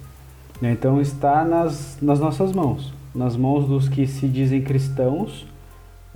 Então 0.63 1.03
está 1.03 1.45
nas, 1.45 1.99
nas 2.01 2.19
nossas 2.19 2.51
mãos, 2.51 2.95
nas 3.15 3.37
mãos 3.37 3.67
dos 3.67 3.91
que 3.91 4.07
se 4.07 4.27
dizem 4.27 4.63
cristãos, 4.63 5.47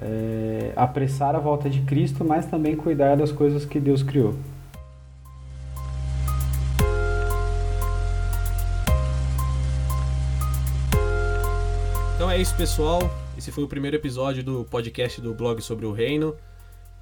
é, 0.00 0.72
apressar 0.74 1.36
a 1.36 1.38
volta 1.38 1.68
de 1.68 1.82
Cristo, 1.82 2.24
mas 2.24 2.46
também 2.46 2.74
cuidar 2.74 3.18
das 3.18 3.30
coisas 3.30 3.66
que 3.66 3.78
Deus 3.78 4.02
criou. 4.02 4.34
É 12.36 12.40
isso, 12.42 12.54
pessoal. 12.54 13.00
Esse 13.38 13.50
foi 13.50 13.64
o 13.64 13.68
primeiro 13.68 13.96
episódio 13.96 14.44
do 14.44 14.62
podcast 14.66 15.22
do 15.22 15.32
blog 15.32 15.58
sobre 15.62 15.86
o 15.86 15.92
reino, 15.92 16.36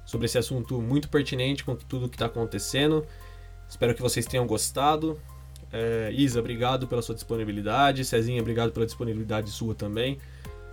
sobre 0.05 0.27
esse 0.27 0.37
assunto 0.37 0.81
muito 0.81 1.09
pertinente 1.09 1.61
com 1.65 1.75
tudo 1.75 2.07
que 2.07 2.15
está 2.15 2.27
acontecendo. 2.27 3.05
Espero 3.67 3.93
que 3.93 4.01
vocês 4.01 4.25
tenham 4.25 4.47
gostado. 4.47 5.19
É, 5.73 6.09
Isa, 6.13 6.39
obrigado 6.39 6.87
pela 6.87 7.01
sua 7.01 7.13
disponibilidade. 7.13 8.05
Cezinha, 8.05 8.41
obrigado 8.41 8.71
pela 8.71 8.85
disponibilidade 8.85 9.51
sua 9.51 9.75
também. 9.75 10.19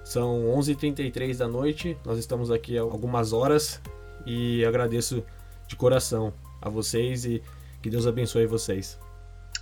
São 0.05 0.45
11h33 0.57 1.39
da 1.39 1.49
noite, 1.49 1.97
nós 2.05 2.17
estamos 2.21 2.49
aqui 2.49 2.79
há 2.79 2.83
algumas 2.83 3.33
horas 3.33 3.81
e 4.25 4.65
agradeço 4.65 5.25
de 5.67 5.75
coração 5.75 6.33
a 6.61 6.69
vocês 6.69 7.25
e 7.25 7.43
que 7.83 7.91
Deus 7.91 8.07
abençoe 8.07 8.47
vocês. 8.47 8.97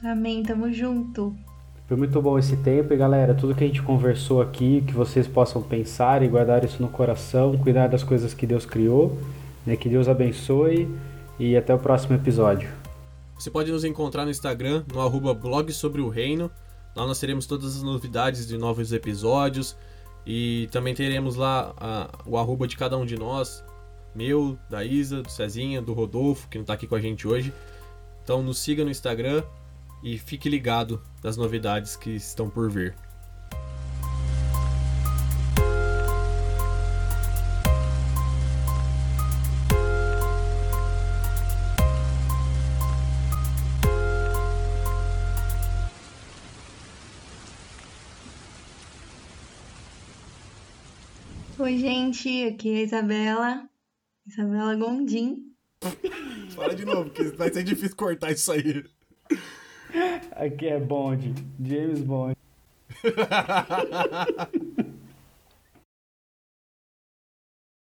Amém, 0.05 0.43
tamo 0.43 0.71
junto. 0.71 1.35
Foi 1.91 1.97
muito 1.97 2.23
bom 2.23 2.39
esse 2.39 2.57
tempo 2.59 2.95
e 2.95 2.97
galera, 2.97 3.35
tudo 3.35 3.53
que 3.53 3.65
a 3.65 3.67
gente 3.67 3.83
conversou 3.83 4.41
aqui, 4.41 4.81
que 4.87 4.93
vocês 4.93 5.27
possam 5.27 5.61
pensar 5.61 6.23
e 6.23 6.29
guardar 6.29 6.65
isso 6.65 6.81
no 6.81 6.89
coração, 6.89 7.59
cuidar 7.59 7.89
das 7.89 8.05
coisas 8.05 8.33
que 8.33 8.47
Deus 8.47 8.65
criou, 8.65 9.19
né? 9.67 9.75
Que 9.75 9.89
Deus 9.89 10.07
abençoe 10.07 10.89
e 11.37 11.57
até 11.57 11.75
o 11.75 11.81
próximo 11.81 12.15
episódio. 12.15 12.71
Você 13.35 13.51
pode 13.51 13.73
nos 13.73 13.83
encontrar 13.83 14.25
no 14.25 14.31
Instagram, 14.31 14.85
no 14.87 15.01
arroba 15.01 15.35
blog 15.35 15.73
sobre 15.73 16.01
o 16.01 16.09
reino. 16.09 16.49
Lá 16.95 17.05
nós 17.09 17.19
teremos 17.19 17.45
todas 17.45 17.75
as 17.79 17.83
novidades 17.83 18.47
de 18.47 18.57
novos 18.57 18.93
episódios 18.93 19.77
e 20.25 20.69
também 20.71 20.95
teremos 20.95 21.35
lá 21.35 21.75
a, 21.77 22.09
o 22.25 22.39
arroba 22.39 22.69
de 22.69 22.77
cada 22.77 22.97
um 22.97 23.05
de 23.05 23.17
nós, 23.17 23.65
meu, 24.15 24.57
da 24.71 24.85
Isa, 24.85 25.23
do 25.23 25.31
Cezinha, 25.33 25.83
do 25.83 25.93
Rodolfo, 25.93 26.49
que 26.49 26.57
não 26.57 26.63
está 26.63 26.75
aqui 26.75 26.87
com 26.87 26.95
a 26.95 27.01
gente 27.01 27.27
hoje. 27.27 27.53
Então 28.23 28.45
nos 28.45 28.61
siga 28.61 28.85
no 28.85 28.93
Instagram 28.93 29.43
e 30.03 30.19
fique 30.19 30.49
ligado 30.49 31.03
das 31.23 31.37
novidades 31.37 31.97
que 31.97 32.11
estão 32.11 32.49
por 32.49 32.71
vir. 32.71 32.95
Oi, 51.59 51.77
gente, 51.77 52.45
aqui 52.47 52.71
é 52.71 52.79
a 52.79 52.83
Isabela, 52.83 53.71
Isabela 54.27 54.75
Gondim. 54.77 55.55
Fala 56.55 56.75
de 56.75 56.87
novo, 56.87 57.11
porque 57.11 57.25
vai 57.37 57.53
ser 57.53 57.63
difícil 57.63 57.95
cortar 57.95 58.33
isso 58.33 58.51
aí. 58.51 58.83
Aqui 60.33 60.69
é 60.69 60.79
Bond, 60.79 61.35
James 61.63 62.01
Bond. 62.03 62.37